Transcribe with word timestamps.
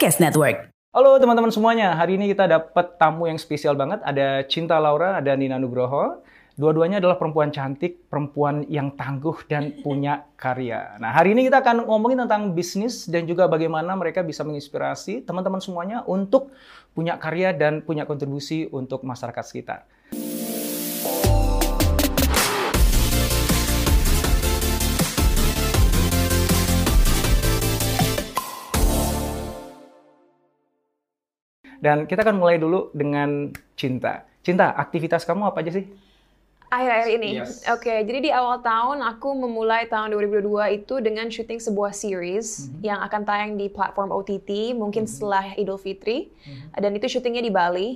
Podcast 0.00 0.24
Network. 0.24 0.72
Halo 0.96 1.20
teman-teman 1.20 1.52
semuanya, 1.52 1.92
hari 1.92 2.16
ini 2.16 2.32
kita 2.32 2.48
dapat 2.48 2.96
tamu 2.96 3.28
yang 3.28 3.36
spesial 3.36 3.76
banget. 3.76 4.00
Ada 4.00 4.48
Cinta 4.48 4.80
Laura, 4.80 5.20
ada 5.20 5.36
Nina 5.36 5.60
Nugroho. 5.60 6.24
Dua-duanya 6.56 7.04
adalah 7.04 7.20
perempuan 7.20 7.52
cantik, 7.52 8.08
perempuan 8.08 8.64
yang 8.72 8.96
tangguh 8.96 9.44
dan 9.44 9.76
punya 9.84 10.24
karya. 10.40 10.96
Nah, 10.96 11.12
hari 11.12 11.36
ini 11.36 11.52
kita 11.52 11.60
akan 11.60 11.84
ngomongin 11.84 12.24
tentang 12.24 12.56
bisnis 12.56 13.04
dan 13.12 13.28
juga 13.28 13.44
bagaimana 13.44 13.92
mereka 13.92 14.24
bisa 14.24 14.40
menginspirasi 14.40 15.20
teman-teman 15.28 15.60
semuanya 15.60 16.00
untuk 16.08 16.48
punya 16.96 17.20
karya 17.20 17.52
dan 17.52 17.84
punya 17.84 18.08
kontribusi 18.08 18.72
untuk 18.72 19.04
masyarakat 19.04 19.44
sekitar. 19.44 19.84
Dan 31.80 32.04
kita 32.04 32.22
akan 32.22 32.36
mulai 32.36 32.60
dulu 32.60 32.92
dengan 32.92 33.50
Cinta. 33.74 34.28
Cinta, 34.44 34.76
aktivitas 34.76 35.24
kamu 35.24 35.48
apa 35.48 35.64
aja 35.64 35.80
sih? 35.80 35.88
Akhir-akhir 36.70 37.08
ini. 37.18 37.30
Yes. 37.42 37.66
Oke, 37.66 37.90
jadi 38.06 38.18
di 38.22 38.30
awal 38.30 38.62
tahun 38.62 39.02
aku 39.02 39.34
memulai 39.34 39.90
tahun 39.90 40.14
2022 40.14 40.78
itu 40.78 40.94
dengan 41.02 41.26
syuting 41.26 41.58
sebuah 41.58 41.90
series 41.90 42.70
yang 42.78 43.02
akan 43.02 43.26
tayang 43.26 43.58
di 43.58 43.66
platform 43.66 44.14
OTT 44.14 44.78
mungkin 44.78 45.02
setelah 45.02 45.50
Idul 45.58 45.82
Fitri. 45.82 46.30
Dan 46.78 46.94
itu 46.94 47.10
syutingnya 47.10 47.42
di 47.42 47.50
Bali 47.50 47.88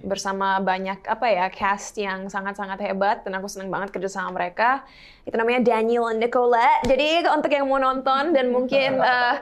bersama 0.00 0.60
banyak 0.60 1.04
apa 1.08 1.26
ya 1.28 1.46
cast 1.48 1.96
yang 1.96 2.28
sangat-sangat 2.28 2.80
hebat 2.84 3.24
dan 3.24 3.36
aku 3.36 3.48
senang 3.48 3.72
banget 3.72 3.92
kerja 3.92 4.12
sama 4.12 4.36
mereka. 4.36 4.84
Itu 5.24 5.36
namanya 5.36 5.64
Daniel 5.64 6.08
and 6.12 6.20
Nicolette. 6.20 6.84
Jadi 6.84 7.24
untuk 7.28 7.52
yang 7.52 7.68
mau 7.68 7.80
nonton 7.80 8.32
dan 8.32 8.52
mungkin 8.52 9.00
eh, 9.12 9.36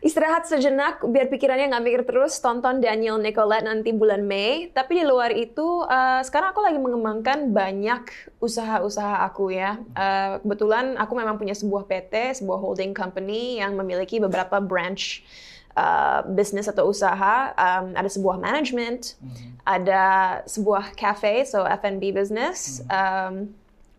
istirahat 0.00 0.48
sejenak 0.48 1.00
biar 1.04 1.28
pikirannya 1.28 1.72
nggak 1.72 1.84
mikir 1.84 2.02
terus, 2.08 2.40
tonton 2.40 2.80
Daniel 2.80 3.20
Nicolette 3.20 3.68
nanti 3.68 3.92
bulan 3.92 4.24
Mei. 4.24 4.72
Tapi 4.72 5.00
di 5.00 5.04
luar 5.04 5.32
itu 5.32 5.84
eh, 5.84 6.20
sekarang 6.24 6.56
aku 6.56 6.60
lagi 6.64 6.78
mengembangkan 6.80 7.52
banyak 7.52 8.08
usaha-usaha 8.40 9.28
aku 9.28 9.52
ya. 9.52 9.76
Eh, 9.92 10.40
kebetulan 10.40 10.96
aku 10.96 11.12
memang 11.16 11.36
punya 11.36 11.52
sebuah 11.52 11.84
PT, 11.84 12.40
sebuah 12.40 12.56
holding 12.60 12.96
company 12.96 13.60
yang 13.60 13.76
memiliki 13.76 14.20
beberapa 14.20 14.56
branch 14.60 15.20
uh, 15.76 16.26
bisnis 16.32 16.68
atau 16.68 16.88
usaha, 16.88 17.52
um, 17.56 17.96
ada 17.96 18.08
sebuah 18.08 18.36
management, 18.40 19.16
ada 19.64 20.40
sebuah 20.44 20.94
cafe, 20.98 21.46
so 21.46 21.62
F&B 21.62 22.10
business, 22.10 22.82
um, 22.90 23.50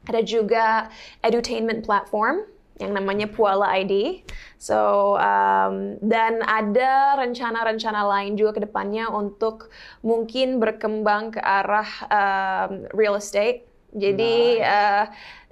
ada 0.07 0.19
juga 0.19 0.91
edutainment 1.23 1.87
platform 1.87 2.43
yang 2.81 2.91
namanya 2.97 3.29
Puala 3.29 3.69
ID. 3.79 4.25
So 4.57 5.13
um, 5.19 5.99
dan 6.01 6.41
ada 6.43 7.19
rencana-rencana 7.21 8.01
lain 8.01 8.33
juga 8.35 8.57
ke 8.57 8.61
depannya 8.65 9.07
untuk 9.11 9.69
mungkin 10.01 10.57
berkembang 10.57 11.37
ke 11.37 11.39
arah 11.39 11.89
um, 12.09 12.71
real 12.91 13.15
estate. 13.15 13.63
Jadi 13.93 14.57
uh, 14.59 15.05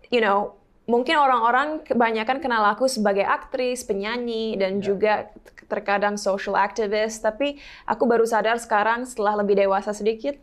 you 0.09 0.19
know 0.19 0.57
mungkin 0.89 1.15
orang-orang 1.21 1.85
kebanyakan 1.85 2.41
kenal 2.41 2.65
aku 2.67 2.89
sebagai 2.89 3.23
aktris, 3.23 3.85
penyanyi, 3.85 4.57
dan 4.57 4.81
juga 4.81 5.29
terkadang 5.71 6.19
social 6.19 6.59
activist. 6.59 7.23
Tapi 7.23 7.55
aku 7.87 8.03
baru 8.03 8.27
sadar 8.27 8.59
sekarang 8.59 9.07
setelah 9.07 9.39
lebih 9.39 9.55
dewasa 9.55 9.95
sedikit 9.95 10.35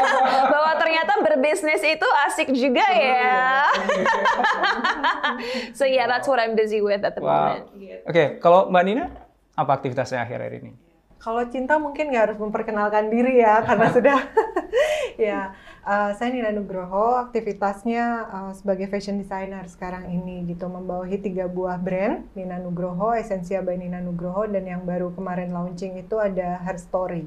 bahwa 0.52 0.72
ternyata 0.80 1.20
berbisnis 1.20 1.84
itu 1.84 2.08
asik 2.24 2.48
juga 2.48 2.84
ya. 2.88 3.68
so 5.78 5.84
yeah, 5.84 6.08
that's 6.08 6.24
what 6.24 6.40
I'm 6.40 6.56
busy 6.56 6.80
with 6.80 7.04
at 7.04 7.12
the 7.12 7.20
Wow. 7.20 7.68
moment. 7.68 8.08
Oke, 8.08 8.40
kalau 8.40 8.72
Mbak 8.72 8.82
Nina, 8.82 9.04
apa 9.52 9.70
aktivitasnya 9.76 10.24
akhir-akhir 10.24 10.64
ini? 10.64 10.72
Kalau 11.22 11.44
cinta 11.46 11.78
mungkin 11.78 12.10
nggak 12.10 12.24
harus 12.32 12.38
memperkenalkan 12.40 13.06
diri 13.06 13.38
ya, 13.38 13.62
karena 13.62 13.86
sudah 13.96 14.18
ya. 15.14 15.54
Eh, 15.82 16.10
saya 16.14 16.28
Nina 16.30 16.54
Nugroho, 16.54 17.18
aktivitasnya 17.18 18.04
eh, 18.30 18.52
sebagai 18.54 18.86
fashion 18.86 19.18
designer 19.18 19.66
sekarang 19.66 20.10
ini 20.10 20.46
gitu, 20.46 20.70
membawahi 20.70 21.18
tiga 21.18 21.50
buah 21.50 21.78
brand, 21.78 22.26
Nina 22.38 22.62
Nugroho, 22.62 23.12
Essensia 23.14 23.60
by 23.60 23.74
Nina 23.74 23.98
Nugroho, 23.98 24.46
dan 24.46 24.64
yang 24.66 24.82
baru 24.86 25.10
kemarin 25.12 25.50
launching 25.50 25.98
itu 25.98 26.18
ada 26.18 26.62
Her 26.62 26.78
Story. 26.78 27.26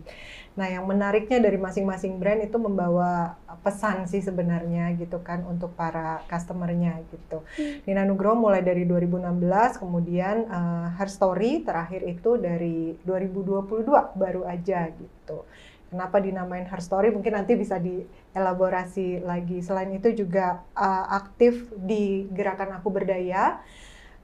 Nah, 0.55 0.71
yang 0.71 0.87
menariknya 0.87 1.43
dari 1.43 1.59
masing-masing 1.59 2.15
brand 2.15 2.39
itu 2.39 2.55
membawa 2.55 3.35
pesan 3.59 4.07
sih 4.07 4.23
sebenarnya 4.23 4.95
gitu 4.95 5.19
kan 5.19 5.43
untuk 5.43 5.75
para 5.75 6.23
customernya 6.31 7.03
gitu. 7.11 7.43
Nina 7.83 8.07
Nugroho 8.07 8.39
mulai 8.39 8.63
dari 8.63 8.87
2016, 8.87 9.83
kemudian 9.83 10.47
eh, 10.47 10.87
Her 10.95 11.09
Story 11.11 11.67
terakhir 11.67 12.07
itu 12.07 12.39
dari 12.39 12.95
2022 13.03 14.15
baru 14.15 14.47
aja 14.47 14.87
gitu. 14.95 15.43
Kenapa 15.89 16.17
dinamain 16.19 16.65
Her 16.65 16.81
Story? 16.81 17.13
Mungkin 17.13 17.33
nanti 17.37 17.53
bisa 17.55 17.77
dielaborasi 17.77 19.21
lagi. 19.21 19.61
Selain 19.61 19.89
itu 19.93 20.11
juga 20.11 20.65
eh, 20.75 21.05
aktif 21.13 21.69
di 21.77 22.25
gerakan 22.33 22.81
Aku 22.81 22.89
Berdaya. 22.89 23.61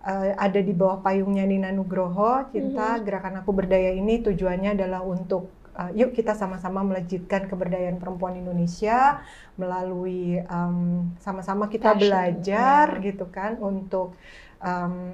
Eh, 0.01 0.33
ada 0.33 0.57
di 0.57 0.73
bawah 0.73 1.05
payungnya 1.05 1.45
Nina 1.45 1.69
Nugroho, 1.69 2.49
Cinta. 2.49 2.97
Gerakan 3.05 3.45
Aku 3.45 3.53
Berdaya 3.53 3.93
ini 3.93 4.17
tujuannya 4.25 4.73
adalah 4.73 5.05
untuk 5.05 5.53
eh, 5.77 5.91
yuk 6.01 6.17
kita 6.17 6.33
sama-sama 6.33 6.81
melejitkan 6.81 7.45
keberdayaan 7.45 8.01
perempuan 8.01 8.35
Indonesia 8.35 9.21
melalui 9.55 10.41
em, 10.41 10.77
sama-sama 11.21 11.69
kita 11.69 11.93
Passion, 11.93 12.01
belajar 12.01 12.85
ya. 12.97 13.03
gitu 13.05 13.29
kan 13.29 13.61
untuk 13.61 14.17
em, 14.59 15.13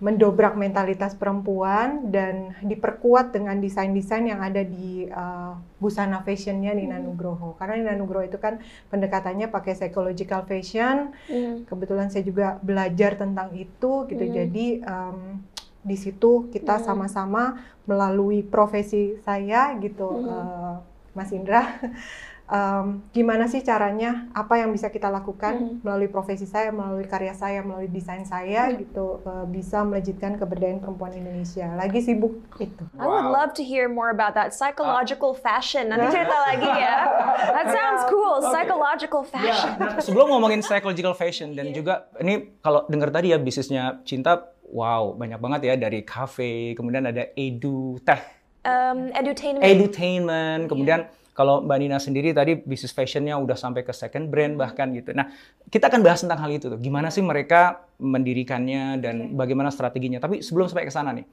mendobrak 0.00 0.56
mentalitas 0.56 1.12
perempuan 1.12 2.08
dan 2.08 2.56
diperkuat 2.64 3.36
dengan 3.36 3.60
desain-desain 3.60 4.24
yang 4.24 4.40
ada 4.40 4.64
di 4.64 5.04
uh, 5.12 5.60
busana 5.76 6.24
fashionnya 6.24 6.72
Nina 6.72 6.96
Nugroho. 6.96 7.52
Karena 7.60 7.76
Nina 7.76 7.94
Nugroho 8.00 8.24
itu 8.24 8.40
kan 8.40 8.64
pendekatannya 8.88 9.52
pakai 9.52 9.76
psychological 9.76 10.48
fashion. 10.48 11.12
Hmm. 11.28 11.68
Kebetulan 11.68 12.08
saya 12.08 12.24
juga 12.24 12.56
belajar 12.64 13.20
tentang 13.20 13.52
itu 13.52 14.08
gitu. 14.08 14.24
Hmm. 14.24 14.32
Jadi 14.32 14.66
em, 14.80 15.44
di 15.84 15.96
situ 16.00 16.48
kita 16.48 16.80
Hmm. 16.80 16.84
sama-sama 16.84 17.60
melalui 17.84 18.40
profesi 18.40 19.20
saya 19.20 19.76
gitu, 19.84 20.08
Hmm. 20.08 20.32
eh, 20.32 20.74
Mas 21.12 21.28
Indra. 21.28 21.60
em, 22.50 23.06
gimana 23.08 23.46
sih 23.46 23.60
caranya? 23.60 24.26
Apa 24.32 24.58
yang 24.58 24.68
bisa 24.68 24.86
kita 24.86 25.06
lakukan 25.06 25.54
Hmm. 25.54 25.74
melalui 25.80 26.06
profesi 26.06 26.44
saya, 26.44 26.68
melalui 26.68 27.04
karya 27.04 27.30
saya, 27.32 27.62
melalui 27.62 27.86
desain 27.86 28.22
saya 28.22 28.66
Hmm. 28.66 28.76
gitu 28.76 29.06
eh, 29.22 29.46
bisa 29.46 29.80
melejitkan 29.80 30.34
keberdayaan 30.34 30.78
perempuan 30.78 31.14
Indonesia. 31.14 31.70
Lagi 31.72 32.00
sibuk 32.00 32.34
itu. 32.58 32.82
I 32.96 33.04
would 33.04 33.24
Wow. 33.24 33.32
love 33.32 33.50
to 33.52 33.62
hear 33.62 33.86
more 33.86 34.10
about 34.10 34.34
that 34.34 34.50
psychological 34.50 35.30
fashion. 35.30 35.88
Nanti 35.88 36.10
cerita 36.10 36.36
lagi 36.44 36.66
ya. 36.66 36.94
That 37.54 37.66
sounds 37.70 38.02
cool. 38.06 38.42
Psychological 38.44 39.22
fashion. 39.22 39.72
Nah, 39.76 40.02
sebelum 40.02 40.26
ngomongin 40.28 40.60
psychological 40.60 41.14
fashion 41.14 41.54
dan 41.54 41.70
juga 41.70 42.10
ini 42.18 42.58
kalau 42.58 42.82
dengar 42.84 43.08
tadi 43.08 43.30
ya 43.30 43.38
bisnisnya 43.38 44.02
Cinta, 44.02 44.42
wow 44.66 45.14
banyak 45.14 45.38
banget 45.38 45.60
ya 45.64 45.74
dari 45.76 46.02
cafe, 46.02 46.74
kemudian 46.74 47.04
ada 47.04 47.30
edu 47.32 47.94
teh, 48.00 48.18
Um, 48.60 49.08
edutainment. 49.10 49.64
edutainment, 49.64 50.62
kemudian 50.66 51.08
kalau 51.40 51.64
Mbak 51.64 51.78
Nina 51.80 51.96
sendiri 51.96 52.36
tadi 52.36 52.52
bisnis 52.52 52.92
fashionnya 52.92 53.32
udah 53.40 53.56
sampai 53.56 53.80
ke 53.80 53.96
second 53.96 54.28
brand 54.28 54.60
bahkan 54.60 54.92
gitu. 54.92 55.16
Nah 55.16 55.32
kita 55.72 55.88
akan 55.88 56.04
bahas 56.04 56.20
tentang 56.20 56.36
hal 56.36 56.52
itu 56.52 56.68
tuh, 56.68 56.76
gimana 56.76 57.08
sih 57.08 57.24
mereka 57.24 57.88
mendirikannya 57.96 59.00
dan 59.00 59.32
bagaimana 59.40 59.72
strateginya. 59.72 60.20
Tapi 60.20 60.44
sebelum 60.44 60.68
sampai 60.68 60.84
ke 60.84 60.92
sana 60.92 61.16
nih, 61.16 61.24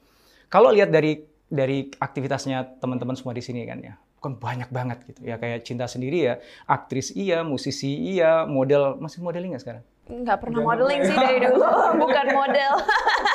kalau 0.48 0.72
lihat 0.72 0.96
dari 0.96 1.28
dari 1.52 1.92
aktivitasnya 1.92 2.80
teman-teman 2.80 3.20
semua 3.20 3.36
di 3.36 3.44
sini 3.44 3.68
kan 3.68 3.84
ya, 3.84 4.00
kan 4.24 4.40
banyak 4.40 4.72
banget 4.72 5.04
gitu 5.12 5.28
ya 5.28 5.36
kayak 5.36 5.68
Cinta 5.68 5.92
sendiri 5.92 6.24
ya, 6.24 6.40
aktris 6.72 7.12
iya, 7.12 7.44
musisi 7.44 7.92
iya, 7.92 8.48
model 8.48 8.96
masih 9.04 9.20
modeling 9.20 9.60
nggak 9.60 9.64
sekarang? 9.68 9.84
Nggak 10.08 10.40
pernah 10.40 10.60
modeling 10.64 11.04
sih 11.04 11.16
dari 11.20 11.44
dulu. 11.44 11.68
Bukan 12.08 12.26
model. 12.32 12.72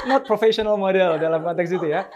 Not 0.08 0.24
professional 0.24 0.80
model 0.80 1.20
dalam 1.20 1.44
konteks 1.44 1.68
itu 1.68 1.92
ya. 1.92 2.08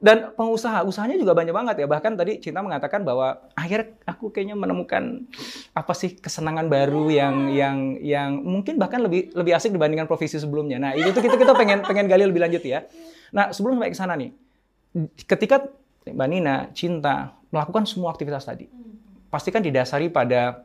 Dan 0.00 0.32
pengusaha 0.32 0.80
usahanya 0.88 1.20
juga 1.20 1.36
banyak 1.36 1.52
banget 1.52 1.84
ya. 1.84 1.86
Bahkan 1.86 2.16
tadi 2.16 2.40
Cinta 2.40 2.64
mengatakan 2.64 3.04
bahwa 3.04 3.36
akhirnya 3.52 4.00
aku 4.08 4.32
kayaknya 4.32 4.56
menemukan 4.56 5.28
apa 5.76 5.92
sih 5.92 6.16
kesenangan 6.16 6.72
baru 6.72 7.12
yang 7.12 7.52
yang 7.52 7.76
yang 8.00 8.40
mungkin 8.40 8.80
bahkan 8.80 9.04
lebih 9.04 9.28
lebih 9.36 9.52
asik 9.52 9.76
dibandingkan 9.76 10.08
profesi 10.08 10.40
sebelumnya. 10.40 10.80
Nah 10.80 10.96
itu 10.96 11.20
kita 11.20 11.36
kita 11.36 11.52
pengen 11.52 11.84
pengen 11.84 12.08
gali 12.08 12.24
lebih 12.24 12.40
lanjut 12.40 12.64
ya. 12.64 12.88
Nah 13.36 13.52
sebelum 13.52 13.76
sampai 13.76 13.92
ke 13.92 13.98
sana 14.00 14.16
nih 14.16 14.32
ketika 15.28 15.68
Mbak 16.08 16.28
Nina 16.32 16.72
Cinta 16.72 17.36
melakukan 17.52 17.84
semua 17.84 18.10
aktivitas 18.10 18.48
tadi 18.48 18.72
pasti 19.28 19.52
kan 19.52 19.60
didasari 19.60 20.08
pada 20.08 20.64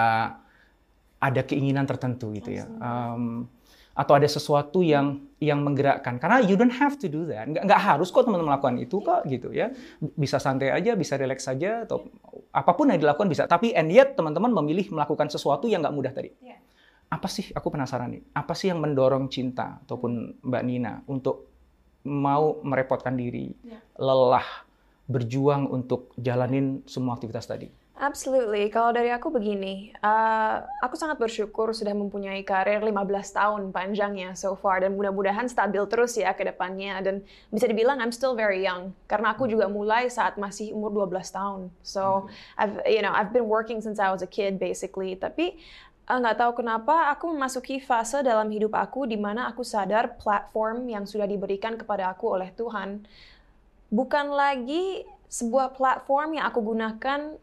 uh, 0.00 0.28
ada 1.20 1.40
keinginan 1.44 1.84
tertentu 1.84 2.32
gitu 2.32 2.56
ya. 2.56 2.64
Um, 2.80 3.46
atau 4.00 4.16
ada 4.16 4.24
sesuatu 4.24 4.80
yang 4.80 5.28
yang 5.36 5.60
menggerakkan. 5.60 6.16
Karena 6.16 6.40
you 6.40 6.56
don't 6.56 6.72
have 6.72 6.96
to 6.96 7.04
do 7.04 7.28
that. 7.28 7.44
Nggak, 7.44 7.68
nggak 7.68 7.80
harus 7.84 8.08
kok 8.08 8.24
teman-teman 8.24 8.56
melakukan 8.56 8.80
itu 8.80 8.96
kok 9.04 9.28
gitu 9.28 9.52
ya. 9.52 9.68
Bisa 10.00 10.40
santai 10.40 10.72
aja 10.72 10.96
bisa 10.96 11.20
relax 11.20 11.44
saja 11.44 11.84
atau 11.84 12.08
apa 12.48 12.72
pun 12.72 12.88
yang 12.88 12.96
dilakukan 12.96 13.28
bisa. 13.28 13.44
Tapi 13.44 13.76
and 13.76 13.92
yet 13.92 14.16
teman-teman 14.16 14.56
memilih 14.56 14.88
melakukan 14.88 15.28
sesuatu 15.28 15.68
yang 15.68 15.84
nggak 15.84 15.92
mudah 15.92 16.12
tadi. 16.16 16.32
Yeah. 16.40 16.56
apa 17.10 17.26
sih 17.26 17.50
aku 17.50 17.74
penasaran 17.74 18.14
nih. 18.14 18.22
Apa 18.32 18.54
sih 18.54 18.70
yang 18.70 18.78
mendorong 18.80 19.26
cinta 19.28 19.82
ataupun 19.84 20.40
mbak 20.46 20.62
Nina 20.62 21.02
untuk 21.10 21.50
mau 22.06 22.62
merepotkan 22.64 23.18
diri 23.18 23.52
Yeah. 23.60 23.82
lelah 24.00 24.46
berjuang 25.10 25.66
untuk 25.68 26.14
jalanin 26.14 26.86
semua 26.86 27.18
aktivitas 27.18 27.50
tadi 27.50 27.66
Absolutely. 28.00 28.72
Kalau 28.72 28.96
dari 28.96 29.12
aku 29.12 29.28
begini, 29.28 29.92
uh, 30.00 30.64
aku 30.80 30.96
sangat 30.96 31.20
bersyukur 31.20 31.68
sudah 31.76 31.92
mempunyai 31.92 32.40
karir 32.48 32.80
15 32.80 32.96
tahun 33.36 33.62
panjangnya 33.76 34.32
so 34.32 34.56
far 34.56 34.80
dan 34.80 34.96
mudah-mudahan 34.96 35.44
stabil 35.52 35.84
terus 35.84 36.16
ya 36.16 36.32
ke 36.32 36.48
depannya 36.48 36.96
dan 37.04 37.20
bisa 37.52 37.68
dibilang 37.68 38.00
I'm 38.00 38.08
still 38.08 38.32
very 38.32 38.64
young 38.64 38.96
karena 39.04 39.36
aku 39.36 39.44
juga 39.52 39.68
mulai 39.68 40.08
saat 40.08 40.40
masih 40.40 40.72
umur 40.72 41.12
12 41.12 41.28
tahun. 41.28 41.60
So 41.84 42.32
I've 42.56 42.80
you 42.88 43.04
know 43.04 43.12
I've 43.12 43.36
been 43.36 43.44
working 43.44 43.84
since 43.84 44.00
I 44.00 44.08
was 44.08 44.24
a 44.24 44.30
kid 44.32 44.56
basically. 44.56 45.20
Tapi 45.20 45.60
uh, 46.08 46.16
nggak 46.16 46.40
tahu 46.40 46.64
kenapa 46.64 47.12
aku 47.12 47.28
memasuki 47.28 47.84
fase 47.84 48.24
dalam 48.24 48.48
hidup 48.48 48.80
aku 48.80 49.04
di 49.04 49.20
mana 49.20 49.52
aku 49.52 49.60
sadar 49.60 50.16
platform 50.16 50.88
yang 50.88 51.04
sudah 51.04 51.28
diberikan 51.28 51.76
kepada 51.76 52.08
aku 52.16 52.32
oleh 52.32 52.48
Tuhan 52.56 53.04
bukan 53.92 54.32
lagi 54.32 55.04
sebuah 55.28 55.76
platform 55.76 56.40
yang 56.40 56.48
aku 56.48 56.64
gunakan 56.64 57.36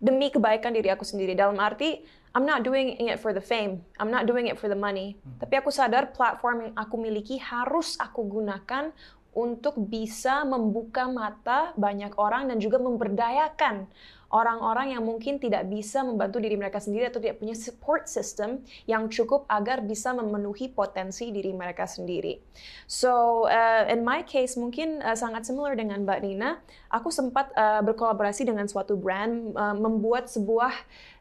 demi 0.00 0.32
kebaikan 0.32 0.72
diri 0.72 0.88
aku 0.88 1.04
sendiri. 1.04 1.36
Dalam 1.36 1.60
arti, 1.60 2.00
I'm 2.32 2.48
not 2.48 2.64
doing 2.64 2.96
it 2.98 3.20
for 3.20 3.36
the 3.36 3.42
fame. 3.42 3.84
I'm 4.00 4.10
not 4.10 4.24
doing 4.24 4.48
it 4.48 4.56
for 4.56 4.66
the 4.66 4.78
money. 4.78 5.20
Tapi 5.38 5.60
aku 5.60 5.68
sadar 5.68 6.10
platform 6.10 6.70
yang 6.70 6.74
aku 6.74 6.96
miliki 6.96 7.36
harus 7.38 8.00
aku 8.00 8.24
gunakan 8.24 8.90
untuk 9.30 9.78
bisa 9.78 10.42
membuka 10.42 11.06
mata 11.06 11.70
banyak 11.78 12.18
orang 12.18 12.50
dan 12.50 12.58
juga 12.58 12.82
memberdayakan 12.82 13.86
orang-orang 14.30 14.94
yang 14.94 15.02
mungkin 15.02 15.42
tidak 15.42 15.66
bisa 15.66 16.06
membantu 16.06 16.38
diri 16.38 16.54
mereka 16.54 16.78
sendiri 16.78 17.10
atau 17.10 17.18
tidak 17.18 17.42
punya 17.42 17.54
support 17.58 18.06
system 18.06 18.62
yang 18.86 19.10
cukup 19.10 19.44
agar 19.50 19.82
bisa 19.82 20.14
memenuhi 20.14 20.70
potensi 20.70 21.34
diri 21.34 21.50
mereka 21.50 21.84
sendiri. 21.84 22.38
So 22.86 23.44
uh, 23.50 23.90
in 23.90 24.06
my 24.06 24.22
case 24.22 24.54
mungkin 24.54 25.02
uh, 25.02 25.18
sangat 25.18 25.50
similar 25.50 25.74
dengan 25.74 26.06
Mbak 26.06 26.20
Nina, 26.22 26.62
aku 26.88 27.10
sempat 27.10 27.50
uh, 27.58 27.82
berkolaborasi 27.82 28.46
dengan 28.46 28.70
suatu 28.70 28.94
brand 28.94 29.50
uh, 29.54 29.74
membuat 29.74 30.30
sebuah 30.30 30.72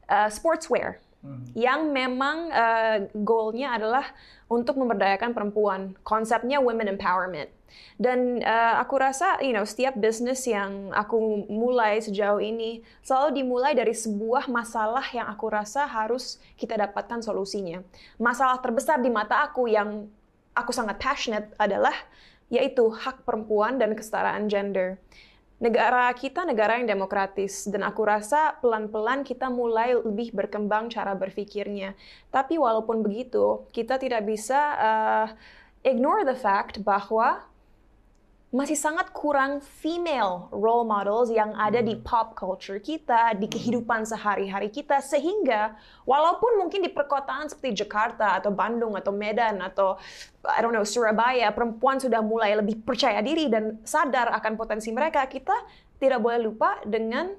uh, 0.05 0.29
sportswear 0.29 1.01
yang 1.51 1.91
memang 1.91 2.47
uh, 2.47 2.97
goalnya 3.11 3.75
adalah 3.75 4.07
untuk 4.47 4.79
memberdayakan 4.79 5.35
perempuan. 5.35 5.91
Konsepnya 6.07 6.63
women 6.63 6.95
empowerment. 6.95 7.51
Dan 7.95 8.43
uh, 8.43 8.75
aku 8.79 8.95
rasa, 8.99 9.39
you 9.43 9.51
know, 9.51 9.65
setiap 9.65 9.97
bisnis 9.97 10.45
yang 10.47 10.93
aku 10.95 11.45
mulai 11.47 11.99
sejauh 11.99 12.39
ini 12.39 12.81
selalu 13.01 13.43
dimulai 13.43 13.73
dari 13.73 13.91
sebuah 13.91 14.47
masalah 14.47 15.03
yang 15.11 15.27
aku 15.27 15.47
rasa 15.49 15.85
harus 15.85 16.37
kita 16.55 16.77
dapatkan 16.77 17.19
solusinya. 17.21 17.83
Masalah 18.21 18.59
terbesar 18.63 18.99
di 18.99 19.11
mata 19.11 19.43
aku 19.45 19.69
yang 19.69 20.07
aku 20.53 20.71
sangat 20.75 20.99
passionate 20.99 21.51
adalah 21.55 21.93
yaitu 22.49 22.89
hak 22.89 23.23
perempuan 23.23 23.77
dan 23.77 23.93
kesetaraan 23.93 24.49
gender 24.49 24.97
negara 25.59 26.07
kita 26.15 26.47
negara 26.47 26.79
yang 26.79 26.87
demokratis 26.87 27.67
dan 27.67 27.83
aku 27.83 28.07
rasa 28.07 28.55
pelan-pelan 28.63 29.27
kita 29.27 29.51
mulai 29.51 29.91
lebih 29.91 30.31
berkembang 30.31 30.87
cara 30.87 31.11
berpikirnya. 31.19 31.93
Tapi 32.31 32.55
walaupun 32.55 33.03
begitu, 33.03 33.67
kita 33.75 33.99
tidak 33.99 34.23
bisa 34.23 34.59
uh, 34.79 35.27
ignore 35.83 36.23
the 36.23 36.35
fact 36.35 36.79
bahwa 36.81 37.43
masih 38.49 38.73
sangat 38.73 39.13
kurang 39.13 39.61
female 39.61 40.49
role 40.49 40.81
models 40.81 41.29
yang 41.29 41.53
ada 41.53 41.85
di 41.85 41.93
pop 41.93 42.33
culture 42.33 42.81
kita, 42.81 43.37
di 43.37 43.45
kehidupan 43.45 44.09
sehari-hari 44.09 44.73
kita, 44.73 45.05
sehingga 45.05 45.77
walaupun 46.01 46.57
mungkin 46.57 46.81
di 46.81 46.89
perkotaan 46.89 47.45
seperti 47.45 47.85
Jakarta 47.85 48.41
atau 48.41 48.49
Bandung 48.49 48.97
atau 48.97 49.13
Medan 49.13 49.61
atau 49.61 50.01
I 50.49 50.65
don't 50.65 50.73
know 50.73 50.81
Surabaya, 50.81 51.53
perempuan 51.53 52.01
sudah 52.01 52.25
mulai 52.25 52.57
lebih 52.57 52.81
percaya 52.81 53.21
diri 53.21 53.53
dan 53.53 53.77
sadar 53.85 54.33
akan 54.41 54.57
potensi 54.57 54.89
mereka, 54.89 55.29
kita 55.29 55.53
tidak 56.01 56.17
boleh 56.17 56.41
lupa 56.41 56.81
dengan 56.89 57.29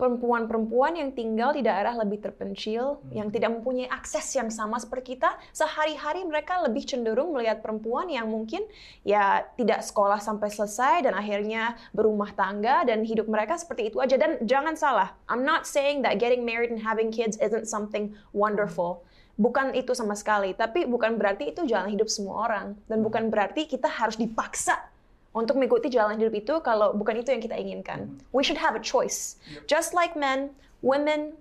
perempuan-perempuan 0.00 0.96
yang 0.96 1.12
tinggal 1.12 1.52
di 1.52 1.60
daerah 1.60 1.92
lebih 1.92 2.24
terpencil, 2.24 3.04
yang 3.12 3.28
tidak 3.28 3.60
mempunyai 3.60 3.84
akses 3.92 4.24
yang 4.32 4.48
sama 4.48 4.80
seperti 4.80 5.14
kita, 5.14 5.36
sehari-hari 5.52 6.24
mereka 6.24 6.64
lebih 6.64 6.88
cenderung 6.88 7.36
melihat 7.36 7.60
perempuan 7.60 8.08
yang 8.08 8.24
mungkin 8.32 8.64
ya 9.04 9.44
tidak 9.60 9.84
sekolah 9.84 10.16
sampai 10.16 10.48
selesai 10.48 11.04
dan 11.04 11.12
akhirnya 11.12 11.76
berumah 11.92 12.32
tangga 12.32 12.88
dan 12.88 13.04
hidup 13.04 13.28
mereka 13.28 13.60
seperti 13.60 13.92
itu 13.92 14.00
aja. 14.00 14.16
Dan 14.16 14.40
jangan 14.48 14.72
salah, 14.80 15.12
I'm 15.28 15.44
not 15.44 15.68
saying 15.68 16.00
that 16.08 16.16
getting 16.16 16.48
married 16.48 16.72
and 16.72 16.80
having 16.80 17.12
kids 17.12 17.36
isn't 17.36 17.68
something 17.68 18.16
wonderful. 18.32 19.04
Bukan 19.40 19.72
itu 19.72 19.96
sama 19.96 20.16
sekali, 20.16 20.52
tapi 20.52 20.84
bukan 20.84 21.16
berarti 21.16 21.52
itu 21.52 21.64
jalan 21.64 21.88
hidup 21.92 22.08
semua 22.12 22.48
orang. 22.48 22.66
Dan 22.88 23.00
bukan 23.00 23.28
berarti 23.32 23.64
kita 23.64 23.88
harus 23.88 24.20
dipaksa 24.20 24.89
untuk 25.30 25.58
mengikuti 25.58 25.86
jalan 25.86 26.18
hidup 26.18 26.34
itu 26.34 26.54
kalau 26.62 26.90
bukan 26.90 27.22
itu 27.22 27.30
yang 27.30 27.42
kita 27.42 27.54
inginkan. 27.54 28.18
We 28.34 28.42
should 28.42 28.58
have 28.58 28.74
a 28.74 28.82
choice. 28.82 29.38
Just 29.70 29.94
like 29.94 30.18
men, 30.18 30.50
women 30.82 31.38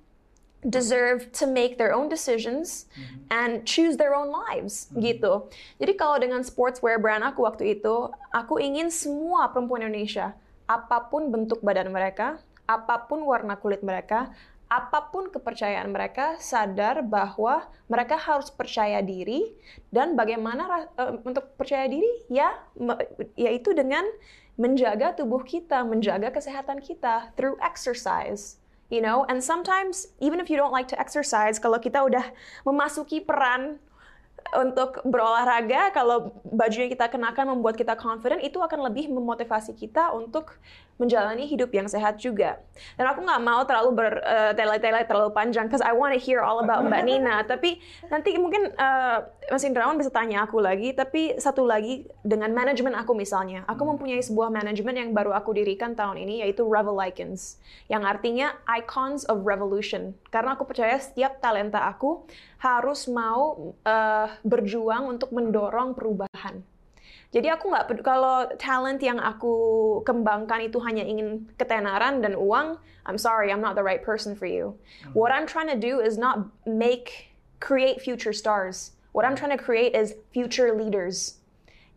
deserve 0.68 1.32
to 1.32 1.48
make 1.48 1.80
their 1.80 1.96
own 1.96 2.12
decisions 2.12 2.92
and 3.32 3.64
choose 3.64 3.96
their 3.96 4.12
own 4.12 4.28
lives 4.28 4.92
gitu. 5.00 5.48
Jadi 5.80 5.94
kalau 5.96 6.20
dengan 6.20 6.44
sportswear 6.44 7.00
brand 7.00 7.24
aku 7.24 7.48
waktu 7.48 7.80
itu, 7.80 8.12
aku 8.36 8.60
ingin 8.60 8.92
semua 8.92 9.48
perempuan 9.56 9.88
Indonesia, 9.88 10.36
apa 10.68 11.08
pun 11.08 11.32
bentuk 11.32 11.64
badan 11.64 11.90
mereka, 11.90 12.44
apa 12.68 13.08
pun 13.08 13.24
warna 13.24 13.56
kulit 13.56 13.82
mereka, 13.82 14.30
apa 14.70 15.10
pun 15.10 15.34
kepercayaan 15.34 15.90
mereka 15.90 16.38
sadar 16.38 17.02
bahwa 17.02 17.66
mereka 17.90 18.22
harus 18.22 18.54
percaya 18.54 19.02
diri 19.02 19.58
dan 19.90 20.14
bagaimana 20.14 20.86
uh, 20.94 21.18
untuk 21.26 21.58
percaya 21.58 21.90
diri 21.90 22.10
ya 22.30 22.54
yaitu 23.34 23.74
dengan 23.74 24.06
menjaga 24.60 25.16
tubuh 25.16 25.42
kita, 25.42 25.88
menjaga 25.88 26.36
kesehatan 26.36 26.84
kita 26.84 27.32
through 27.40 27.56
exercise. 27.64 28.60
You 28.92 29.00
know, 29.00 29.24
and 29.30 29.40
sometimes 29.40 30.12
even 30.20 30.42
if 30.42 30.50
you 30.52 30.58
don't 30.58 30.74
like 30.74 30.90
to 30.92 30.98
exercise, 31.00 31.62
kalau 31.62 31.78
kita 31.78 32.02
udah 32.02 32.26
memasuki 32.66 33.22
peran 33.22 33.78
untuk 34.58 35.06
berolahraga, 35.06 35.94
kalau 35.94 36.34
baju 36.42 36.74
yang 36.74 36.90
kita 36.90 37.06
kenakan 37.06 37.54
membuat 37.54 37.78
kita 37.78 37.94
confident, 37.94 38.42
itu 38.42 38.58
akan 38.58 38.90
lebih 38.90 39.14
memotivasi 39.14 39.78
kita 39.78 40.10
untuk 40.10 40.58
menjalani 41.00 41.48
hidup 41.48 41.72
yang 41.72 41.88
sehat 41.88 42.20
juga. 42.20 42.60
Dan 43.00 43.08
aku 43.08 43.24
nggak 43.24 43.42
mau 43.42 43.64
terlalu 43.64 43.96
bertele-tele 43.96 45.02
uh, 45.02 45.08
terlalu 45.08 45.32
panjang, 45.32 45.72
because 45.72 45.80
I 45.80 45.96
want 45.96 46.12
to 46.12 46.20
hear 46.20 46.44
all 46.44 46.60
about 46.60 46.84
Mbak 46.84 47.04
Nina. 47.08 47.42
tapi 47.48 47.80
nanti 48.12 48.36
mungkin 48.36 48.76
uh, 48.76 49.24
Mas 49.50 49.64
Indrawan 49.64 49.96
bisa 49.96 50.12
tanya 50.12 50.44
aku 50.44 50.60
lagi. 50.60 50.92
Tapi 50.92 51.40
satu 51.40 51.64
lagi 51.64 52.06
dengan 52.22 52.52
manajemen 52.52 52.94
aku 53.00 53.16
misalnya, 53.16 53.64
aku 53.66 53.88
mempunyai 53.88 54.20
sebuah 54.20 54.52
manajemen 54.52 54.94
yang 54.94 55.10
baru 55.16 55.32
aku 55.32 55.56
dirikan 55.56 55.96
tahun 55.96 56.20
ini, 56.20 56.44
yaitu 56.44 56.68
Revel 56.68 57.00
Icons, 57.00 57.58
yang 57.88 58.04
artinya 58.04 58.60
Icons 58.68 59.24
of 59.32 59.48
Revolution. 59.48 60.12
Karena 60.30 60.60
aku 60.60 60.68
percaya 60.68 61.00
setiap 61.00 61.40
talenta 61.40 61.88
aku 61.88 62.28
harus 62.60 63.08
mau 63.08 63.72
uh, 63.88 64.28
berjuang 64.44 65.16
untuk 65.16 65.32
mendorong 65.32 65.96
perubahan. 65.96 66.60
Jadi 67.30 67.46
aku 67.46 67.70
nggak 67.70 68.02
kalau 68.02 68.50
talent 68.58 68.98
yang 69.06 69.22
aku 69.22 69.54
kembangkan 70.02 70.66
itu 70.66 70.82
hanya 70.82 71.06
ingin 71.06 71.46
ketenaran 71.62 72.26
dan 72.26 72.34
uang, 72.34 72.82
I'm 73.06 73.22
sorry, 73.22 73.54
I'm 73.54 73.62
not 73.62 73.78
the 73.78 73.86
right 73.86 74.02
person 74.02 74.34
for 74.34 74.50
you. 74.50 74.74
What 75.14 75.30
I'm 75.30 75.46
trying 75.46 75.70
to 75.70 75.78
do 75.78 76.02
is 76.02 76.18
not 76.18 76.50
make 76.66 77.30
create 77.62 78.02
future 78.02 78.34
stars. 78.34 78.98
What 79.14 79.30
I'm 79.30 79.38
trying 79.38 79.54
to 79.54 79.62
create 79.62 79.94
is 79.94 80.18
future 80.34 80.74
leaders. 80.74 81.38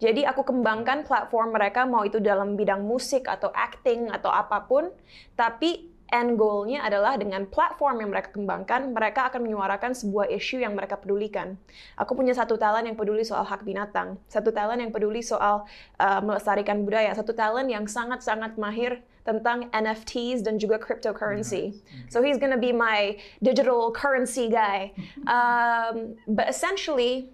Jadi 0.02 0.26
aku 0.26 0.42
kembangkan 0.42 1.06
platform 1.06 1.54
mereka 1.54 1.86
mau 1.86 2.02
itu 2.02 2.18
dalam 2.18 2.58
bidang 2.58 2.82
musik 2.82 3.30
atau 3.30 3.54
acting 3.54 4.10
atau 4.10 4.34
apa 4.34 4.66
pun, 4.66 4.90
tapi 5.38 5.91
end 6.12 6.36
goal-nya 6.36 6.84
adalah 6.84 7.16
dengan 7.16 7.48
platform 7.48 8.04
yang 8.04 8.10
mereka 8.12 8.36
kembangkan, 8.36 8.92
mereka 8.92 9.32
akan 9.32 9.48
menyuarakan 9.48 9.96
sebuah 9.96 10.28
isu 10.28 10.60
yang 10.60 10.76
mereka 10.76 11.00
pedulikan. 11.00 11.56
Aku 11.96 12.12
punya 12.12 12.36
satu 12.36 12.60
talent 12.60 12.84
yang 12.84 12.94
peduli 12.94 13.24
soal 13.24 13.48
hak 13.48 13.64
binatang, 13.64 14.20
satu 14.28 14.52
talent 14.52 14.84
yang 14.84 14.92
peduli 14.92 15.24
soal 15.24 15.64
uh, 15.96 16.20
melestarikan 16.20 16.84
budaya, 16.84 17.16
satu 17.16 17.32
talent 17.32 17.72
yang 17.72 17.88
sangat-sangat 17.88 18.60
mahir 18.60 19.00
tentang 19.24 19.72
NFTs 19.72 20.44
dan 20.44 20.60
juga 20.60 20.76
cryptocurrency. 20.76 21.80
So 22.12 22.20
he's 22.20 22.36
gonna 22.36 22.60
be 22.60 22.76
my 22.76 23.16
digital 23.40 23.90
currency 23.90 24.52
guy. 24.52 24.92
Um, 25.22 26.18
but 26.26 26.50
essentially, 26.50 27.30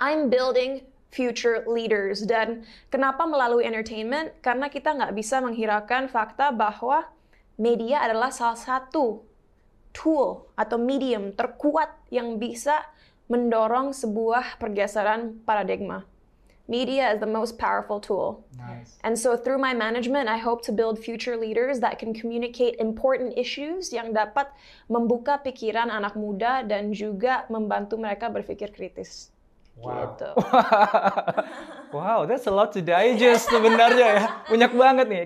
I'm 0.00 0.32
building 0.32 0.82
future 1.14 1.62
leaders. 1.70 2.26
Dan 2.26 2.66
kenapa 2.90 3.22
melalui 3.22 3.62
entertainment? 3.62 4.34
Karena 4.42 4.66
kita 4.66 4.90
nggak 4.90 5.14
bisa 5.14 5.38
menghiraukan 5.38 6.10
fakta 6.10 6.50
bahwa 6.50 7.06
media 7.56 8.02
adalah 8.02 8.34
salah 8.34 8.58
satu 8.58 9.22
tool 9.94 10.50
atau 10.58 10.76
medium 10.76 11.30
terkuat 11.30 11.94
yang 12.10 12.36
bisa 12.36 12.82
mendorong 13.30 13.94
sebuah 13.94 14.58
pergeseran 14.60 15.40
paradigma. 15.46 16.04
Media 16.64 17.12
is 17.12 17.20
the 17.20 17.28
most 17.28 17.60
powerful 17.60 18.00
tool. 18.00 18.40
Nice. 18.56 18.96
And 19.04 19.12
so 19.12 19.36
through 19.36 19.60
my 19.60 19.76
management, 19.76 20.32
I 20.32 20.40
hope 20.40 20.64
to 20.64 20.72
build 20.72 20.96
future 20.96 21.36
leaders 21.36 21.76
that 21.84 22.00
can 22.00 22.16
communicate 22.16 22.80
important 22.80 23.36
issues 23.36 23.92
yang 23.92 24.16
dapat 24.16 24.48
membuka 24.88 25.36
pikiran 25.44 25.92
anak 25.92 26.16
muda 26.16 26.64
dan 26.64 26.88
juga 26.96 27.44
membantu 27.52 28.00
mereka 28.00 28.32
berpikir 28.32 28.72
kritis. 28.72 29.33
Wow. 29.74 30.14
Gitu. 30.14 30.30
wow, 31.96 32.18
that's 32.24 32.46
a 32.46 32.54
lot 32.54 32.70
to 32.70 32.80
digest 32.80 33.50
sebenarnya 33.50 34.06
ya. 34.06 34.24
Banyak 34.46 34.70
banget 34.70 35.06
nih. 35.10 35.22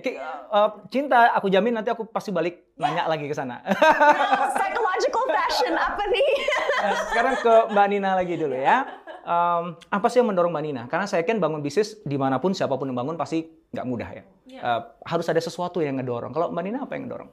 Uh, 0.49 0.69
cinta, 0.88 1.37
aku 1.37 1.52
jamin 1.52 1.76
nanti 1.76 1.93
aku 1.93 2.09
pasti 2.09 2.33
balik 2.33 2.73
nanya 2.81 3.05
lagi 3.05 3.28
ke 3.28 3.37
sana. 3.37 3.61
Psychological 4.57 5.25
fashion 5.28 5.75
apa 5.76 6.02
nih? 6.09 6.28
Nah, 6.78 6.95
sekarang 7.11 7.35
ke 7.43 7.55
Mbak 7.75 7.87
Nina 7.90 8.11
lagi 8.14 8.38
dulu 8.38 8.55
ya. 8.55 8.87
Um, 9.26 9.75
apa 9.90 10.07
sih 10.07 10.23
yang 10.23 10.31
mendorong 10.31 10.55
Mbak 10.55 10.62
Nina? 10.62 10.83
Karena 10.87 11.11
saya 11.11 11.26
kan 11.26 11.43
bangun 11.43 11.59
bisnis 11.59 11.99
di 12.07 12.14
mana 12.14 12.38
pun 12.38 12.55
siapa 12.55 12.78
pun 12.78 12.87
yang 12.87 12.95
bangun 12.95 13.19
pasti 13.19 13.43
nggak 13.75 13.87
mudah 13.87 14.09
ya. 14.14 14.23
Uh, 14.62 14.81
harus 15.02 15.26
ada 15.26 15.43
sesuatu 15.43 15.83
yang 15.83 15.99
ngedorong. 15.99 16.31
Kalau 16.31 16.55
Mbak 16.55 16.62
Nina 16.62 16.78
apa 16.87 16.95
yang 16.95 17.11
ngedorong? 17.11 17.31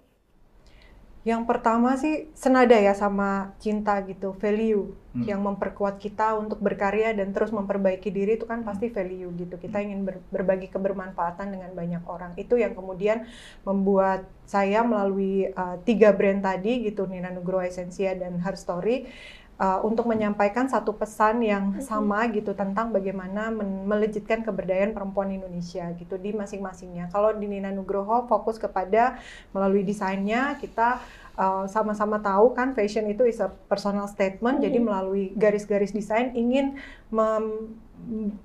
Yang 1.25 1.41
pertama 1.50 1.98
sih 1.98 2.29
senada 2.38 2.77
ya 2.77 2.94
sama 2.94 3.58
cinta 3.58 3.98
gitu, 4.05 4.38
value 4.38 4.94
yang 5.15 5.39
memperkuat 5.41 5.96
kita 5.96 6.36
untuk 6.36 6.60
berkarya 6.60 7.15
dan 7.15 7.32
terus 7.32 7.50
memperbaiki 7.50 8.12
diri 8.12 8.36
itu 8.36 8.44
kan 8.44 8.67
pasti 8.67 8.91
value 8.91 9.32
gitu. 9.39 9.55
Kita 9.55 9.79
ingin 9.79 10.03
ber- 10.03 10.22
berbagi 10.27 10.67
kebermanfaatan 10.67 11.55
dengan 11.55 11.72
banyak 11.72 12.03
orang. 12.03 12.36
Itu 12.36 12.60
yang 12.60 12.75
kemudian 12.75 13.24
membuat 13.63 14.27
saya 14.44 14.84
melalui 14.84 15.50
uh, 15.55 15.79
tiga 15.88 16.12
brand 16.12 16.44
tadi 16.44 16.86
gitu, 16.86 17.08
Nina 17.08 17.32
Nugroho 17.32 17.63
Essensia 17.63 18.12
dan 18.13 18.44
Her 18.44 18.60
Story 18.60 19.08
uh, 19.60 19.80
untuk 19.84 20.08
menyampaikan 20.08 20.68
satu 20.68 20.96
pesan 20.96 21.44
yang 21.44 21.76
sama 21.80 22.28
gitu 22.32 22.52
tentang 22.52 22.92
bagaimana 22.92 23.52
melejitkan 23.86 24.44
keberdayaan 24.44 24.92
perempuan 24.92 25.32
Indonesia 25.32 25.92
gitu 25.96 26.16
di 26.20 26.36
masing-masingnya. 26.36 27.12
Kalau 27.12 27.32
di 27.36 27.48
Nina 27.48 27.72
Nugroho 27.72 28.28
fokus 28.28 28.60
kepada 28.60 29.20
melalui 29.56 29.84
desainnya 29.84 30.60
kita 30.60 31.00
uh, 31.38 31.68
sama-sama 31.70 32.20
tahu 32.20 32.56
kan 32.56 32.74
fashion 32.75 33.08
itu 33.08 33.24
is 33.27 33.39
a 33.39 33.51
personal 33.70 34.08
statement. 34.10 34.60
Jadi 34.63 34.77
melalui 34.82 35.32
garis-garis 35.36 35.96
desain 35.96 36.32
ingin 36.36 36.80
mem- 37.12 37.80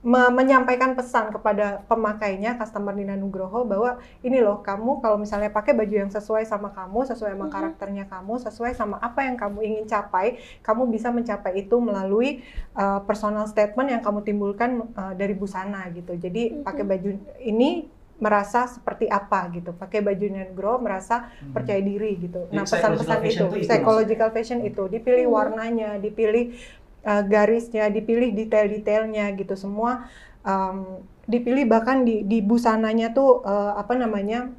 me- 0.00 0.32
menyampaikan 0.32 0.94
pesan 0.94 1.34
kepada 1.34 1.82
pemakainya 1.90 2.56
customer 2.56 2.94
Nina 2.94 3.18
Nugroho 3.18 3.66
bahwa 3.66 3.98
ini 4.22 4.38
loh 4.38 4.62
kamu 4.62 5.02
kalau 5.02 5.18
misalnya 5.18 5.50
pakai 5.50 5.74
baju 5.74 5.94
yang 6.06 6.12
sesuai 6.12 6.46
sama 6.46 6.70
kamu, 6.70 7.04
sesuai 7.10 7.34
sama 7.34 7.46
karakternya 7.50 8.04
kamu, 8.06 8.34
sesuai 8.40 8.72
sama 8.78 8.96
apa 9.02 9.26
yang 9.26 9.36
kamu 9.36 9.58
ingin 9.66 9.84
capai, 9.90 10.38
kamu 10.62 10.88
bisa 10.88 11.10
mencapai 11.10 11.66
itu 11.66 11.76
melalui 11.82 12.46
uh, 12.78 13.02
personal 13.04 13.44
statement 13.50 13.90
yang 13.90 14.02
kamu 14.02 14.22
timbulkan 14.24 14.86
uh, 14.94 15.12
dari 15.18 15.34
busana 15.34 15.90
gitu. 15.92 16.14
Jadi 16.16 16.62
pakai 16.62 16.84
baju 16.86 17.10
ini 17.42 17.99
merasa 18.20 18.68
seperti 18.68 19.08
apa 19.08 19.48
gitu. 19.50 19.72
Pakai 19.72 20.04
baju 20.04 20.26
Nugroho 20.28 20.76
merasa 20.84 21.32
percaya 21.50 21.80
diri 21.80 22.20
gitu. 22.20 22.46
Jadi 22.46 22.54
Nah, 22.54 22.64
pesan-pesan 22.68 23.20
itu, 23.24 23.44
itu 23.56 23.66
psychological 23.66 24.28
fashion 24.30 24.60
itu. 24.62 24.86
Dipilih 24.86 25.26
warnanya, 25.32 25.96
dipilih 25.96 26.54
uh, 27.02 27.24
garisnya, 27.24 27.88
dipilih 27.88 28.36
detail-detailnya 28.36 29.32
gitu. 29.40 29.56
Semua 29.56 30.04
um, 30.44 31.00
dipilih 31.24 31.64
bahkan 31.64 32.04
di, 32.04 32.22
di 32.28 32.44
busananya 32.44 33.16
tuh 33.16 33.40
uh, 33.40 33.74
apa 33.80 33.96
namanya 33.96 34.52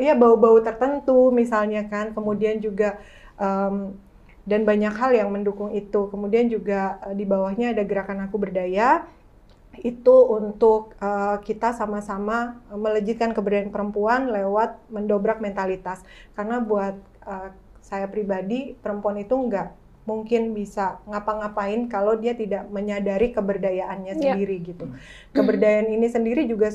ya 0.00 0.16
bau-bau 0.16 0.56
tertentu 0.64 1.28
misalnya 1.30 1.84
kan. 1.86 2.16
Kemudian 2.16 2.64
juga 2.64 2.96
um, 3.36 3.92
dan 4.48 4.64
banyak 4.64 4.94
hal 4.96 5.12
yang 5.12 5.28
mendukung 5.28 5.76
itu. 5.76 6.08
Kemudian 6.08 6.48
juga 6.48 6.96
uh, 7.04 7.12
di 7.12 7.28
bawahnya 7.28 7.76
ada 7.76 7.84
gerakan 7.84 8.24
aku 8.24 8.40
berdaya 8.40 9.04
itu 9.82 10.16
untuk 10.28 10.96
uh, 10.98 11.40
kita 11.42 11.72
sama-sama 11.72 12.60
melejitkan 12.70 13.34
keberdayaan 13.34 13.74
perempuan 13.74 14.30
lewat 14.30 14.80
mendobrak 14.88 15.42
mentalitas 15.42 16.00
karena 16.32 16.60
buat 16.60 16.96
uh, 17.24 17.50
saya 17.82 18.06
pribadi 18.06 18.74
perempuan 18.78 19.20
itu 19.20 19.34
nggak 19.36 19.68
mungkin 20.06 20.54
bisa 20.54 21.02
ngapa-ngapain 21.10 21.90
kalau 21.90 22.14
dia 22.14 22.30
tidak 22.38 22.70
menyadari 22.70 23.34
keberdayaannya 23.34 24.14
Iya. 24.14 24.38
sendiri 24.38 24.56
gitu. 24.62 24.86
Keberdayaan 25.34 25.90
ini 25.90 26.06
sendiri 26.06 26.46
juga 26.46 26.70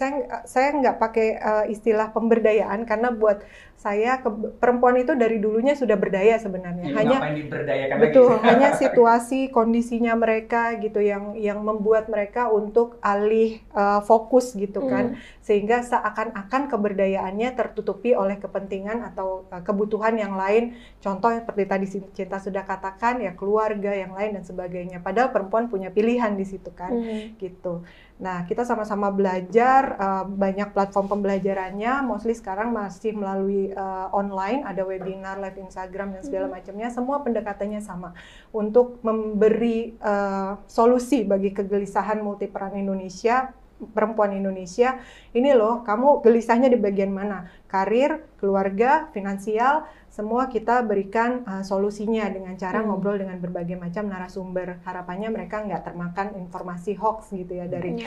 saya 0.00 0.48
saya 0.48 0.68
nggak 0.80 0.96
pakai 0.96 1.28
uh, 1.36 1.64
istilah 1.68 2.08
pemberdayaan 2.16 2.88
karena 2.88 3.12
buat 3.12 3.44
saya 3.80 4.20
ke- 4.20 4.60
perempuan 4.60 4.96
itu 5.00 5.16
dari 5.16 5.40
dulunya 5.40 5.72
sudah 5.72 5.96
berdaya 5.96 6.36
sebenarnya. 6.36 6.92
Hanya 6.92 7.32
diberdayakan 7.32 7.96
Betul, 8.00 8.32
hanya 8.44 8.68
situasi 8.80 9.48
kondisinya 9.52 10.12
mereka 10.16 10.76
gitu 10.80 11.00
yang 11.00 11.32
yang 11.36 11.60
membuat 11.64 12.08
mereka 12.12 12.48
untuk 12.52 13.00
alih 13.00 13.60
uh, 13.72 14.00
fokus 14.04 14.52
gitu 14.56 14.84
kan, 14.84 15.16
sehingga 15.40 15.80
seakan-akan 15.80 16.68
keberdayaannya 16.68 17.56
tertutupi 17.56 18.12
oleh 18.12 18.36
kepentingan 18.36 19.00
atau 19.12 19.48
uh, 19.48 19.64
kebutuhan 19.64 20.16
yang 20.16 20.36
lain. 20.36 20.76
Contoh 21.00 21.32
seperti 21.32 21.64
tadi 21.64 21.86
Cinta 22.12 22.36
sudah 22.36 22.64
katakan 22.68 23.20
ya 23.20 23.32
keluarga 23.32 23.96
yang 23.96 24.12
lain 24.12 24.36
dan 24.36 24.44
sebagainya. 24.44 25.00
Padahal 25.00 25.32
perempuan 25.32 25.72
punya 25.72 25.88
pilihan 25.88 26.36
di 26.36 26.44
situ 26.44 26.68
kan, 26.72 26.92
gitu. 27.40 27.80
Nah 28.20 28.44
kita 28.44 28.68
sama-sama 28.68 29.08
belajar 29.08 29.96
uh, 29.96 30.24
banyak 30.28 30.76
platform 30.76 31.08
pembelajarannya, 31.08 32.04
mostly 32.04 32.36
sekarang 32.36 32.68
masih 32.68 33.16
melalui 33.16 33.72
uh, 33.72 34.12
online, 34.12 34.60
ada 34.68 34.84
webinar, 34.84 35.40
live 35.40 35.56
Instagram 35.56 36.12
dan 36.12 36.22
segala 36.22 36.46
macamnya. 36.52 36.92
Semua 36.92 37.24
pendekatannya 37.24 37.80
sama 37.80 38.12
untuk 38.52 39.00
memberi 39.00 39.96
uh, 40.04 40.60
solusi 40.68 41.24
bagi 41.24 41.56
kegelisahan 41.56 42.20
multiperan 42.20 42.76
Indonesia, 42.76 43.56
perempuan 43.96 44.36
Indonesia. 44.36 45.00
Ini 45.32 45.56
loh, 45.56 45.80
kamu 45.80 46.20
gelisahnya 46.20 46.68
di 46.68 46.76
bagian 46.76 47.08
mana? 47.08 47.48
Karir, 47.64 48.20
keluarga, 48.36 49.08
finansial, 49.16 49.88
semua 50.10 50.50
kita 50.50 50.82
berikan 50.82 51.46
uh, 51.46 51.62
solusinya 51.62 52.26
dengan 52.26 52.58
cara 52.58 52.82
ngobrol 52.82 53.22
dengan 53.22 53.38
berbagai 53.38 53.78
macam 53.78 54.10
narasumber. 54.10 54.82
Harapannya 54.82 55.30
mereka 55.30 55.62
nggak 55.62 55.86
termakan 55.86 56.34
informasi 56.34 56.98
hoax 56.98 57.30
gitu 57.30 57.62
ya 57.62 57.70
dari 57.70 58.02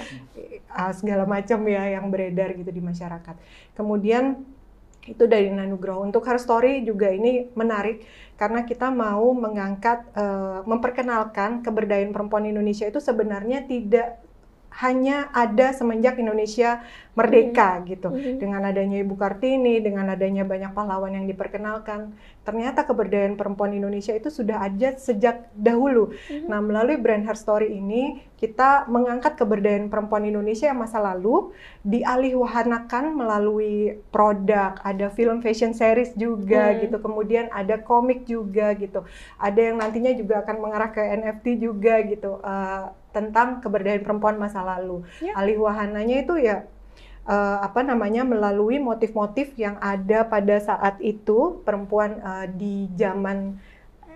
uh, 0.68 0.92
segala 0.92 1.24
macam 1.24 1.64
ya 1.64 1.96
yang 1.96 2.12
beredar 2.12 2.52
gitu 2.60 2.70
di 2.76 2.84
masyarakat. 2.84 3.36
Kemudian 3.72 4.44
itu 5.04 5.28
dari 5.28 5.52
Nanugroho. 5.52 6.04
Untuk 6.04 6.24
Her 6.24 6.40
Story 6.40 6.84
juga 6.88 7.12
ini 7.12 7.52
menarik 7.60 8.08
karena 8.40 8.64
kita 8.64 8.88
mau 8.88 9.36
mengangkat, 9.36 10.08
eh, 10.16 10.60
memperkenalkan 10.64 11.60
keberdayaan 11.60 12.16
perempuan 12.16 12.48
Indonesia 12.48 12.88
itu 12.88 13.04
sebenarnya 13.04 13.68
tidak 13.68 14.23
hanya 14.82 15.30
ada 15.30 15.70
semenjak 15.76 16.18
Indonesia 16.18 16.82
merdeka 17.14 17.78
gitu. 17.86 18.10
Dengan 18.42 18.66
adanya 18.66 18.98
Ibu 19.06 19.14
Kartini, 19.14 19.78
dengan 19.78 20.10
adanya 20.10 20.42
banyak 20.42 20.74
pahlawan 20.74 21.14
yang 21.14 21.30
diperkenalkan, 21.30 22.18
ternyata 22.42 22.82
keberdayaan 22.90 23.38
perempuan 23.38 23.78
Indonesia 23.78 24.18
itu 24.18 24.34
sudah 24.34 24.66
ada 24.66 24.98
sejak 24.98 25.46
dahulu. 25.54 26.10
Nah, 26.50 26.58
melalui 26.58 26.98
brand 26.98 27.22
Her 27.22 27.38
Story 27.38 27.78
ini 27.78 28.26
kita 28.42 28.90
mengangkat 28.90 29.38
keberdayaan 29.40 29.88
perempuan 29.94 30.26
Indonesia 30.26 30.68
yang 30.68 30.82
masa 30.82 31.00
lalu 31.00 31.54
dialihwahanakan 31.86 33.14
melalui 33.14 34.02
produk, 34.10 34.76
ada 34.82 35.08
film 35.14 35.40
fashion 35.40 35.72
series 35.72 36.18
juga 36.18 36.76
gitu, 36.82 36.98
kemudian 36.98 37.48
ada 37.54 37.78
komik 37.80 38.26
juga 38.26 38.74
gitu, 38.76 39.06
ada 39.38 39.60
yang 39.62 39.80
nantinya 39.80 40.12
juga 40.18 40.44
akan 40.44 40.56
mengarah 40.60 40.90
ke 40.92 41.00
NFT 41.00 41.62
juga 41.62 42.02
gitu. 42.04 42.42
Eh, 42.44 43.03
tentang 43.14 43.62
keberdayaan 43.62 44.04
perempuan 44.04 44.42
masa 44.42 44.66
lalu. 44.66 45.06
Ya. 45.22 45.38
Alihwahananya 45.38 46.26
itu 46.26 46.36
ya 46.42 46.66
eh, 47.30 47.58
apa 47.62 47.86
namanya 47.86 48.28
melalui 48.28 48.82
motif-motif 48.82 49.54
yang 49.56 49.80
ada 49.80 50.28
pada 50.28 50.60
saat 50.60 51.00
itu 51.00 51.62
perempuan 51.64 52.20
eh, 52.20 52.48
di 52.52 52.90
zaman 52.98 53.62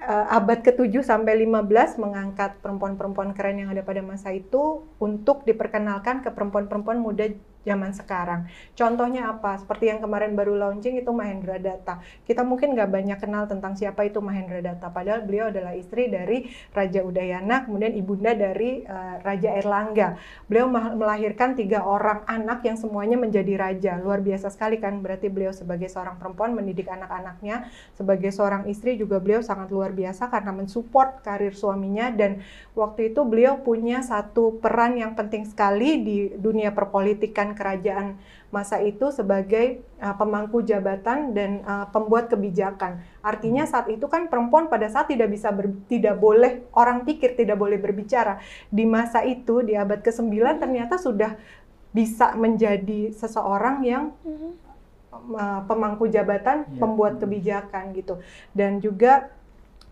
eh, 0.01 0.25
abad 0.33 0.59
ke-7 0.65 1.05
sampai 1.05 1.45
15 1.45 2.01
mengangkat 2.01 2.57
perempuan-perempuan 2.59 3.31
keren 3.37 3.61
yang 3.63 3.69
ada 3.71 3.85
pada 3.85 4.01
masa 4.03 4.33
itu 4.33 4.83
untuk 4.97 5.45
diperkenalkan 5.45 6.25
ke 6.25 6.33
perempuan-perempuan 6.33 6.99
muda 6.99 7.31
zaman 7.67 7.91
sekarang. 7.91 8.47
Contohnya 8.71 9.27
apa? 9.35 9.59
Seperti 9.59 9.91
yang 9.91 9.99
kemarin 9.99 10.39
baru 10.39 10.55
launching 10.55 10.95
itu 10.95 11.11
Mahendra 11.11 11.59
Data. 11.59 11.99
Kita 12.23 12.47
mungkin 12.47 12.71
nggak 12.71 12.87
banyak 12.87 13.19
kenal 13.19 13.43
tentang 13.51 13.75
siapa 13.75 14.07
itu 14.07 14.23
Mahendra 14.23 14.63
Data, 14.63 14.87
padahal 14.87 15.27
beliau 15.27 15.51
adalah 15.51 15.75
istri 15.75 16.07
dari 16.07 16.47
Raja 16.71 17.03
Udayana, 17.03 17.67
kemudian 17.67 17.91
ibunda 17.91 18.31
dari 18.31 18.87
uh, 18.87 19.19
Raja 19.19 19.59
Erlangga. 19.59 20.15
Beliau 20.47 20.71
melahirkan 20.71 21.59
tiga 21.59 21.83
orang 21.83 22.23
anak 22.23 22.63
yang 22.63 22.79
semuanya 22.79 23.19
menjadi 23.19 23.59
raja. 23.59 23.99
Luar 23.99 24.23
biasa 24.23 24.47
sekali 24.47 24.79
kan, 24.79 25.03
berarti 25.03 25.27
beliau 25.27 25.51
sebagai 25.51 25.91
seorang 25.91 26.15
perempuan 26.15 26.55
mendidik 26.55 26.87
anak-anaknya, 26.87 27.67
sebagai 27.97 28.31
seorang 28.31 28.69
istri 28.71 28.95
juga 28.95 29.17
beliau 29.17 29.43
sangat 29.43 29.73
luar 29.73 29.91
biasa 29.91 30.29
karena 30.29 30.53
mensupport 30.53 31.25
karir 31.25 31.57
suaminya 31.57 32.13
dan 32.13 32.45
waktu 32.77 33.11
itu 33.11 33.25
beliau 33.25 33.59
punya 33.65 34.05
satu 34.05 34.61
peran 34.61 34.93
yang 34.95 35.17
penting 35.17 35.43
sekali 35.49 36.05
di 36.05 36.17
dunia 36.37 36.69
perpolitikan 36.69 37.56
kerajaan 37.57 38.21
masa 38.53 38.79
itu 38.79 39.09
sebagai 39.09 39.81
uh, 39.99 40.13
pemangku 40.15 40.61
jabatan 40.63 41.33
dan 41.33 41.65
uh, 41.65 41.89
pembuat 41.89 42.29
kebijakan. 42.29 43.01
Artinya 43.25 43.65
saat 43.65 43.89
itu 43.89 44.05
kan 44.05 44.29
perempuan 44.29 44.69
pada 44.69 44.87
saat 44.87 45.09
tidak 45.09 45.33
bisa 45.33 45.49
ber, 45.49 45.73
tidak 45.89 46.15
boleh 46.21 46.63
orang 46.77 47.03
pikir 47.03 47.33
tidak 47.33 47.57
boleh 47.57 47.81
berbicara. 47.81 48.39
Di 48.69 48.85
masa 48.85 49.25
itu 49.25 49.65
di 49.65 49.73
abad 49.75 49.99
ke-9 49.99 50.31
ternyata 50.61 50.95
sudah 51.01 51.35
bisa 51.91 52.37
menjadi 52.37 53.11
seseorang 53.11 53.81
yang 53.81 54.13
uh, 55.11 55.61
pemangku 55.65 56.05
jabatan, 56.07 56.67
ya. 56.69 56.77
pembuat 56.77 57.17
kebijakan 57.17 57.95
gitu. 57.97 58.21
Dan 58.53 58.79
juga 58.79 59.33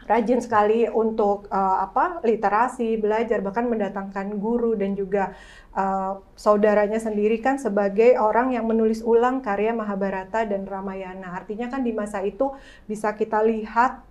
rajin 0.06 0.38
sekali 0.38 0.86
untuk 0.86 1.50
uh, 1.50 1.82
apa 1.82 2.22
literasi, 2.22 2.98
belajar 3.02 3.42
bahkan 3.42 3.66
mendatangkan 3.66 4.38
guru 4.38 4.78
dan 4.78 4.94
juga 4.94 5.34
uh, 5.74 6.22
saudaranya 6.38 7.02
sendiri 7.02 7.42
kan 7.42 7.58
sebagai 7.58 8.18
orang 8.22 8.54
yang 8.54 8.70
menulis 8.70 9.02
ulang 9.02 9.42
karya 9.42 9.74
Mahabharata 9.74 10.46
dan 10.46 10.70
Ramayana. 10.70 11.34
Artinya 11.34 11.68
kan 11.74 11.82
di 11.82 11.92
masa 11.92 12.22
itu 12.22 12.54
bisa 12.86 13.18
kita 13.18 13.42
lihat 13.42 14.06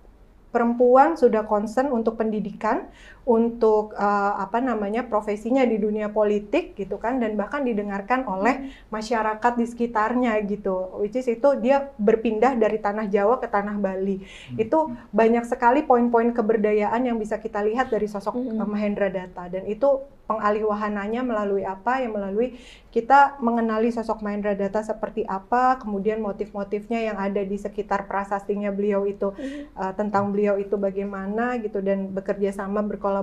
perempuan 0.55 1.19
sudah 1.19 1.43
concern 1.43 1.91
untuk 1.91 2.15
pendidikan, 2.15 2.87
untuk 3.25 3.97
uh, 3.97 4.37
apa 4.37 4.61
namanya 4.61 5.09
profesinya 5.09 5.65
di 5.65 5.81
dunia 5.81 6.13
politik 6.13 6.77
gitu 6.77 7.01
kan 7.01 7.17
dan 7.17 7.33
bahkan 7.33 7.65
didengarkan 7.65 8.21
oleh 8.29 8.69
masyarakat 8.93 9.53
di 9.57 9.65
sekitarnya 9.65 10.37
gitu. 10.45 11.01
Which 11.01 11.17
is 11.17 11.25
itu 11.25 11.57
dia 11.57 11.89
berpindah 11.97 12.53
dari 12.53 12.77
tanah 12.77 13.09
Jawa 13.09 13.41
ke 13.41 13.49
tanah 13.49 13.81
Bali. 13.81 14.21
Hmm. 14.21 14.61
Itu 14.61 14.93
banyak 15.09 15.49
sekali 15.49 15.81
poin-poin 15.81 16.37
keberdayaan 16.37 17.01
yang 17.01 17.17
bisa 17.17 17.41
kita 17.41 17.65
lihat 17.65 17.89
dari 17.89 18.05
sosok 18.05 18.37
hmm. 18.37 18.61
Mahendra 18.61 19.09
Data 19.09 19.49
dan 19.49 19.65
itu 19.65 20.05
pengalih 20.25 20.69
wahananya 20.69 21.21
melalui 21.21 21.61
apa 21.61 22.01
ya 22.01 22.09
melalui 22.09 22.57
kita 22.89 23.37
mengenali 23.43 23.93
sosok 23.93 24.25
Mahendra 24.25 24.57
Data 24.57 24.81
seperti 24.81 25.21
apa 25.27 25.77
kemudian 25.77 26.17
motif-motifnya 26.17 27.13
yang 27.13 27.17
ada 27.21 27.45
di 27.45 27.57
sekitar 27.61 28.09
prasastinya 28.09 28.73
beliau 28.73 29.05
itu 29.05 29.35
uh, 29.77 29.93
tentang 29.93 30.33
beliau 30.33 30.57
itu 30.57 30.73
bagaimana 30.79 31.61
gitu 31.61 31.83
dan 31.85 32.09
bekerja 32.09 32.55
sama 32.55 32.81
berkolaborasi 32.81 33.14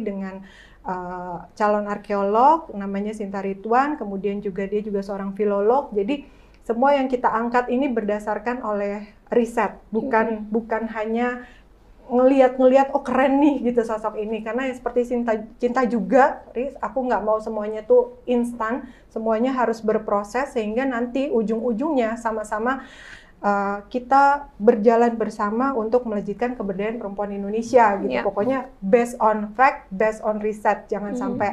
dengan 0.00 0.42
uh, 0.88 1.44
calon 1.52 1.86
arkeolog 1.86 2.72
namanya 2.72 3.12
Sinta 3.12 3.44
Rituan 3.44 4.00
kemudian 4.00 4.40
juga 4.40 4.64
dia 4.64 4.80
juga 4.80 5.04
seorang 5.04 5.36
filolog. 5.36 5.92
Jadi 5.92 6.24
semua 6.64 6.92
yang 6.96 7.08
kita 7.08 7.32
angkat 7.32 7.72
ini 7.72 7.88
berdasarkan 7.88 8.60
oleh 8.60 9.08
riset 9.32 9.76
bukan 9.88 10.44
mm. 10.44 10.52
bukan 10.52 10.84
hanya 10.92 11.48
ngelihat-ngelihat 12.08 12.96
oh 12.96 13.04
keren 13.04 13.40
nih 13.40 13.72
gitu 13.72 13.84
sosok 13.84 14.16
ini. 14.16 14.40
Karena 14.40 14.64
ya 14.68 14.74
seperti 14.76 15.12
cinta 15.12 15.36
cinta 15.60 15.84
juga 15.84 16.40
Riz 16.56 16.72
aku 16.80 17.04
nggak 17.04 17.24
mau 17.24 17.36
semuanya 17.40 17.84
tuh 17.84 18.20
instan. 18.24 18.88
Semuanya 19.12 19.52
harus 19.56 19.84
berproses 19.84 20.56
sehingga 20.56 20.88
nanti 20.88 21.28
ujung-ujungnya 21.28 22.16
sama-sama 22.16 22.84
uh, 23.42 23.84
kita 23.88 24.50
berjalan 24.58 25.14
bersama 25.14 25.74
untuk 25.74 26.06
melejitkan 26.06 26.54
keberdayaan 26.58 26.98
perempuan 26.98 27.30
Indonesia 27.34 27.98
gitu 28.02 28.20
yeah. 28.20 28.26
pokoknya 28.26 28.70
based 28.82 29.18
on 29.18 29.54
fact 29.54 29.90
based 29.94 30.22
on 30.22 30.42
riset 30.42 30.86
jangan 30.90 31.14
mm. 31.14 31.20
sampai 31.20 31.50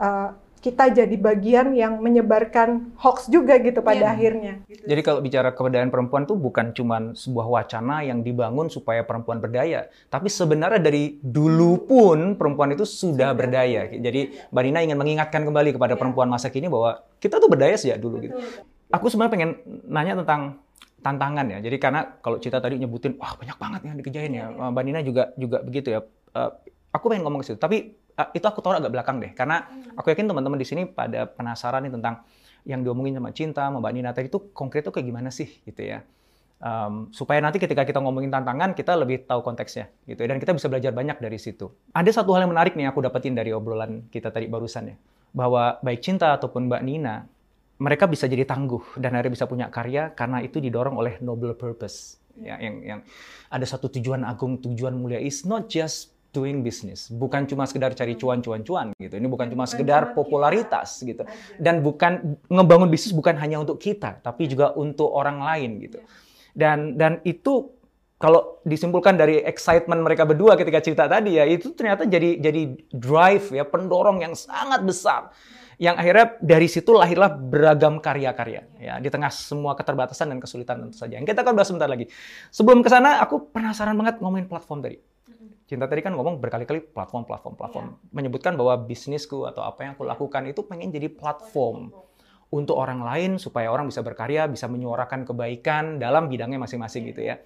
uh, 0.00 0.32
kita 0.58 0.90
jadi 0.90 1.16
bagian 1.16 1.70
yang 1.70 2.02
menyebarkan 2.02 2.98
hoax 2.98 3.30
juga 3.30 3.56
gitu 3.62 3.78
pada 3.78 4.10
yeah. 4.10 4.14
akhirnya. 4.14 4.52
Gitu. 4.66 4.82
Jadi 4.90 5.00
kalau 5.06 5.22
bicara 5.22 5.54
keberdayaan 5.54 5.90
perempuan 5.90 6.26
itu 6.26 6.34
bukan 6.34 6.74
cuma 6.74 7.14
sebuah 7.14 7.46
wacana 7.46 8.02
yang 8.02 8.26
dibangun 8.26 8.66
supaya 8.66 9.06
perempuan 9.06 9.38
berdaya, 9.38 9.86
tapi 10.10 10.26
sebenarnya 10.26 10.82
dari 10.82 11.16
dulu 11.22 11.86
pun 11.86 12.34
perempuan 12.34 12.74
itu 12.74 12.82
sudah 12.82 13.30
berdaya. 13.38 13.86
Jadi 13.86 14.50
Mbak 14.50 14.62
Nina 14.66 14.80
ingin 14.82 14.98
mengingatkan 14.98 15.46
kembali 15.46 15.78
kepada 15.78 15.94
yeah. 15.94 16.00
perempuan 16.02 16.28
masa 16.28 16.50
kini 16.50 16.66
bahwa 16.66 17.06
kita 17.22 17.38
tuh 17.38 17.48
berdaya 17.48 17.78
sejak 17.78 18.02
dulu 18.02 18.18
gitu. 18.18 18.34
Aku 18.90 19.06
sebenarnya 19.12 19.32
pengen 19.32 19.50
nanya 19.86 20.18
tentang 20.24 20.58
tantangan 20.98 21.46
ya. 21.46 21.58
Jadi 21.62 21.76
karena 21.78 22.18
kalau 22.18 22.42
Cita 22.42 22.58
tadi 22.58 22.78
nyebutin 22.78 23.14
wah 23.18 23.38
banyak 23.38 23.56
banget 23.56 23.80
yang 23.86 23.96
dikerjain 23.98 24.32
ya. 24.34 24.50
Yeah. 24.50 24.70
Mbak 24.74 24.82
Nina 24.82 25.00
juga 25.06 25.30
juga 25.38 25.62
begitu 25.62 25.94
ya. 25.94 26.02
Uh, 26.34 26.50
aku 26.90 27.12
pengen 27.12 27.22
ngomong 27.24 27.40
ke 27.44 27.52
situ, 27.52 27.58
tapi 27.60 27.94
uh, 28.18 28.28
itu 28.34 28.44
aku 28.44 28.60
tahu 28.64 28.76
agak 28.76 28.92
belakang 28.92 29.20
deh, 29.20 29.32
karena 29.36 29.64
hmm. 29.64 29.96
aku 29.96 30.12
yakin 30.12 30.26
teman-teman 30.28 30.58
di 30.58 30.66
sini 30.66 30.82
pada 30.88 31.28
penasaran 31.28 31.84
nih 31.84 31.92
tentang 31.94 32.24
yang 32.68 32.84
diomongin 32.84 33.16
sama 33.16 33.30
Cinta, 33.32 33.68
sama 33.68 33.80
Mbak 33.80 33.92
Nina 33.96 34.10
tadi 34.12 34.28
itu 34.28 34.52
konkret 34.52 34.84
tuh 34.84 34.92
kayak 34.92 35.06
gimana 35.08 35.30
sih 35.32 35.48
gitu 35.64 35.84
ya. 35.84 36.04
Um, 36.58 37.14
supaya 37.14 37.38
nanti 37.38 37.62
ketika 37.62 37.86
kita 37.86 38.02
ngomongin 38.02 38.34
tantangan 38.34 38.74
kita 38.74 38.98
lebih 38.98 39.30
tahu 39.30 39.46
konteksnya 39.46 39.94
gitu 40.10 40.26
ya, 40.26 40.28
dan 40.34 40.42
kita 40.42 40.52
bisa 40.58 40.66
belajar 40.66 40.90
banyak 40.90 41.22
dari 41.22 41.38
situ. 41.38 41.70
Ada 41.94 42.20
satu 42.20 42.34
hal 42.34 42.44
yang 42.44 42.52
menarik 42.52 42.74
nih 42.74 42.90
aku 42.90 42.98
dapetin 42.98 43.38
dari 43.38 43.54
obrolan 43.54 44.10
kita 44.10 44.34
tadi 44.34 44.50
barusan 44.50 44.90
ya, 44.90 44.96
bahwa 45.30 45.78
baik 45.80 46.02
Cinta 46.02 46.34
ataupun 46.34 46.66
Mbak 46.66 46.82
Nina 46.82 47.24
mereka 47.78 48.10
bisa 48.10 48.26
jadi 48.26 48.42
tangguh 48.42 48.98
dan 48.98 49.14
akhirnya 49.14 49.32
bisa 49.34 49.46
punya 49.46 49.66
karya 49.70 50.10
karena 50.14 50.42
itu 50.42 50.58
didorong 50.58 50.98
oleh 50.98 51.22
noble 51.22 51.54
purpose. 51.54 52.18
Ya 52.38 52.58
yang 52.58 52.82
yang 52.82 53.00
ada 53.50 53.66
satu 53.66 53.90
tujuan 53.90 54.22
agung 54.22 54.58
tujuan 54.62 54.94
mulia. 54.94 55.18
Is 55.18 55.42
not 55.46 55.66
just 55.70 56.14
doing 56.30 56.60
business, 56.60 57.08
bukan 57.08 57.48
cuma 57.48 57.64
sekedar 57.64 57.96
cari 57.96 58.14
cuan-cuan-cuan 58.14 58.92
gitu. 59.00 59.16
Ini 59.16 59.26
bukan 59.26 59.48
cuma 59.48 59.64
sekedar 59.64 60.12
popularitas 60.12 61.00
gitu. 61.00 61.24
Dan 61.56 61.80
bukan 61.80 62.36
ngebangun 62.52 62.92
bisnis 62.92 63.16
bukan 63.16 63.34
hanya 63.40 63.58
untuk 63.58 63.80
kita, 63.80 64.20
tapi 64.20 64.44
juga 64.46 64.76
untuk 64.76 65.08
orang 65.08 65.40
lain 65.40 65.70
gitu. 65.82 65.98
Dan 66.52 67.00
dan 67.00 67.24
itu 67.24 67.72
kalau 68.18 68.58
disimpulkan 68.66 69.14
dari 69.14 69.40
excitement 69.46 70.02
mereka 70.02 70.26
berdua 70.26 70.58
ketika 70.58 70.82
cerita 70.82 71.06
tadi 71.06 71.38
ya 71.38 71.46
itu 71.46 71.70
ternyata 71.70 72.02
jadi 72.02 72.42
jadi 72.42 72.62
drive 72.90 73.54
ya 73.54 73.62
pendorong 73.62 74.18
yang 74.26 74.34
sangat 74.34 74.82
besar 74.82 75.30
yang 75.78 75.94
akhirnya 75.94 76.34
dari 76.42 76.66
situ 76.66 76.90
lahirlah 76.90 77.30
beragam 77.30 78.02
karya-karya 78.02 78.66
ya 78.82 78.98
di 78.98 79.06
tengah 79.14 79.30
semua 79.30 79.78
keterbatasan 79.78 80.34
dan 80.34 80.42
kesulitan 80.42 80.82
tentu 80.82 80.98
saja. 80.98 81.22
Yang 81.22 81.30
kita 81.30 81.46
akan 81.46 81.54
bahas 81.54 81.70
sebentar 81.70 81.86
lagi. 81.86 82.10
Sebelum 82.50 82.82
ke 82.82 82.90
sana 82.90 83.22
aku 83.22 83.54
penasaran 83.54 83.94
banget 83.94 84.18
ngomongin 84.18 84.50
platform 84.50 84.82
tadi. 84.82 84.98
Cinta 85.68 85.84
tadi 85.84 86.00
kan 86.00 86.16
ngomong 86.16 86.40
berkali-kali 86.40 86.80
platform, 86.80 87.28
platform, 87.28 87.54
platform. 87.54 87.86
Yeah. 87.92 88.10
Menyebutkan 88.10 88.56
bahwa 88.56 88.74
bisnisku 88.88 89.44
atau 89.44 89.62
apa 89.62 89.84
yang 89.84 89.92
aku 89.94 90.02
lakukan 90.08 90.48
itu 90.48 90.64
pengen 90.64 90.90
jadi 90.90 91.12
platform 91.12 91.92
untuk 92.48 92.80
orang 92.80 93.04
lain 93.04 93.36
supaya 93.36 93.68
orang 93.68 93.92
bisa 93.92 94.00
berkarya, 94.00 94.48
bisa 94.48 94.64
menyuarakan 94.64 95.28
kebaikan 95.28 96.00
dalam 96.00 96.26
bidangnya 96.32 96.56
masing-masing 96.56 97.12
gitu 97.12 97.28
ya. 97.28 97.36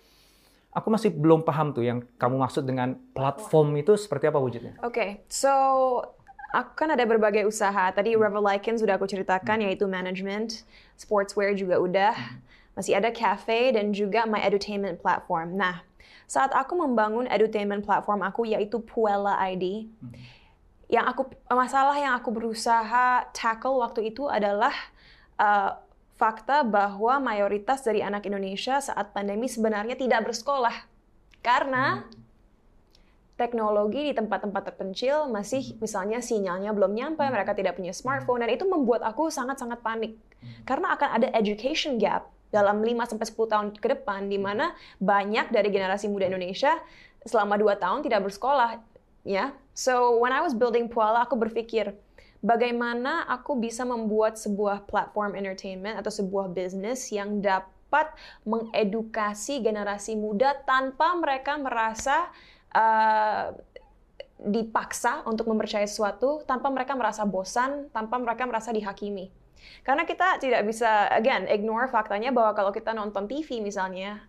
Aku 0.73 0.89
masih 0.89 1.13
belum 1.13 1.45
paham 1.45 1.77
tuh 1.77 1.85
yang 1.85 2.01
kamu 2.17 2.41
maksud 2.41 2.65
dengan 2.65 2.97
platform 3.13 3.77
itu 3.77 3.93
seperti 3.99 4.31
apa 4.31 4.41
wujudnya. 4.41 4.79
Oke, 4.81 4.95
okay. 4.95 5.11
so 5.29 5.53
aku 6.53 6.73
kan 6.85 6.93
ada 6.93 7.03
berbagai 7.09 7.49
usaha. 7.49 7.89
Tadi 7.91 8.15
hmm. 8.15 8.21
Revel 8.21 8.45
Lycan 8.45 8.77
sudah 8.77 9.01
aku 9.01 9.09
ceritakan 9.09 9.65
hmm. 9.65 9.65
yaitu 9.67 9.89
management, 9.89 10.69
sportswear 10.95 11.57
juga 11.57 11.81
udah. 11.81 12.15
Hmm. 12.15 12.39
Masih 12.77 12.97
ada 12.97 13.13
cafe 13.13 13.73
dan 13.73 13.93
juga 13.93 14.25
my 14.29 14.41
edutainment 14.45 15.01
platform. 15.01 15.57
Nah, 15.61 15.85
saat 16.25 16.53
aku 16.57 16.77
membangun 16.77 17.29
edutainment 17.29 17.85
platform 17.85 18.25
aku 18.25 18.49
yaitu 18.49 18.81
Puella 18.81 19.37
ID, 19.41 19.89
hmm. 19.89 20.13
yang 20.93 21.09
aku 21.09 21.29
masalah 21.49 21.97
yang 21.97 22.13
aku 22.17 22.29
berusaha 22.33 23.29
tackle 23.33 23.81
waktu 23.81 24.13
itu 24.13 24.29
adalah 24.29 24.73
uh, 25.41 25.77
fakta 26.17 26.63
bahwa 26.63 27.19
mayoritas 27.19 27.83
dari 27.83 27.99
anak 27.99 28.29
Indonesia 28.29 28.79
saat 28.79 29.11
pandemi 29.11 29.51
sebenarnya 29.51 29.99
tidak 29.99 30.31
bersekolah 30.31 30.87
karena 31.43 32.07
hmm. 32.07 32.22
Teknologi 33.43 34.07
di 34.07 34.13
tempat-tempat 34.15 34.71
terpencil 34.71 35.27
masih 35.27 35.75
hmm. 35.75 35.83
misalnya 35.83 36.23
sinyalnya 36.23 36.71
belum 36.71 36.95
nyampe, 36.95 37.27
hmm. 37.27 37.35
mereka 37.35 37.59
tidak 37.59 37.75
punya 37.75 37.91
smartphone 37.91 38.47
dan 38.47 38.55
itu 38.55 38.63
membuat 38.63 39.03
aku 39.03 39.27
sangat-sangat 39.35 39.83
panik 39.83 40.15
karena 40.63 40.95
akan 40.95 41.09
ada 41.19 41.29
education 41.35 41.99
gap 41.99 42.31
dalam 42.55 42.85
5 42.85 43.17
sampai 43.17 43.27
10 43.27 43.53
tahun 43.53 43.67
ke 43.75 43.89
depan 43.99 44.29
di 44.29 44.37
mana 44.37 44.77
banyak 45.01 45.49
dari 45.51 45.73
generasi 45.73 46.07
muda 46.07 46.29
Indonesia 46.29 46.77
selama 47.25 47.57
2 47.57 47.83
tahun 47.83 48.01
tidak 48.05 48.29
bersekolah 48.29 48.79
ya. 49.25 49.57
So 49.73 50.21
when 50.21 50.31
I 50.31 50.45
was 50.45 50.53
building 50.53 50.93
Puala 50.93 51.25
aku 51.25 51.35
berpikir 51.41 51.97
bagaimana 52.45 53.25
aku 53.25 53.57
bisa 53.57 53.89
membuat 53.89 54.37
sebuah 54.37 54.85
platform 54.85 55.33
entertainment 55.33 55.97
atau 55.97 56.13
sebuah 56.13 56.53
bisnis 56.53 57.09
yang 57.09 57.41
dapat 57.41 58.13
mengedukasi 58.45 59.65
generasi 59.65 60.13
muda 60.19 60.53
tanpa 60.69 61.17
mereka 61.17 61.57
merasa 61.57 62.29
uh, 62.75 63.55
dipaksa 64.43 65.23
untuk 65.25 65.47
mempercayai 65.47 65.87
sesuatu, 65.87 66.43
tanpa 66.45 66.69
mereka 66.69 66.99
merasa 66.99 67.23
bosan, 67.23 67.89
tanpa 67.95 68.19
mereka 68.19 68.43
merasa 68.45 68.75
dihakimi. 68.75 69.31
Karena 69.87 70.03
kita 70.03 70.43
tidak 70.43 70.67
bisa, 70.67 71.07
again, 71.15 71.47
ignore 71.47 71.87
faktanya 71.87 72.35
bahwa 72.35 72.51
kalau 72.59 72.75
kita 72.75 72.91
nonton 72.91 73.31
TV 73.31 73.63
misalnya, 73.63 74.27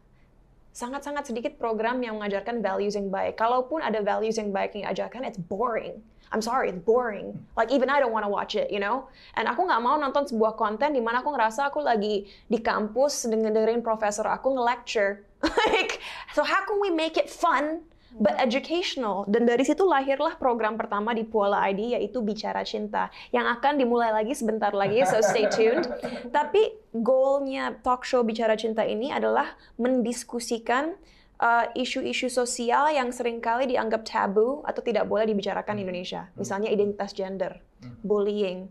sangat-sangat 0.73 1.29
sedikit 1.29 1.58
program 1.58 2.01
yang 2.01 2.17
mengajarkan 2.17 2.62
values 2.62 2.97
yang 2.97 3.10
baik. 3.10 3.38
Kalaupun 3.38 3.82
ada 3.82 4.01
values 4.01 4.38
yang 4.38 4.49
baik 4.53 4.77
yang 4.77 4.89
diajarkan, 4.89 5.25
it's 5.25 5.38
boring. 5.38 6.01
I'm 6.34 6.41
sorry, 6.41 6.73
it's 6.73 6.82
boring. 6.82 7.38
Like 7.53 7.69
even 7.69 7.93
I 7.93 8.01
don't 8.01 8.10
want 8.10 8.25
to 8.25 8.34
watch 8.34 8.58
it, 8.58 8.73
you 8.73 8.82
know. 8.82 9.06
And 9.38 9.45
aku 9.45 9.69
nggak 9.69 9.82
mau 9.86 10.01
nonton 10.01 10.25
sebuah 10.25 10.58
konten 10.58 10.97
di 10.97 11.01
mana 11.01 11.21
aku 11.21 11.29
ngerasa 11.29 11.69
aku 11.69 11.86
lagi 11.86 12.25
di 12.49 12.58
kampus 12.58 13.29
dengerin 13.29 13.86
profesor 13.86 14.25
aku 14.25 14.58
nge-lecture. 14.58 15.21
like, 15.69 16.01
so 16.34 16.41
how 16.41 16.65
can 16.65 16.82
we 16.82 16.89
make 16.89 17.21
it 17.21 17.29
fun 17.29 17.86
but 18.19 18.38
educational. 18.38 19.26
Dan 19.26 19.49
dari 19.49 19.65
situ 19.65 19.82
lahirlah 19.86 20.38
program 20.38 20.78
pertama 20.78 21.13
di 21.13 21.26
Puala 21.26 21.62
ID 21.69 21.97
yaitu 21.97 22.21
Bicara 22.21 22.62
Cinta 22.62 23.10
yang 23.34 23.49
akan 23.49 23.80
dimulai 23.82 24.13
lagi 24.13 24.38
sebentar 24.38 24.73
lagi, 24.73 25.02
so 25.06 25.21
stay 25.26 25.49
tuned. 25.49 25.89
Tapi 26.36 26.78
goalnya 26.93 27.73
talk 27.82 28.06
show 28.06 28.21
Bicara 28.21 28.54
Cinta 28.54 28.86
ini 28.86 29.10
adalah 29.10 29.58
mendiskusikan 29.82 30.93
uh, 31.41 31.65
isu-isu 31.73 32.30
sosial 32.30 32.93
yang 32.93 33.10
sering 33.10 33.41
kali 33.41 33.65
dianggap 33.65 34.06
tabu 34.06 34.62
atau 34.63 34.82
tidak 34.86 35.10
boleh 35.10 35.26
dibicarakan 35.26 35.80
di 35.80 35.82
Indonesia. 35.84 36.30
Misalnya 36.38 36.69
identitas 36.69 37.12
gender, 37.12 37.58
bullying, 38.06 38.69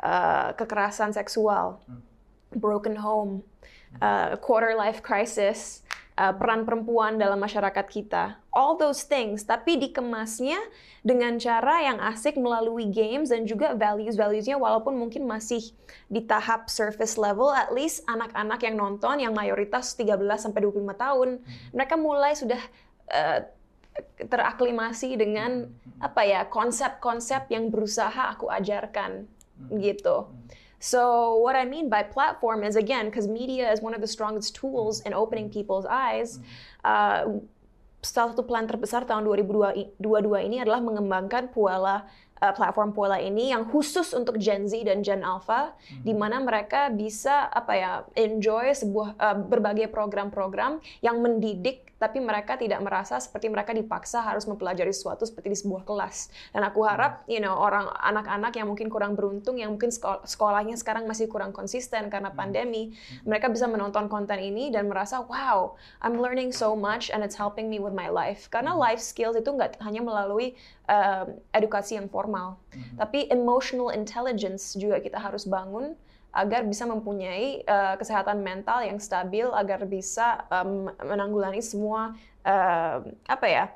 uh, 0.00 0.54
kekerasan 0.54 1.10
seksual, 1.10 1.82
broken 2.54 2.96
home, 3.02 3.42
uh, 4.00 4.38
quarter 4.40 4.74
life 4.74 5.02
crisis, 5.04 5.84
uh, 6.18 6.32
peran 6.34 6.62
perempuan 6.62 7.18
dalam 7.18 7.38
masyarakat 7.38 7.86
kita. 7.90 8.38
All 8.54 8.78
those 8.78 9.02
things, 9.02 9.42
tapi 9.42 9.78
dikemasnya 9.78 10.58
dengan 11.02 11.36
cara 11.42 11.82
yang 11.82 11.98
asik 11.98 12.38
melalui 12.38 12.88
games 12.88 13.34
dan 13.34 13.44
juga 13.44 13.74
values-valuesnya 13.74 14.56
walaupun 14.56 14.94
mungkin 14.94 15.26
masih 15.26 15.74
di 16.06 16.22
tahap 16.22 16.70
surface 16.70 17.18
level, 17.18 17.50
at 17.50 17.74
least 17.74 18.06
anak-anak 18.06 18.62
yang 18.62 18.78
nonton 18.78 19.20
yang 19.20 19.34
mayoritas 19.34 19.92
13 19.98 20.18
sampai 20.38 20.60
25 20.64 20.94
tahun, 20.94 21.28
mereka 21.74 21.94
mulai 21.98 22.32
sudah 22.38 22.62
uh, 23.10 23.40
teraklimasi 24.18 25.14
dengan 25.14 25.70
apa 26.02 26.26
ya 26.26 26.46
konsep-konsep 26.50 27.46
yang 27.50 27.70
berusaha 27.70 28.34
aku 28.34 28.50
ajarkan 28.50 29.30
gitu. 29.78 30.26
So 30.84 31.40
what 31.40 31.56
I 31.56 31.64
mean 31.64 31.88
by 31.88 32.04
platform 32.04 32.60
is 32.60 32.76
again, 32.76 33.08
because 33.08 33.24
media 33.24 33.72
is 33.72 33.80
one 33.80 33.96
of 33.96 34.04
the 34.04 34.10
strongest 34.10 34.52
tools 34.52 35.00
in 35.08 35.16
opening 35.16 35.48
people's 35.48 35.88
eyes. 35.88 36.44
Uh, 36.84 37.40
salah 38.04 38.36
satu 38.36 38.44
plan 38.44 38.68
terbesar 38.68 39.08
tahun 39.08 39.24
2022 39.24 39.96
ini 40.44 40.60
adalah 40.60 40.84
mengembangkan 40.84 41.48
Puela 41.48 42.04
uh, 42.44 42.52
platform 42.52 42.92
Puela 42.92 43.16
ini 43.16 43.48
yang 43.48 43.64
khusus 43.64 44.12
untuk 44.12 44.36
Gen 44.36 44.68
Z 44.68 44.76
dan 44.84 45.00
Gen 45.00 45.24
Alpha, 45.24 45.72
di 46.04 46.12
mana 46.12 46.44
mereka 46.44 46.92
bisa 46.92 47.48
apa 47.48 47.72
ya 47.72 47.92
enjoy 48.12 48.76
sebuah 48.76 49.16
uh, 49.16 49.36
berbagai 49.40 49.88
program-program 49.88 50.84
yang 51.00 51.24
mendidik 51.24 51.93
tapi 52.04 52.20
mereka 52.20 52.60
tidak 52.60 52.84
merasa 52.84 53.16
seperti 53.16 53.48
mereka 53.48 53.72
dipaksa 53.72 54.20
harus 54.20 54.44
mempelajari 54.44 54.92
sesuatu 54.92 55.24
seperti 55.24 55.56
di 55.56 55.58
sebuah 55.64 55.88
kelas. 55.88 56.28
Dan 56.52 56.60
aku 56.68 56.84
harap, 56.84 57.24
you 57.24 57.40
know, 57.40 57.56
orang 57.56 57.88
anak-anak 57.96 58.52
yang 58.60 58.68
mungkin 58.68 58.92
kurang 58.92 59.16
beruntung, 59.16 59.56
yang 59.56 59.72
mungkin 59.72 59.88
sekol 59.88 60.20
sekolahnya 60.28 60.76
sekarang 60.76 61.08
masih 61.08 61.32
kurang 61.32 61.56
konsisten 61.56 62.12
karena 62.12 62.28
pandemi, 62.28 62.92
mereka 63.24 63.48
bisa 63.48 63.64
menonton 63.64 64.12
konten 64.12 64.36
ini 64.36 64.68
dan 64.68 64.92
merasa, 64.92 65.24
wow, 65.24 65.80
I'm 66.04 66.20
learning 66.20 66.52
so 66.52 66.76
much 66.76 67.08
and 67.08 67.24
it's 67.24 67.40
helping 67.40 67.72
me 67.72 67.80
with 67.80 67.96
my 67.96 68.12
life. 68.12 68.52
Karena 68.52 68.76
life 68.76 69.00
skills 69.00 69.40
itu 69.40 69.48
nggak 69.48 69.80
hanya 69.80 70.04
melalui 70.04 70.52
uh, 70.92 71.24
edukasi 71.56 71.96
yang 71.96 72.12
formal, 72.12 72.60
tapi 73.00 73.32
emotional 73.32 73.88
intelligence 73.88 74.76
juga 74.76 75.00
kita 75.00 75.16
harus 75.16 75.48
bangun 75.48 75.96
agar 76.34 76.66
bisa 76.66 76.84
mempunyai 76.84 77.62
uh, 77.64 77.94
kesehatan 77.94 78.42
mental 78.42 78.82
yang 78.82 78.98
stabil 78.98 79.46
agar 79.54 79.86
bisa 79.86 80.42
um, 80.50 80.90
menanggulangi 80.98 81.62
semua 81.62 82.18
uh, 82.42 83.00
apa 83.30 83.46
ya 83.46 83.66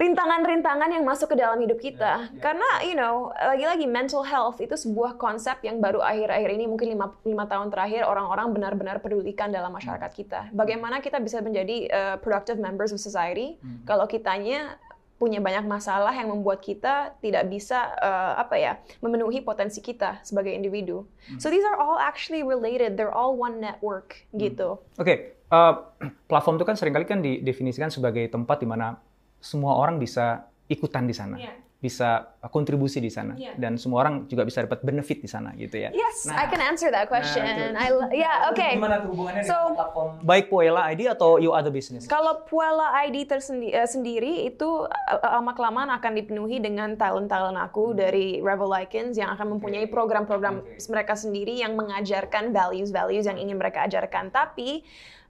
rintangan-rintangan 0.00 0.90
yang 0.96 1.04
masuk 1.04 1.34
ke 1.34 1.36
dalam 1.36 1.60
hidup 1.60 1.76
kita. 1.76 2.24
Yeah, 2.24 2.32
yeah. 2.32 2.40
Karena 2.40 2.68
you 2.86 2.96
know, 2.96 3.34
lagi-lagi 3.36 3.84
mental 3.84 4.24
health 4.24 4.62
itu 4.62 4.72
sebuah 4.72 5.20
konsep 5.20 5.60
yang 5.60 5.82
baru 5.82 6.00
akhir-akhir 6.00 6.50
ini 6.56 6.64
mungkin 6.70 6.94
lima, 6.94 7.12
lima 7.26 7.44
tahun 7.44 7.68
terakhir 7.68 8.08
orang-orang 8.08 8.48
benar-benar 8.54 9.04
pedulikan 9.04 9.52
dalam 9.52 9.74
masyarakat 9.74 10.10
kita. 10.14 10.40
Bagaimana 10.56 11.04
kita 11.04 11.20
bisa 11.20 11.44
menjadi 11.44 11.76
uh, 11.90 12.16
productive 12.22 12.56
members 12.56 12.94
of 12.94 13.02
society 13.02 13.60
kalau 13.84 14.08
kitanya 14.08 14.80
punya 15.20 15.36
banyak 15.36 15.68
masalah 15.68 16.16
yang 16.16 16.32
membuat 16.32 16.64
kita 16.64 17.12
tidak 17.20 17.44
bisa 17.52 17.92
uh, 18.00 18.40
apa 18.40 18.56
ya 18.56 18.72
memenuhi 19.04 19.44
potensi 19.44 19.84
kita 19.84 20.24
sebagai 20.24 20.56
individu. 20.56 21.04
So 21.36 21.52
these 21.52 21.62
are 21.68 21.76
all 21.76 22.00
actually 22.00 22.40
related. 22.40 22.96
They're 22.96 23.12
all 23.12 23.36
one 23.36 23.60
network 23.60 24.24
gitu. 24.32 24.80
Oke, 24.96 25.36
uh, 25.52 25.92
platform 26.30 26.56
itu 26.56 26.64
kan 26.64 26.80
sering 26.80 26.96
kali 26.96 27.04
kan 27.04 27.20
didefinisikan 27.20 27.92
sebagai 27.92 28.24
tempat 28.32 28.64
di 28.64 28.66
mana 28.66 28.96
semua 29.44 29.76
orang 29.76 30.00
bisa 30.00 30.48
ikutan 30.72 31.04
di 31.04 31.12
sana, 31.12 31.36
Yeah. 31.36 31.56
Bisa 31.80 32.28
kontribusi 32.46 33.00
di 33.00 33.08
sana, 33.08 33.32
Yeah. 33.34 33.56
dan 33.56 33.80
semua 33.80 34.04
orang 34.04 34.28
juga 34.28 34.44
bisa 34.44 34.60
dapat 34.60 34.84
benefit 34.84 35.18
di 35.18 35.26
sana, 35.26 35.56
gitu 35.56 35.80
ya. 35.80 35.88
Yes, 35.90 36.28
Nah, 36.28 36.36
I 36.36 36.44
can 36.44 36.60
answer 36.60 36.88
that 36.88 37.08
question. 37.08 37.40
itu. 37.40 37.72
I 37.72 37.88
yeah, 38.12 38.52
okay. 38.52 38.76
Gimana 38.76 39.00
hubungannya 39.02 39.40
So- 39.42 39.56
dengan 39.56 39.80
platform 39.80 40.08
baik 40.20 40.44
Puela 40.46 40.82
ID 40.86 41.08
atau 41.08 41.40
you 41.40 41.50
other 41.50 41.72
business? 41.72 42.04
Kalau 42.04 42.44
Puela 42.44 42.92
ID 43.00 43.24
tersendi- 43.24 43.72
eh, 43.72 43.88
sendiri 43.88 44.44
itu 44.44 44.68
eh, 44.84 45.20
lama 45.22 45.52
kelamaan 45.52 45.88
akan 45.90 46.12
dipenuhi 46.14 46.60
dengan 46.60 46.92
talent-talent 46.94 47.56
aku 47.56 47.96
dari 47.96 48.44
Rebel 48.44 48.68
Likens 48.68 49.16
yang 49.16 49.32
akan 49.32 49.56
mempunyai 49.56 49.88
program-program 49.88 50.60
Oke. 50.60 50.84
mereka 50.86 51.16
sendiri 51.16 51.56
yang 51.56 51.72
mengajarkan 51.74 52.52
values-values 52.52 53.24
yang 53.24 53.40
ingin 53.40 53.56
mereka 53.56 53.88
ajarkan. 53.88 54.28
Tapi 54.28 54.84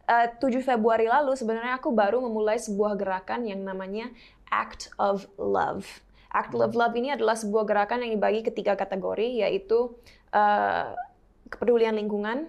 eh, 0.05 0.27
7 0.35 0.43
Februari 0.61 1.07
lalu 1.07 1.39
sebenarnya 1.39 1.79
aku 1.79 1.95
baru 1.95 2.19
memulai 2.19 2.59
sebuah 2.59 2.99
gerakan 2.99 3.47
yang 3.47 3.63
namanya 3.63 4.11
Act 4.51 4.91
of 4.99 5.31
Love. 5.39 6.03
Act 6.31 6.55
of 6.55 6.73
Love 6.79 6.95
ini 6.95 7.11
adalah 7.11 7.35
sebuah 7.35 7.67
gerakan 7.67 8.07
yang 8.07 8.15
dibagi 8.15 8.47
ke 8.47 8.55
tiga 8.55 8.79
kategori 8.79 9.43
yaitu 9.43 9.95
eh, 10.31 10.95
kepedulian 11.51 11.99
lingkungan, 11.99 12.47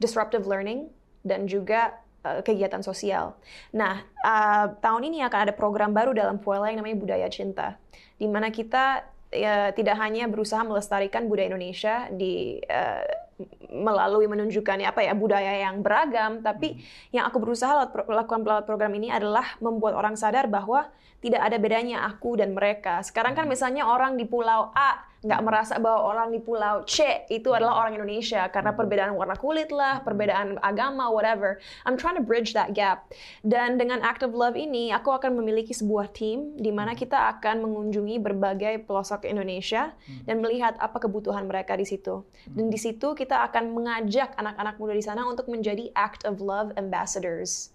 disruptive 0.00 0.48
learning, 0.48 0.88
dan 1.20 1.44
juga 1.44 2.00
uh, 2.24 2.40
kegiatan 2.40 2.80
sosial. 2.80 3.36
Nah, 3.76 4.00
uh, 4.24 4.72
tahun 4.80 5.12
ini 5.12 5.20
akan 5.28 5.40
ada 5.48 5.54
program 5.54 5.92
baru 5.92 6.16
dalam 6.16 6.40
Puela 6.40 6.72
yang 6.72 6.80
namanya 6.80 6.96
Budaya 6.96 7.28
Cinta, 7.28 7.76
di 8.16 8.24
mana 8.24 8.48
kita 8.48 9.04
ya, 9.28 9.70
tidak 9.76 10.00
hanya 10.00 10.24
berusaha 10.26 10.64
melestarikan 10.64 11.28
budaya 11.28 11.52
Indonesia 11.52 12.08
di 12.08 12.58
uh, 12.64 13.27
melalui 13.70 14.26
menunjukkan 14.26 14.82
apa 14.82 15.06
ya 15.06 15.14
budaya 15.14 15.62
yang 15.68 15.80
beragam, 15.82 16.42
tapi 16.42 16.82
yang 17.14 17.26
aku 17.30 17.38
berusaha 17.38 17.90
lakukan 18.10 18.42
lewat 18.42 18.66
program 18.66 18.92
ini 18.98 19.08
adalah 19.14 19.54
membuat 19.62 19.94
orang 19.94 20.18
sadar 20.18 20.50
bahwa 20.50 20.90
tidak 21.18 21.42
ada 21.42 21.58
bedanya 21.58 22.06
aku 22.06 22.38
dan 22.38 22.54
mereka. 22.54 23.02
Sekarang 23.02 23.34
kan 23.34 23.46
misalnya 23.50 23.86
orang 23.86 24.14
di 24.14 24.26
pulau 24.26 24.70
A 24.74 25.02
nggak 25.18 25.40
merasa 25.42 25.74
bahwa 25.82 26.14
orang 26.14 26.28
di 26.30 26.38
pulau 26.38 26.86
C 26.86 27.26
itu 27.26 27.50
adalah 27.50 27.82
orang 27.82 27.98
Indonesia 27.98 28.46
karena 28.54 28.70
perbedaan 28.70 29.18
warna 29.18 29.34
kulit 29.34 29.74
lah, 29.74 29.98
perbedaan 30.06 30.62
agama, 30.62 31.10
whatever. 31.10 31.58
I'm 31.82 31.98
trying 31.98 32.14
to 32.18 32.24
bridge 32.24 32.54
that 32.54 32.70
gap. 32.74 33.10
Dan 33.42 33.82
dengan 33.82 33.98
Act 34.06 34.22
of 34.22 34.30
Love 34.34 34.54
ini, 34.54 34.94
aku 34.94 35.10
akan 35.10 35.34
memiliki 35.34 35.74
sebuah 35.74 36.14
tim 36.14 36.54
di 36.54 36.70
mana 36.70 36.94
kita 36.94 37.38
akan 37.38 37.66
mengunjungi 37.66 38.22
berbagai 38.22 38.86
pelosok 38.86 39.26
Indonesia 39.26 39.90
dan 40.26 40.38
melihat 40.38 40.78
apa 40.78 41.02
kebutuhan 41.02 41.50
mereka 41.50 41.74
di 41.74 41.86
situ. 41.86 42.22
Dan 42.46 42.70
di 42.70 42.78
situ 42.78 43.18
kita 43.18 43.42
akan 43.50 43.74
mengajak 43.74 44.38
anak-anak 44.38 44.78
muda 44.78 44.94
di 44.94 45.02
sana 45.02 45.26
untuk 45.26 45.50
menjadi 45.50 45.90
Act 45.98 46.22
of 46.22 46.38
Love 46.38 46.70
ambassadors 46.78 47.74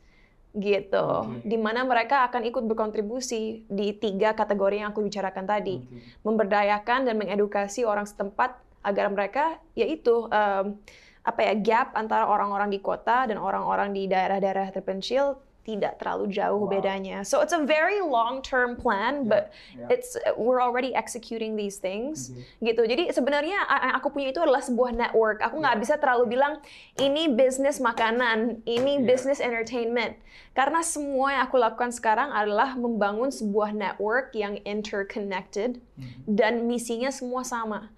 gitu, 0.53 1.07
di 1.41 1.57
mana 1.57 1.81
mereka 1.81 2.29
akan 2.29 2.45
ikut 2.45 2.63
berkontribusi 2.69 3.65
di 3.65 3.97
tiga 3.97 4.37
kategori 4.37 4.85
yang 4.85 4.93
aku 4.93 5.01
bicarakan 5.01 5.49
tadi, 5.49 5.81
memberdayakan 6.21 7.09
dan 7.09 7.17
mengedukasi 7.17 7.81
orang 7.89 8.05
setempat 8.05 8.61
agar 8.85 9.09
mereka 9.09 9.57
yaitu 9.73 10.29
em, 10.29 10.77
apa 11.23 11.39
ya 11.41 11.53
gap 11.55 11.95
antara 11.95 12.27
orang-orang 12.27 12.69
di 12.69 12.83
kota 12.83 13.25
dan 13.25 13.39
orang-orang 13.39 13.95
di 13.95 14.11
daerah-daerah 14.11 14.75
terpencil 14.75 15.39
tidak 15.63 15.95
terlalu 15.99 16.27
jauh 16.27 16.67
Wow. 16.67 16.71
bedanya. 16.75 17.23
So 17.23 17.39
it's 17.39 17.55
a 17.55 17.63
very 17.63 18.03
long-term 18.03 18.75
plan, 18.75 19.31
but 19.31 19.55
yeah. 19.71 19.87
it's 19.87 20.19
we're 20.35 20.59
already 20.59 20.91
executing 20.91 21.55
these 21.55 21.79
things 21.79 22.35
gitu. 22.59 22.83
Jadi 22.83 23.15
sebenarnya 23.15 23.63
aku 23.95 24.11
punya 24.11 24.35
itu 24.35 24.43
adalah 24.43 24.59
sebuah 24.59 24.91
network. 24.91 25.39
Aku 25.39 25.63
nggak 25.63 25.79
bisa 25.79 25.95
terlalu 25.95 26.35
bilang 26.35 26.59
ini 26.99 27.31
bisnis 27.31 27.79
makanan, 27.79 28.59
ini 28.67 28.99
Yeah. 28.99 29.07
bisnis 29.07 29.39
entertainment. 29.39 30.19
Karena 30.53 30.85
semua 30.85 31.33
yang 31.33 31.43
aku 31.49 31.57
lakukan 31.57 31.89
sekarang 31.89 32.29
adalah 32.29 32.77
membangun 32.77 33.33
sebuah 33.33 33.73
network 33.73 34.35
yang 34.37 34.61
interconnected 34.67 35.81
dan 36.29 36.69
misinya 36.69 37.09
semua 37.09 37.41
sama. 37.41 37.89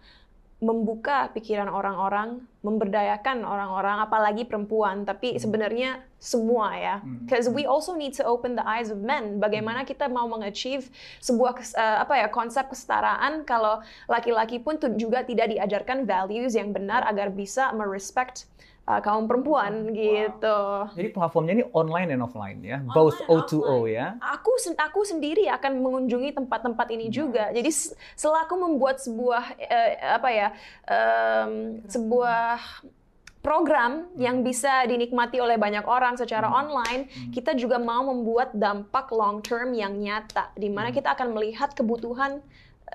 Membuka 0.63 1.27
pikiran 1.35 1.67
orang-orang, 1.67 2.39
memberdayakan 2.63 3.43
orang-orang, 3.43 3.99
apalagi 3.99 4.47
perempuan, 4.47 5.03
tapi 5.03 5.35
sebenarnya 5.35 5.99
semua 6.15 6.71
ya. 6.79 6.95
Because 7.03 7.51
we 7.51 7.67
also 7.67 7.93
need 7.93 8.15
to 8.15 8.23
open 8.23 8.55
the 8.55 8.63
eyes 8.63 8.87
of 8.87 9.03
men. 9.03 9.37
Bagaimana 9.37 9.83
kita 9.83 10.07
mau 10.07 10.25
mengachieve 10.31 10.87
sebuah 11.19 11.59
eh, 11.59 11.97
apa 12.07 12.13
ya 12.23 12.27
konsep 12.31 12.71
kesetaraan 12.71 13.43
kalau 13.43 13.83
laki-laki 14.07 14.63
pun 14.63 14.79
juga 14.95 15.27
tidak 15.27 15.51
diajarkan 15.51 16.07
values 16.07 16.55
yang 16.55 16.71
benar 16.71 17.03
agar 17.03 17.29
bisa 17.35 17.75
merespect 17.75 18.47
eh, 18.85 19.01
kaum 19.01 19.25
perempuan 19.25 19.89
gitu. 19.91 20.59
Jadi 20.93 21.09
platformnya 21.11 21.53
ini 21.61 21.65
online 21.73 22.13
and 22.13 22.21
offline 22.21 22.59
ya, 22.61 22.81
both 22.93 23.17
O2O 23.25 23.89
ya. 23.89 24.15
Aku 24.21 24.53
aku 24.77 24.99
sendiri 25.03 25.49
akan 25.49 25.81
mengunjungi 25.81 26.37
tempat-tempat 26.37 26.87
ini 26.93 27.09
juga. 27.09 27.49
Jadi 27.51 27.69
selaku 28.17 28.55
membuat 28.55 29.01
sebuah 29.01 29.57
eh, 29.57 29.97
apa 30.01 30.29
ya 30.31 30.47
em, 30.87 31.81
sebuah 31.89 32.61
program 33.45 34.09
yang 34.17 34.41
bisa 34.41 34.89
dinikmati 34.89 35.37
oleh 35.37 35.61
banyak 35.61 35.85
orang 35.85 36.17
secara 36.17 36.49
online, 36.49 37.05
kita 37.29 37.53
juga 37.53 37.77
mau 37.77 38.01
membuat 38.09 38.57
dampak 38.57 39.13
long 39.13 39.37
term 39.45 39.77
yang 39.77 39.93
nyata, 40.01 40.49
di 40.57 40.73
mana 40.73 40.89
kita 40.89 41.13
akan 41.13 41.37
melihat 41.37 41.69
kebutuhan 41.77 42.41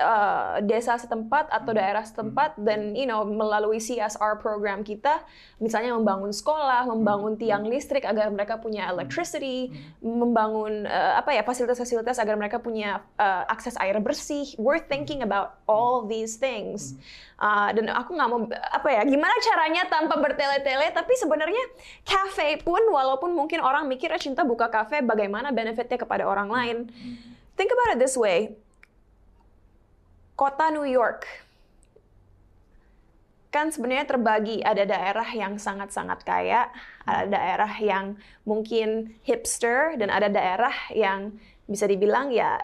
eh, 0.01 0.65
desa 0.65 0.97
setempat 0.97 1.53
atau 1.53 1.77
daerah 1.77 2.01
setempat 2.01 2.57
dan 2.57 2.97
you 2.97 3.05
know 3.05 3.21
melalui 3.29 3.77
CSR 3.77 4.41
program 4.41 4.81
kita 4.81 5.21
misalnya 5.61 5.93
membangun 5.93 6.33
sekolah, 6.33 6.89
membangun 6.89 7.37
tiang 7.37 7.69
listrik 7.69 8.09
agar 8.09 8.33
mereka 8.33 8.57
punya 8.57 8.89
electricity, 8.89 9.69
membangun 10.01 10.89
eh, 10.89 11.13
apa 11.21 11.37
ya 11.37 11.45
fasilitas-fasilitas 11.45 12.17
agar 12.17 12.41
mereka 12.41 12.57
punya 12.59 13.05
eh, 13.21 13.45
akses 13.53 13.77
air 13.77 14.01
bersih. 14.01 14.57
We're 14.57 14.81
thinking 14.81 15.21
about 15.21 15.61
all 15.69 16.09
these 16.09 16.41
things. 16.41 16.97
Uh, 17.41 17.73
dan 17.73 17.89
aku 17.89 18.21
nggak 18.21 18.29
mau 18.29 18.45
apa 18.53 18.89
ya 18.93 19.01
gimana 19.01 19.33
caranya 19.41 19.89
tanpa 19.89 20.21
bertele-tele 20.21 20.93
tapi 20.93 21.17
sebenarnya 21.17 21.73
cafe 22.05 22.61
pun 22.61 22.85
walaupun 22.93 23.33
mungkin 23.33 23.65
orang 23.65 23.89
mikir 23.89 24.13
"Ah, 24.13 24.21
cinta 24.21 24.45
buka 24.45 24.69
cafe 24.69 25.01
bagaimana 25.01 25.49
benefitnya 25.49 25.97
kepada 25.97 26.29
orang 26.29 26.53
lain. 26.53 26.77
Think 27.57 27.73
about 27.73 27.97
it 27.97 27.99
this 28.05 28.13
way 28.13 28.61
kota 30.41 30.73
New 30.73 30.89
York 30.89 31.29
kan 33.51 33.69
sebenarnya 33.75 34.07
terbagi 34.07 34.63
ada 34.63 34.87
daerah 34.87 35.27
yang 35.35 35.59
sangat-sangat 35.59 36.23
kaya, 36.23 36.71
ada 37.03 37.27
daerah 37.27 37.73
yang 37.83 38.15
mungkin 38.47 39.19
hipster 39.27 39.99
dan 39.99 40.07
ada 40.07 40.31
daerah 40.31 40.73
yang 40.95 41.35
bisa 41.67 41.91
dibilang 41.91 42.31
ya 42.31 42.63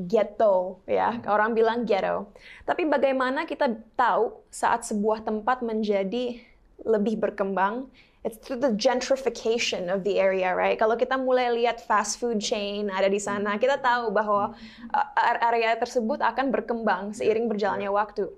ghetto 0.00 0.80
ya, 0.88 1.20
orang 1.28 1.52
bilang 1.52 1.84
ghetto. 1.84 2.32
Tapi 2.64 2.88
bagaimana 2.88 3.44
kita 3.44 3.68
tahu 3.94 4.48
saat 4.48 4.88
sebuah 4.88 5.28
tempat 5.28 5.60
menjadi 5.60 6.40
lebih 6.82 7.20
berkembang 7.20 7.92
It's 8.24 8.40
through 8.40 8.64
the 8.64 8.72
gentrification 8.72 9.92
of 9.92 10.00
the 10.00 10.16
area, 10.16 10.56
right? 10.56 10.80
Kalau 10.80 10.96
kita 10.96 11.20
mulai 11.20 11.52
lihat 11.52 11.84
fast 11.84 12.16
food 12.16 12.40
chain 12.40 12.88
ada 12.88 13.04
di 13.12 13.20
sana, 13.20 13.60
kita 13.60 13.76
tahu 13.76 14.08
bahwa 14.08 14.56
uh, 14.96 15.44
area 15.44 15.76
tersebut 15.76 16.24
akan 16.24 16.48
berkembang 16.48 17.12
seiring 17.12 17.52
berjalannya 17.52 17.92
waktu. 17.92 18.32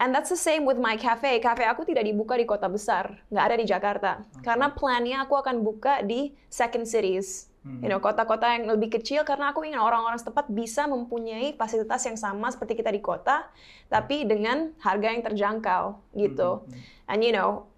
And 0.00 0.16
that's 0.16 0.32
the 0.32 0.38
same 0.38 0.64
with 0.64 0.80
my 0.80 0.96
cafe. 0.96 1.44
Cafe 1.44 1.68
aku 1.68 1.84
tidak 1.84 2.08
dibuka 2.08 2.40
di 2.40 2.48
kota 2.48 2.72
besar, 2.72 3.20
nggak 3.28 3.44
ada 3.44 3.56
di 3.60 3.66
Jakarta. 3.68 4.10
Karena 4.40 4.72
plannya 4.72 5.26
aku 5.26 5.36
akan 5.36 5.60
buka 5.60 6.00
di 6.06 6.32
second 6.48 6.88
cities. 6.88 7.52
You 7.68 7.92
know, 7.92 8.00
kota-kota 8.00 8.48
yang 8.48 8.64
lebih 8.64 8.96
kecil 8.96 9.28
karena 9.28 9.52
aku 9.52 9.60
ingin 9.60 9.76
orang-orang 9.76 10.16
setempat 10.16 10.48
bisa 10.48 10.88
mempunyai 10.88 11.52
fasilitas 11.52 12.00
yang 12.08 12.16
sama 12.16 12.48
seperti 12.48 12.80
kita 12.80 12.88
di 12.88 13.04
kota, 13.04 13.44
tapi 13.92 14.24
dengan 14.24 14.72
harga 14.80 15.12
yang 15.12 15.20
terjangkau 15.20 16.00
gitu. 16.16 16.64
And 17.04 17.20
you 17.20 17.36
know, 17.36 17.68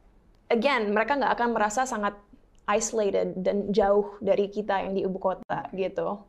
again, 0.50 0.90
mereka 0.92 1.16
nggak 1.16 1.32
akan 1.38 1.48
merasa 1.54 1.86
sangat 1.86 2.18
isolated 2.66 3.38
dan 3.40 3.70
jauh 3.70 4.18
dari 4.20 4.50
kita 4.50 4.84
yang 4.84 4.92
di 4.94 5.06
ibu 5.06 5.18
kota 5.18 5.70
gitu. 5.72 6.20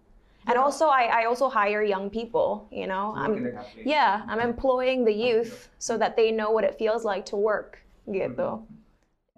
And 0.49 0.57
also, 0.57 0.89
I, 0.89 1.21
I 1.21 1.29
also 1.29 1.53
hire 1.53 1.85
young 1.85 2.09
people, 2.09 2.65
you 2.73 2.89
know. 2.89 3.13
I'm, 3.13 3.53
yeah, 3.85 4.25
I'm 4.25 4.41
employing 4.41 5.05
the 5.05 5.13
youth 5.13 5.69
so 5.77 6.01
that 6.01 6.17
they 6.17 6.33
know 6.33 6.49
what 6.49 6.65
it 6.65 6.81
feels 6.81 7.05
like 7.05 7.29
to 7.29 7.37
work 7.37 7.77
gitu. 8.09 8.65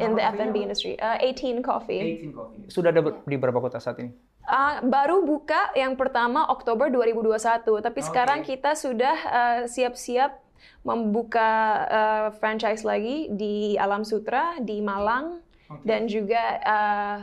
In 0.00 0.16
the 0.16 0.24
F&B 0.24 0.64
industry, 0.64 0.96
uh, 0.98 1.20
18 1.20 1.60
Coffee. 1.60 2.32
Sudah 2.72 2.88
ada 2.88 3.04
di 3.28 3.36
berapa 3.36 3.60
kota 3.60 3.76
saat 3.76 4.00
ini? 4.00 4.10
Ah, 4.48 4.80
baru 4.80 5.22
buka 5.22 5.70
yang 5.76 5.94
pertama 5.94 6.48
Oktober 6.48 6.88
2021, 6.88 7.84
tapi 7.84 8.00
sekarang 8.00 8.40
kita 8.42 8.74
sudah 8.74 9.16
uh, 9.28 9.60
siap-siap 9.68 10.40
membuka 10.82 11.50
uh, 11.86 12.26
franchise 12.40 12.82
lagi 12.82 13.28
di 13.30 13.76
Alam 13.76 14.02
Sutra, 14.02 14.56
di 14.58 14.80
Malang, 14.80 15.44
dan 15.84 16.08
juga 16.10 16.58
uh, 16.64 17.16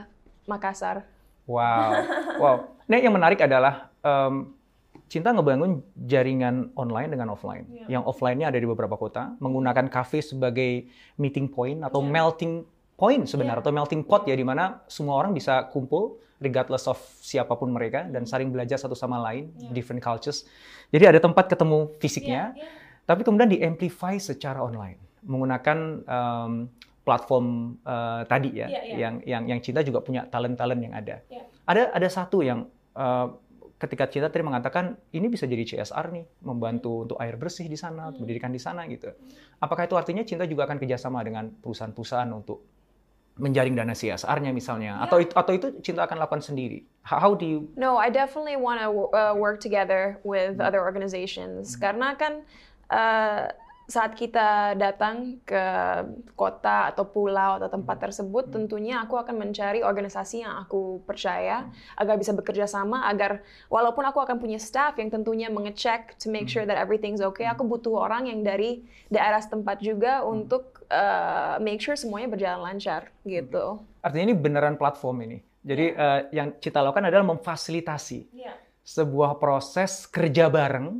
Makassar. 0.48 1.04
Wow, 1.48 1.92
wow. 2.40 2.56
Nah, 2.88 3.00
yang 3.00 3.16
menarik 3.16 3.40
adalah 3.44 3.92
em, 4.04 4.52
Cinta 5.08 5.32
ngebangun 5.32 5.80
jaringan 5.96 6.76
online 6.76 7.16
dengan 7.16 7.32
offline. 7.32 7.64
Yang 7.88 8.04
offline-nya 8.12 8.52
ada 8.52 8.60
di 8.60 8.68
beberapa 8.68 9.00
kota, 9.00 9.40
menggunakan 9.40 9.88
cafe 9.88 10.20
sebagai 10.20 10.88
meeting 11.16 11.48
point 11.48 11.80
atau 11.80 12.04
melting 12.04 12.68
point 13.00 13.24
sebenarnya 13.24 13.64
atau 13.64 13.72
melting 13.72 14.04
pot 14.04 14.28
ya 14.28 14.36
di 14.36 14.44
mana 14.44 14.84
semua 14.92 15.22
orang 15.22 15.32
bisa 15.32 15.70
kumpul 15.70 16.20
regardless 16.42 16.86
of 16.90 16.98
siapa 17.22 17.54
pun 17.58 17.70
mereka 17.74 18.06
dan 18.10 18.26
saling 18.26 18.50
belajar 18.52 18.78
satu 18.78 18.94
sama 18.94 19.22
lain, 19.22 19.50
different 19.74 20.02
cultures. 20.02 20.46
Jadi 20.94 21.04
ada 21.16 21.20
tempat 21.22 21.50
ketemu 21.50 21.94
fisiknya, 21.98 22.54
tapi 23.08 23.26
kemudian 23.26 23.50
di-amplify 23.50 24.20
secara 24.22 24.62
online 24.62 25.00
menggunakan 25.26 25.78
em, 26.06 26.52
platform 27.02 27.80
eh, 27.84 28.22
tadi 28.28 28.50
ya, 28.54 28.68
yang 28.96 29.24
yang 29.24 29.44
yang 29.48 29.60
Cinta 29.64 29.82
juga 29.82 30.04
punya 30.04 30.28
talent-talent 30.28 30.82
yang 30.84 30.94
ada. 30.94 31.24
Ada 31.68 31.96
ada 31.96 32.08
satu 32.12 32.46
yang 32.46 32.68
eh, 32.96 33.28
ketika 33.78 34.10
Cinta 34.10 34.28
tadi 34.34 34.42
mengatakan 34.42 34.98
ini 35.14 35.30
bisa 35.30 35.46
jadi 35.46 35.62
CSR 35.62 36.10
nih, 36.10 36.26
membantu 36.42 37.06
untuk 37.06 37.18
air 37.22 37.38
bersih 37.38 37.70
di 37.70 37.78
sana, 37.78 38.10
untuk 38.10 38.26
pendidikan 38.26 38.50
di 38.50 38.58
sana 38.58 38.90
gitu. 38.90 39.14
Apakah 39.62 39.86
itu 39.86 39.94
artinya 39.94 40.26
Cinta 40.26 40.50
juga 40.50 40.66
akan 40.66 40.82
kerjasama 40.82 41.22
dengan 41.22 41.54
perusahaan-perusahaan 41.62 42.30
untuk 42.34 42.66
menjaring 43.38 43.78
dana 43.78 43.94
CSR-nya 43.94 44.50
misalnya, 44.50 44.98
atau 44.98 45.22
itu 45.22 45.34
atau 45.38 45.54
itu 45.54 45.68
Cinta 45.86 46.10
akan 46.10 46.18
lakukan 46.18 46.42
sendiri? 46.42 46.82
How, 47.06 47.38
do 47.38 47.46
you? 47.46 47.70
No, 47.78 48.02
I 48.02 48.10
definitely 48.10 48.58
want 48.58 48.82
to 48.82 48.90
uh, 49.14 49.38
work 49.38 49.62
together 49.62 50.18
with 50.26 50.58
other 50.58 50.82
organizations 50.82 51.78
karena 51.78 52.18
kan 52.18 52.42
uh, 52.90 53.54
saat 53.88 54.20
kita 54.20 54.76
datang 54.76 55.40
ke 55.48 55.64
kota 56.36 56.92
atau 56.92 57.08
pulau 57.08 57.56
atau 57.56 57.72
tempat 57.72 58.04
tersebut, 58.04 58.52
tentunya 58.52 59.00
aku 59.00 59.16
akan 59.16 59.40
mencari 59.40 59.80
organisasi 59.80 60.44
yang 60.44 60.60
aku 60.60 61.00
percaya 61.08 61.72
agar 61.96 62.20
bisa 62.20 62.36
bekerja 62.36 62.68
sama, 62.68 63.08
agar 63.08 63.48
walaupun 63.72 64.04
aku 64.04 64.20
akan 64.20 64.44
punya 64.44 64.60
staff 64.60 65.00
yang 65.00 65.08
tentunya 65.08 65.48
mengecek 65.48 66.20
to 66.20 66.28
make 66.28 66.52
sure 66.52 66.68
that 66.68 66.76
everything's 66.76 67.24
okay, 67.24 67.48
aku 67.48 67.64
butuh 67.64 67.96
orang 67.96 68.28
yang 68.28 68.44
dari 68.44 68.84
daerah 69.08 69.40
setempat 69.40 69.80
juga 69.80 70.20
untuk 70.28 70.84
uh, 70.92 71.56
make 71.64 71.80
sure 71.80 71.96
semuanya 71.96 72.28
berjalan 72.28 72.68
lancar 72.68 73.08
gitu. 73.24 73.80
Artinya 74.04 74.36
ini 74.36 74.36
beneran 74.36 74.76
platform 74.76 75.24
ini. 75.24 75.40
Jadi 75.68 75.86
eh, 75.92 76.22
yang 76.32 76.56
Cinta 76.64 76.80
lakukan 76.80 77.12
adalah 77.12 77.28
memfasilitasi 77.36 78.32
sebuah 78.88 79.36
proses 79.36 80.08
kerja 80.08 80.48
bareng 80.48 80.96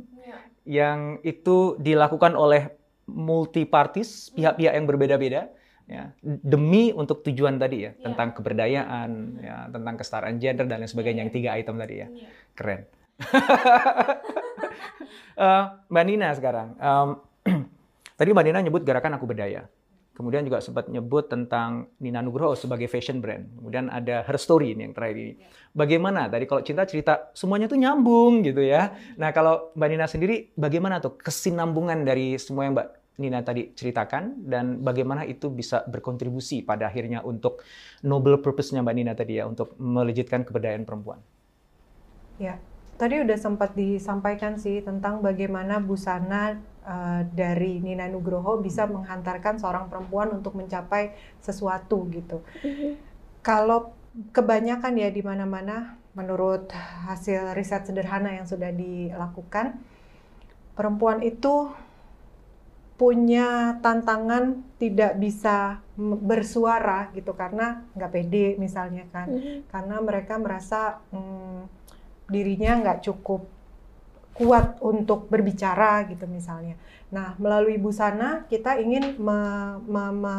yang 0.68 1.24
itu 1.24 1.80
dilakukan 1.80 2.36
oleh 2.36 2.77
multi 3.08 3.64
parties, 3.64 4.28
pihak-pihak 4.36 4.76
yang 4.76 4.86
berbeda-beda 4.86 5.48
ya. 5.88 6.12
Demi 6.22 6.92
untuk 6.92 7.24
tujuan 7.24 7.56
tadi 7.56 7.88
ya 7.88 7.96
tentang 7.96 8.36
keberdayaan 8.36 9.40
ya 9.40 9.56
tentang 9.72 9.94
kesetaraan 9.96 10.36
gender 10.36 10.68
dan 10.68 10.84
lain 10.84 10.92
sebagainya 10.92 11.24
yang 11.24 11.32
tiga 11.32 11.56
item 11.56 11.80
tadi 11.80 11.94
ya. 12.04 12.08
Keren. 12.54 12.80
Eh, 15.38 15.64
Mbak 15.86 16.04
Nina 16.10 16.34
sekarang 16.34 16.74
Em, 16.82 17.08
tadi 18.18 18.34
Mbak 18.34 18.44
Nina 18.50 18.58
nyebut 18.58 18.82
gerakan 18.82 19.14
aku 19.14 19.30
berdaya. 19.30 19.70
Kemudian 20.18 20.42
juga 20.42 20.58
sempat 20.58 20.90
nyebut 20.90 21.30
tentang 21.30 21.94
Nina 22.02 22.18
Nugroho 22.18 22.58
sebagai 22.58 22.90
fashion 22.90 23.22
brand. 23.22 23.46
Kemudian 23.54 23.86
ada 23.86 24.26
her 24.26 24.34
story 24.34 24.74
ini 24.74 24.90
yang 24.90 24.94
terakhir 24.98 25.14
ini. 25.14 25.34
Bagaimana 25.70 26.26
tadi 26.26 26.42
kalau 26.50 26.66
cinta 26.66 26.82
cerita 26.90 27.30
semuanya 27.38 27.70
tuh 27.70 27.78
nyambung 27.78 28.42
gitu 28.42 28.58
ya. 28.58 28.98
Nah 29.14 29.30
kalau 29.30 29.70
Mbak 29.78 29.88
Nina 29.94 30.10
sendiri 30.10 30.50
bagaimana 30.58 30.98
tuh 30.98 31.14
kesinambungan 31.14 32.02
dari 32.02 32.34
semua 32.34 32.66
yang 32.66 32.74
Mbak 32.74 32.97
Nina 33.18 33.42
tadi 33.42 33.74
ceritakan 33.74 34.46
dan 34.46 34.80
bagaimana 34.86 35.26
itu 35.26 35.50
bisa 35.50 35.82
berkontribusi 35.90 36.62
pada 36.62 36.86
akhirnya 36.86 37.26
untuk 37.26 37.66
noble 38.06 38.38
purpose-nya 38.38 38.80
Mbak 38.86 38.94
Nina 38.94 39.12
tadi 39.18 39.42
ya 39.42 39.50
untuk 39.50 39.74
melejitkan 39.76 40.46
keberdayaan 40.46 40.86
perempuan. 40.86 41.18
Ya, 42.38 42.62
tadi 42.94 43.18
udah 43.18 43.34
sempat 43.34 43.74
disampaikan 43.74 44.54
sih 44.62 44.86
tentang 44.86 45.18
bagaimana 45.18 45.82
busana 45.82 46.62
uh, 46.86 47.26
dari 47.34 47.82
Nina 47.82 48.06
Nugroho 48.06 48.62
bisa 48.62 48.86
menghantarkan 48.86 49.58
seorang 49.58 49.90
perempuan 49.90 50.30
untuk 50.30 50.54
mencapai 50.54 51.18
sesuatu 51.42 52.06
gitu. 52.14 52.38
Kalau 53.42 53.98
kebanyakan 54.30 54.94
ya 54.94 55.10
di 55.10 55.22
mana-mana 55.26 55.98
menurut 56.14 56.70
hasil 57.06 57.54
riset 57.54 57.86
sederhana 57.86 58.34
yang 58.34 58.46
sudah 58.46 58.74
dilakukan 58.74 59.78
perempuan 60.74 61.22
itu 61.22 61.70
punya 62.98 63.78
tantangan 63.78 64.58
tidak 64.82 65.22
bisa 65.22 65.78
bersuara 66.18 67.14
gitu 67.14 67.30
karena 67.30 67.86
nggak 67.94 68.10
pede 68.10 68.58
misalnya 68.58 69.06
kan 69.14 69.30
mm-hmm. 69.30 69.70
karena 69.70 69.96
mereka 70.02 70.34
merasa 70.34 70.98
hmm, 71.14 71.70
dirinya 72.26 72.74
nggak 72.82 73.06
cukup 73.06 73.46
kuat 74.34 74.82
untuk 74.82 75.30
berbicara 75.30 76.10
gitu 76.10 76.26
misalnya 76.26 76.74
nah 77.14 77.38
melalui 77.38 77.78
busana 77.78 78.42
kita 78.50 78.82
ingin 78.82 79.14
me, 79.14 79.38
me, 79.86 80.04
me, 80.10 80.36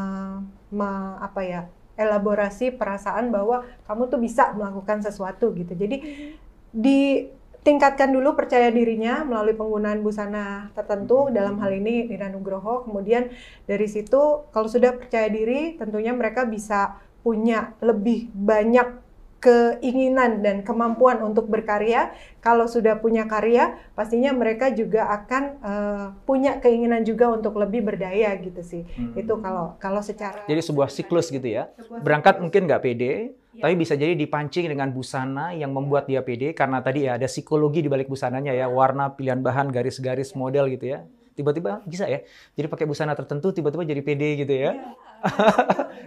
me, 0.67 0.89
apa 1.23 1.41
ya 1.47 1.61
elaborasi 1.95 2.75
perasaan 2.75 3.31
bahwa 3.31 3.63
kamu 3.87 4.03
tuh 4.11 4.19
bisa 4.19 4.51
melakukan 4.51 4.99
sesuatu 4.99 5.55
gitu 5.55 5.79
jadi 5.79 5.95
mm-hmm. 5.95 6.29
di 6.75 7.31
tingkatkan 7.63 8.15
dulu 8.15 8.39
percaya 8.39 8.71
dirinya 8.71 9.27
melalui 9.27 9.55
penggunaan 9.55 9.99
busana 9.99 10.71
tertentu 10.73 11.27
hmm. 11.27 11.35
dalam 11.35 11.55
hal 11.59 11.71
ini 11.75 12.07
Nina 12.07 12.31
Nugroho 12.31 12.87
kemudian 12.87 13.27
dari 13.67 13.87
situ 13.91 14.47
kalau 14.55 14.67
sudah 14.71 14.95
percaya 14.95 15.27
diri 15.27 15.75
tentunya 15.75 16.15
mereka 16.15 16.47
bisa 16.47 16.99
punya 17.19 17.75
lebih 17.83 18.31
banyak 18.31 19.08
keinginan 19.39 20.43
dan 20.43 20.61
kemampuan 20.61 21.23
untuk 21.23 21.47
berkarya. 21.47 22.11
Kalau 22.39 22.67
sudah 22.67 22.99
punya 22.99 23.27
karya, 23.27 23.75
pastinya 23.95 24.31
mereka 24.31 24.71
juga 24.71 25.07
akan 25.11 25.43
uh, 25.59 26.05
punya 26.23 26.59
keinginan 26.63 27.03
juga 27.03 27.31
untuk 27.31 27.59
lebih 27.59 27.83
berdaya 27.83 28.35
gitu 28.39 28.63
sih. 28.63 28.83
Hmm. 28.95 29.15
Itu 29.15 29.39
kalau 29.43 29.75
kalau 29.79 29.99
secara 29.99 30.47
Jadi 30.47 30.61
sebuah 30.63 30.87
siklus 30.91 31.31
gitu 31.31 31.47
ya. 31.47 31.71
Berangkat 32.03 32.39
siklus. 32.39 32.43
mungkin 32.47 32.61
nggak 32.67 32.83
pede, 32.83 33.13
Ya. 33.49 33.67
Tapi 33.67 33.75
bisa 33.75 33.97
jadi 33.99 34.15
dipancing 34.15 34.71
dengan 34.71 34.87
busana 34.93 35.51
yang 35.51 35.75
membuat 35.75 36.07
dia 36.07 36.23
pede 36.23 36.55
karena 36.55 36.79
tadi 36.79 37.09
ya 37.09 37.19
ada 37.19 37.27
psikologi 37.27 37.83
di 37.83 37.91
balik 37.91 38.07
busananya 38.07 38.55
ya, 38.55 38.71
warna, 38.71 39.11
pilihan 39.11 39.43
bahan, 39.43 39.67
garis-garis, 39.73 40.31
model 40.31 40.71
gitu 40.71 40.95
ya. 40.95 41.03
Tiba-tiba 41.35 41.83
bisa 41.83 42.07
ya. 42.07 42.23
Jadi 42.55 42.71
pakai 42.71 42.87
busana 42.87 43.17
tertentu 43.19 43.51
tiba-tiba 43.51 43.83
jadi 43.83 43.99
pede 43.99 44.47
gitu 44.47 44.53
ya. 44.55 44.79
ya. 44.79 44.95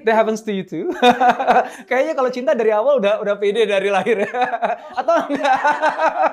That 0.03 0.19
happens 0.19 0.43
to 0.43 0.51
you 0.51 0.67
too. 0.67 0.91
Kayaknya 1.89 2.15
kalau 2.19 2.31
cinta 2.35 2.53
dari 2.59 2.75
awal 2.75 2.99
udah 2.99 3.23
udah 3.23 3.35
pede 3.39 3.71
dari 3.71 3.87
lahir 3.87 4.27
ya. 4.27 4.33
Atau 4.99 5.15
enggak? 5.31 5.59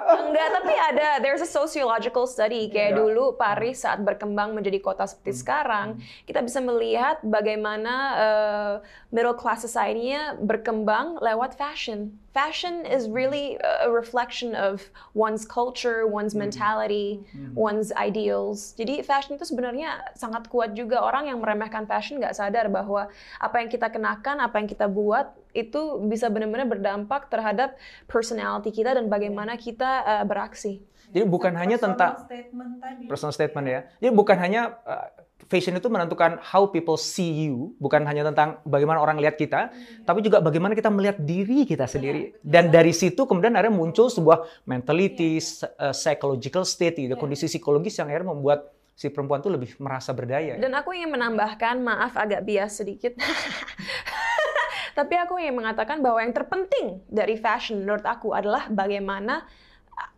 enggak, 0.09 0.47
tapi 0.57 0.73
ada 0.73 1.07
there's 1.21 1.45
a 1.45 1.49
sociological 1.49 2.25
study 2.25 2.65
kayak 2.73 2.97
yeah. 2.97 2.99
dulu 2.99 3.37
Paris 3.37 3.85
saat 3.85 4.01
berkembang 4.01 4.57
menjadi 4.57 4.81
kota 4.81 5.05
seperti 5.05 5.37
hmm. 5.37 5.41
sekarang, 5.45 5.87
kita 6.25 6.41
bisa 6.41 6.59
melihat 6.65 7.21
bagaimana 7.21 7.93
uh, 8.17 8.73
middle 9.13 9.37
class 9.37 9.61
society-nya 9.61 10.41
berkembang 10.41 11.21
lewat 11.21 11.53
fashion 11.53 12.17
fashion 12.33 12.85
is 12.85 13.09
really 13.09 13.57
a 13.61 13.89
reflection 13.89 14.53
of 14.53 14.85
one's 15.13 15.45
culture, 15.45 16.05
one's 16.05 16.33
hmm. 16.33 16.45
mentality, 16.45 17.25
mm. 17.33 17.53
one's 17.57 17.89
ideals. 17.97 18.77
Jadi 18.77 19.01
fashion 19.01 19.35
itu 19.35 19.45
sebenarnya 19.49 20.13
sangat 20.13 20.45
kuat 20.47 20.77
juga. 20.77 21.01
Orang 21.01 21.25
yang 21.25 21.41
meremehkan 21.41 21.89
fashion 21.89 22.21
nggak 22.21 22.37
sadar 22.37 22.69
bahwa 22.69 23.09
apa 23.41 23.55
yang 23.61 23.69
kita 23.69 23.89
kenakan, 23.89 24.45
apa 24.45 24.55
yang 24.61 24.69
kita 24.69 24.85
buat 24.85 25.33
itu 25.57 25.97
bisa 26.05 26.29
benar-benar 26.29 26.69
berdampak 26.69 27.27
terhadap 27.33 27.73
personality 28.05 28.69
kita 28.69 28.93
dan 28.93 29.09
bagaimana 29.09 29.57
kita 29.57 30.05
uh, 30.05 30.25
beraksi. 30.25 30.85
Jadi 31.09 31.25
bukan 31.25 31.57
hanya 31.57 31.81
tentang 31.81 32.21
statement 32.21 32.77
tadi. 32.77 33.03
personal 33.09 33.33
statement 33.33 33.65
ya. 33.65 33.79
Jadi 33.97 34.11
bukan 34.13 34.37
hanya 34.37 34.77
uh, 34.85 35.09
fashion 35.49 35.73
itu 35.73 35.89
menentukan 35.89 36.37
how 36.45 36.69
people 36.69 36.95
see 36.95 37.49
you, 37.49 37.73
bukan 37.81 38.05
hanya 38.05 38.21
tentang 38.29 38.61
bagaimana 38.63 39.01
orang 39.01 39.17
lihat 39.17 39.35
kita, 39.35 39.73
hmm. 39.73 40.05
tapi 40.05 40.21
juga 40.21 40.37
bagaimana 40.39 40.77
kita 40.77 40.93
melihat 40.93 41.17
diri 41.17 41.65
kita 41.65 41.89
sendiri. 41.89 42.37
Ya, 42.37 42.61
Dan 42.61 42.69
dari 42.69 42.93
situ 42.93 43.25
kemudian 43.25 43.57
akhirnya 43.57 43.73
muncul 43.73 44.13
sebuah 44.13 44.45
mentality, 44.69 45.41
ya. 45.41 45.89
uh, 45.89 45.93
psychological 45.93 46.63
state, 46.63 47.01
gitu, 47.01 47.17
ya. 47.17 47.19
kondisi 47.19 47.49
psikologis 47.49 47.97
yang 47.97 48.07
akhirnya 48.13 48.29
membuat 48.31 48.69
si 48.93 49.09
perempuan 49.09 49.41
itu 49.41 49.49
lebih 49.49 49.71
merasa 49.81 50.13
berdaya. 50.13 50.53
Dan 50.61 50.75
aku 50.77 50.93
ingin 50.93 51.09
menambahkan, 51.09 51.81
maaf 51.81 52.13
agak 52.13 52.45
bias 52.45 52.77
sedikit. 52.83 53.17
Tapi 54.99 55.15
aku 55.15 55.39
ingin 55.39 55.55
mengatakan 55.55 56.03
bahwa 56.03 56.19
yang 56.19 56.35
terpenting 56.35 57.01
dari 57.07 57.39
fashion 57.39 57.87
menurut 57.87 58.03
aku 58.03 58.35
adalah 58.35 58.67
bagaimana 58.67 59.47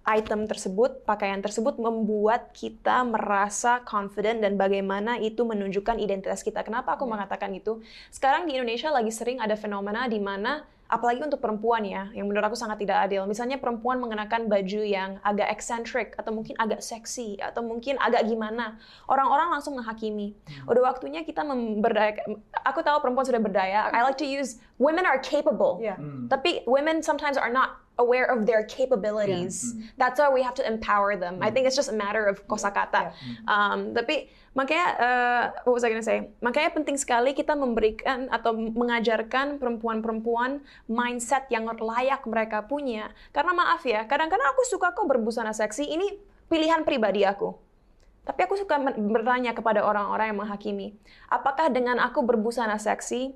item 0.06 0.50
tersebut, 0.50 1.06
pakaian 1.06 1.40
tersebut 1.40 1.78
membuat 1.78 2.52
kita 2.58 3.06
merasa 3.06 3.86
confident 3.86 4.42
dan 4.42 4.58
bagaimana 4.58 5.22
itu 5.22 5.46
menunjukkan 5.46 6.02
identitas 6.02 6.42
kita. 6.42 6.66
Kenapa 6.66 6.98
aku 6.98 7.06
yeah. 7.06 7.14
mengatakan 7.14 7.54
itu? 7.54 7.80
Sekarang 8.10 8.50
di 8.50 8.58
Indonesia 8.58 8.90
lagi 8.90 9.14
sering 9.14 9.38
ada 9.38 9.54
fenomena 9.54 10.10
di 10.10 10.18
mana 10.18 10.66
apalagi 10.92 11.24
untuk 11.24 11.40
perempuan 11.40 11.88
ya, 11.88 12.12
yang 12.12 12.28
menurut 12.28 12.52
aku 12.52 12.60
sangat 12.60 12.84
tidak 12.84 13.08
adil. 13.08 13.24
Misalnya 13.24 13.56
perempuan 13.56 14.04
mengenakan 14.04 14.52
baju 14.52 14.82
yang 14.84 15.24
agak 15.24 15.48
eksentrik 15.56 16.12
atau 16.20 16.36
mungkin 16.36 16.60
agak 16.60 16.84
seksi 16.84 17.40
atau 17.40 17.64
mungkin 17.64 17.96
agak 17.96 18.28
gimana, 18.28 18.76
orang-orang 19.08 19.56
langsung 19.56 19.80
menghakimi. 19.80 20.36
Hmm. 20.36 20.68
Udah 20.68 20.92
waktunya 20.92 21.24
kita 21.24 21.48
memberdayakan. 21.48 22.44
Aku 22.68 22.84
tahu 22.84 23.00
perempuan 23.00 23.24
sudah 23.24 23.40
berdaya. 23.40 23.88
I 23.96 24.04
like 24.04 24.20
to 24.20 24.28
use 24.28 24.60
women 24.82 25.06
are 25.06 25.22
capable, 25.22 25.78
yeah. 25.78 26.02
hmm. 26.02 26.26
tapi 26.26 26.66
women 26.66 27.06
sometimes 27.06 27.38
are 27.38 27.54
not 27.54 27.78
aware 28.02 28.26
of 28.26 28.50
their 28.50 28.66
capabilities. 28.66 29.62
Yeah. 29.62 29.70
Mm-hmm. 29.70 30.00
That's 30.02 30.18
why 30.18 30.34
we 30.34 30.42
have 30.42 30.58
to 30.58 30.66
empower 30.66 31.14
them. 31.14 31.38
Mm. 31.38 31.46
I 31.46 31.54
think 31.54 31.70
it's 31.70 31.78
just 31.78 31.94
a 31.94 31.98
matter 31.98 32.26
of 32.26 32.42
kosakata. 32.50 33.14
Yeah. 33.14 33.46
Um, 33.46 33.94
tapi 33.94 34.34
makanya 34.58 34.88
uh, 34.98 35.44
what 35.70 35.78
was 35.78 35.86
I 35.86 35.94
gonna 35.94 36.02
say? 36.02 36.34
Makanya 36.42 36.74
penting 36.74 36.98
sekali 36.98 37.38
kita 37.38 37.54
memberikan 37.54 38.26
atau 38.34 38.58
mengajarkan 38.58 39.62
perempuan-perempuan 39.62 40.66
mindset 40.90 41.46
yang 41.54 41.70
layak 41.70 42.26
mereka 42.26 42.66
punya. 42.66 43.14
Karena 43.30 43.54
maaf 43.54 43.86
ya, 43.86 44.10
kadang-kadang 44.10 44.50
aku 44.50 44.66
suka 44.66 44.98
kok 44.98 45.06
berbusana 45.06 45.54
seksi. 45.54 45.86
Ini 45.86 46.18
pilihan 46.50 46.82
pribadi 46.82 47.22
aku. 47.22 47.54
Tapi 48.22 48.46
aku 48.46 48.54
suka 48.54 48.78
bertanya 48.98 49.52
kepada 49.58 49.82
orang-orang 49.82 50.30
yang 50.30 50.40
menghakimi, 50.46 50.94
apakah 51.26 51.74
dengan 51.74 51.98
aku 51.98 52.22
berbusana 52.22 52.78
seksi, 52.78 53.34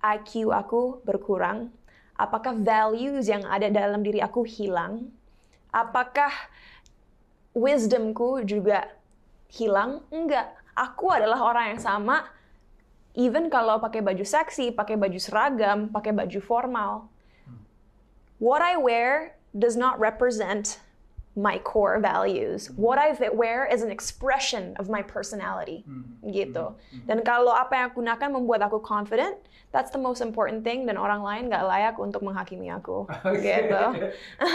IQ 0.00 0.52
aku 0.52 1.04
berkurang 1.04 1.72
Apakah 2.20 2.52
values 2.52 3.32
yang 3.32 3.48
ada 3.48 3.72
dalam 3.72 4.04
diri 4.04 4.20
aku 4.20 4.44
hilang? 4.44 5.08
Apakah 5.72 6.28
wisdomku 7.56 8.44
juga 8.44 8.92
hilang? 9.48 10.04
Enggak. 10.12 10.52
Aku 10.76 11.08
adalah 11.08 11.40
orang 11.40 11.72
yang 11.72 11.80
sama 11.80 12.28
even 13.16 13.48
kalau 13.48 13.80
pakai 13.80 14.04
baju 14.04 14.20
seksi, 14.20 14.68
pakai 14.76 15.00
baju 15.00 15.16
seragam, 15.16 15.88
pakai 15.88 16.12
baju 16.12 16.40
formal. 16.44 17.08
What 18.36 18.60
I 18.60 18.76
wear 18.76 19.40
does 19.56 19.80
not 19.80 19.96
represent 19.96 20.76
my 21.38 21.62
core 21.62 22.02
values. 22.02 22.74
What 22.74 22.98
I 22.98 23.14
wear 23.30 23.66
is 23.70 23.82
an 23.86 23.90
expression 23.90 24.74
of 24.82 24.90
my 24.90 25.02
personality. 25.02 25.86
Hmm. 25.86 26.02
Gitu. 26.26 26.74
Hmm. 26.74 27.06
Dan 27.06 27.22
kalau 27.22 27.54
apa 27.54 27.78
yang 27.78 27.84
aku 27.90 28.02
gunakan 28.02 28.28
membuat 28.34 28.60
aku 28.66 28.82
confident, 28.82 29.38
that's 29.70 29.94
the 29.94 30.02
most 30.02 30.18
important 30.18 30.66
thing 30.66 30.90
dan 30.90 30.98
orang 30.98 31.22
lain 31.22 31.46
nggak 31.46 31.62
layak 31.62 31.94
untuk 32.02 32.26
menghakimi 32.26 32.70
aku. 32.74 33.06
Okay. 33.22 33.62
Gitu. 33.70 33.82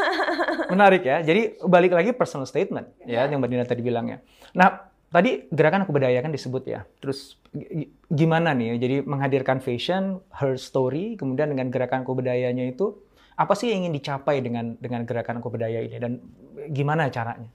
Menarik 0.74 1.04
ya. 1.08 1.24
Jadi 1.24 1.64
balik 1.64 1.96
lagi 1.96 2.12
personal 2.12 2.44
statement 2.48 2.92
ya 3.08 3.24
yang 3.28 3.40
Mbak 3.40 3.50
Dina 3.50 3.64
tadi 3.64 3.80
bilang 3.80 4.12
ya. 4.12 4.18
Nah, 4.52 4.92
tadi 5.16 5.48
gerakan 5.48 5.88
aku 5.88 5.96
berdaya 5.96 6.20
kan 6.20 6.36
disebut 6.36 6.64
ya. 6.68 6.84
Terus 7.00 7.40
gimana 8.12 8.52
nih? 8.52 8.76
Jadi 8.76 8.96
menghadirkan 9.08 9.64
fashion, 9.64 10.20
her 10.36 10.60
story, 10.60 11.16
kemudian 11.16 11.56
dengan 11.56 11.72
gerakan 11.72 12.04
aku 12.04 12.20
berdayanya 12.20 12.68
itu 12.68 13.00
apa 13.36 13.54
sih 13.54 13.72
yang 13.72 13.88
ingin 13.88 13.96
dicapai 14.00 14.40
dengan 14.40 14.80
dengan 14.80 15.04
gerakan 15.04 15.44
aku 15.44 15.52
berdaya 15.52 15.84
ini 15.84 15.98
dan 16.00 16.24
gimana 16.72 17.12
caranya? 17.12 17.52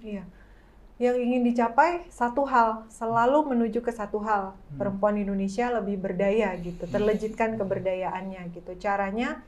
Iya 0.00 0.24
yang 0.98 1.14
ingin 1.14 1.46
dicapai 1.46 2.10
satu 2.10 2.42
hal, 2.42 2.90
selalu 2.90 3.54
menuju 3.54 3.78
ke 3.86 3.94
satu 3.94 4.18
hal. 4.18 4.58
Hmm. 4.58 4.76
Perempuan 4.82 5.14
Indonesia 5.14 5.70
lebih 5.70 5.94
berdaya 5.94 6.50
gitu, 6.58 6.84
hmm. 6.84 6.92
terlejitkan 6.92 7.54
keberdayaannya 7.54 8.42
gitu. 8.50 8.74
Caranya 8.82 9.38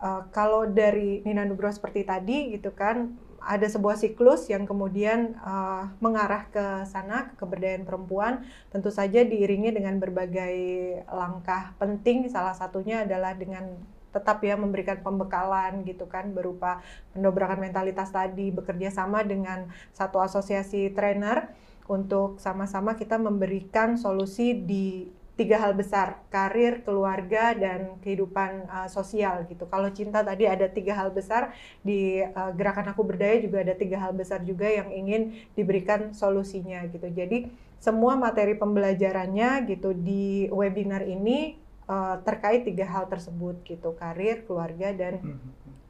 uh, 0.00 0.24
kalau 0.32 0.64
dari 0.64 1.20
Nina 1.28 1.44
Nugroho 1.44 1.76
seperti 1.76 2.08
tadi 2.08 2.56
gitu 2.56 2.72
kan, 2.72 3.12
ada 3.44 3.68
sebuah 3.68 4.00
siklus 4.00 4.48
yang 4.48 4.64
kemudian 4.64 5.36
uh, 5.44 5.92
mengarah 6.00 6.48
ke 6.48 6.88
sana 6.88 7.28
ke 7.28 7.44
keberdayaan 7.44 7.84
perempuan, 7.84 8.48
tentu 8.72 8.88
saja 8.88 9.20
diiringi 9.20 9.76
dengan 9.76 10.00
berbagai 10.00 10.56
langkah 11.12 11.76
penting. 11.76 12.32
Salah 12.32 12.56
satunya 12.56 13.04
adalah 13.04 13.36
dengan 13.36 13.76
tetap 14.16 14.40
ya 14.40 14.56
memberikan 14.56 15.04
pembekalan 15.04 15.84
gitu 15.84 16.08
kan 16.08 16.32
berupa 16.32 16.80
pendobrakan 17.12 17.60
mentalitas 17.60 18.08
tadi 18.08 18.48
bekerja 18.48 18.88
sama 18.88 19.20
dengan 19.20 19.68
satu 19.92 20.24
asosiasi 20.24 20.96
trainer 20.96 21.52
untuk 21.86 22.40
sama-sama 22.40 22.96
kita 22.96 23.20
memberikan 23.20 24.00
solusi 24.00 24.56
di 24.56 25.12
tiga 25.36 25.60
hal 25.60 25.76
besar 25.76 26.24
karir 26.32 26.80
keluarga 26.80 27.52
dan 27.52 28.00
kehidupan 28.00 28.72
uh, 28.72 28.88
sosial 28.88 29.44
gitu. 29.52 29.68
Kalau 29.68 29.92
cinta 29.92 30.24
tadi 30.24 30.48
ada 30.48 30.64
tiga 30.64 30.96
hal 30.96 31.12
besar 31.12 31.52
di 31.84 32.24
uh, 32.24 32.56
gerakan 32.56 32.88
aku 32.96 33.04
berdaya 33.04 33.36
juga 33.44 33.60
ada 33.60 33.76
tiga 33.76 34.00
hal 34.00 34.16
besar 34.16 34.40
juga 34.48 34.64
yang 34.64 34.88
ingin 34.88 35.36
diberikan 35.52 36.16
solusinya 36.16 36.80
gitu. 36.88 37.04
Jadi 37.12 37.52
semua 37.76 38.16
materi 38.16 38.56
pembelajarannya 38.56 39.68
gitu 39.68 39.92
di 39.92 40.48
webinar 40.48 41.04
ini 41.04 41.60
uh, 41.88 42.20
terkait 42.22 42.66
tiga 42.66 42.86
hal 42.86 43.06
tersebut 43.10 43.62
gitu 43.66 43.94
karir 43.98 44.44
keluarga 44.46 44.92
dan 44.92 45.40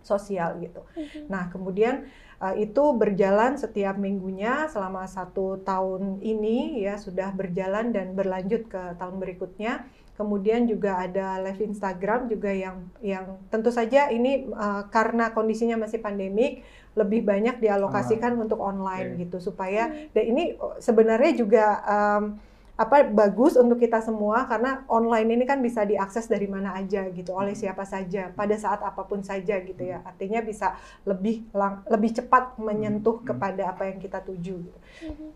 sosial 0.06 0.60
gitu 0.62 0.80
nah 1.26 1.50
kemudian 1.50 2.06
Uh, 2.36 2.52
itu 2.60 2.84
berjalan 2.92 3.56
setiap 3.56 3.96
minggunya 3.96 4.68
selama 4.68 5.08
satu 5.08 5.56
tahun 5.64 6.20
ini 6.20 6.84
ya 6.84 7.00
sudah 7.00 7.32
berjalan 7.32 7.96
dan 7.96 8.12
berlanjut 8.12 8.68
ke 8.68 8.82
tahun 9.00 9.16
berikutnya. 9.24 9.88
Kemudian 10.20 10.68
juga 10.68 11.00
ada 11.00 11.40
live 11.40 11.64
Instagram 11.64 12.28
juga 12.28 12.52
yang 12.52 12.92
yang 13.00 13.40
tentu 13.48 13.72
saja 13.72 14.12
ini 14.12 14.52
uh, 14.52 14.84
karena 14.92 15.32
kondisinya 15.32 15.80
masih 15.80 15.96
pandemik 16.04 16.60
lebih 16.92 17.24
banyak 17.24 17.56
dialokasikan 17.56 18.36
ah. 18.36 18.42
untuk 18.44 18.60
online 18.60 19.16
okay. 19.16 19.20
gitu 19.24 19.40
supaya 19.40 19.88
dan 20.12 20.24
ini 20.28 20.60
sebenarnya 20.76 21.32
juga 21.40 21.64
um, 21.88 22.36
apa 22.76 23.08
bagus 23.08 23.56
untuk 23.56 23.80
kita 23.80 24.04
semua 24.04 24.44
karena 24.44 24.84
online 24.92 25.32
ini 25.32 25.44
kan 25.48 25.64
bisa 25.64 25.88
diakses 25.88 26.28
dari 26.28 26.44
mana 26.44 26.76
aja 26.76 27.08
gitu 27.08 27.32
oleh 27.32 27.56
hmm. 27.56 27.62
siapa 27.64 27.88
saja 27.88 28.28
pada 28.36 28.52
saat 28.60 28.84
apa 28.84 29.00
pun 29.08 29.24
saja 29.24 29.56
gitu 29.64 29.80
ya 29.80 30.04
hmm. 30.04 30.08
artinya 30.12 30.40
bisa 30.44 30.76
lebih 31.08 31.48
lang, 31.56 31.80
lebih 31.88 32.20
cepat 32.20 32.60
menyentuh 32.60 33.24
hmm. 33.24 33.26
kepada 33.32 33.72
apa 33.72 33.88
yang 33.88 33.96
kita 33.96 34.20
tuju. 34.20 34.54
Gitu. 34.60 34.78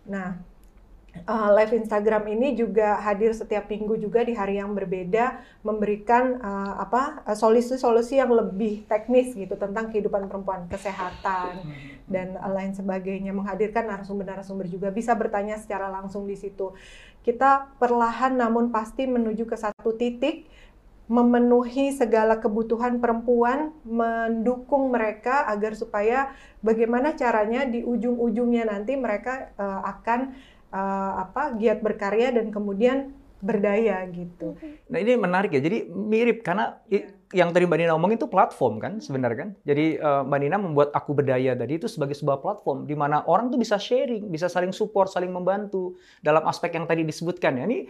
Nah 0.05 0.37
uh, 1.27 1.49
live 1.55 1.75
Instagram 1.75 2.25
ini 2.31 2.55
juga 2.55 2.99
hadir 3.03 3.35
setiap 3.35 3.67
minggu 3.67 3.99
juga 3.99 4.23
di 4.23 4.35
hari 4.35 4.59
yang 4.59 4.73
berbeda 4.73 5.43
memberikan 5.67 6.39
uh, 6.41 6.75
apa 6.81 7.25
eh, 7.27 7.37
solusi-solusi 7.37 8.19
yang 8.19 8.31
lebih 8.31 8.87
teknis 8.87 9.35
gitu 9.35 9.55
tentang 9.59 9.91
kehidupan 9.91 10.31
perempuan, 10.31 10.67
kesehatan 10.71 11.67
dan 12.11 12.35
lain 12.39 12.75
sebagainya 12.75 13.31
menghadirkan 13.31 13.87
narasumber-narasumber 13.87 14.67
juga 14.67 14.91
bisa 14.91 15.15
bertanya 15.15 15.59
secara 15.59 15.91
langsung 15.91 16.27
di 16.27 16.35
situ. 16.35 16.75
Kita 17.21 17.77
perlahan 17.77 18.41
namun 18.41 18.73
pasti 18.73 19.05
menuju 19.05 19.45
ke 19.45 19.57
satu 19.57 19.93
titik 19.97 20.49
memenuhi 21.11 21.91
segala 21.91 22.39
kebutuhan 22.39 23.03
perempuan, 23.03 23.75
mendukung 23.83 24.95
mereka 24.95 25.43
agar 25.51 25.75
supaya 25.75 26.31
bagaimana 26.63 27.19
caranya 27.19 27.67
di 27.67 27.83
ujung-ujungnya 27.83 28.71
nanti 28.71 28.95
mereka 28.95 29.51
uh, 29.59 29.83
akan 29.91 30.39
uh, 30.71 31.27
apa 31.27 31.59
giat 31.59 31.83
berkarya 31.83 32.31
dan 32.31 32.55
kemudian 32.55 33.11
berdaya 33.43 34.07
gitu. 34.07 34.55
Nah 34.87 35.03
ini 35.03 35.19
menarik 35.19 35.51
ya. 35.51 35.59
Jadi 35.59 35.91
mirip 35.91 36.47
karena 36.47 36.79
ya. 36.87 37.11
Yang 37.31 37.55
tadi 37.55 37.63
Mbak 37.63 37.79
Nina 37.79 37.95
ngomong 37.95 38.19
itu 38.19 38.27
platform 38.27 38.83
kan 38.83 38.93
sebenarnya 38.99 39.39
kan. 39.47 39.51
Jadi 39.63 40.03
uh, 40.03 40.27
Mbak 40.27 40.39
Nina 40.43 40.57
membuat 40.59 40.91
aku 40.91 41.15
berdaya 41.15 41.55
tadi 41.55 41.79
itu 41.79 41.87
sebagai 41.87 42.19
sebuah 42.19 42.43
platform 42.43 42.91
di 42.91 42.99
mana 42.99 43.23
orang 43.23 43.55
tuh 43.55 43.59
bisa 43.59 43.79
sharing, 43.79 44.27
bisa 44.27 44.51
saling 44.51 44.75
support, 44.75 45.07
saling 45.07 45.31
membantu 45.31 45.95
dalam 46.27 46.43
aspek 46.51 46.75
yang 46.75 46.91
tadi 46.91 47.07
disebutkan 47.07 47.63
ya. 47.63 47.65
Ini 47.71 47.87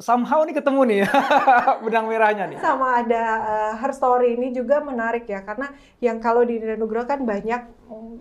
somehow 0.00 0.40
nih 0.42 0.56
ketemu 0.56 0.80
nih 0.88 1.00
benang 1.84 2.08
merahnya 2.08 2.44
nih. 2.48 2.58
Sama 2.58 3.04
ada 3.04 3.24
uh, 3.38 3.72
her 3.78 3.92
story 3.92 4.34
ini 4.34 4.50
juga 4.56 4.80
menarik 4.80 5.28
ya 5.28 5.44
karena 5.44 5.70
yang 6.00 6.18
kalau 6.18 6.42
di 6.42 6.56
Nugroho 6.58 7.04
kan 7.04 7.22
banyak 7.22 7.62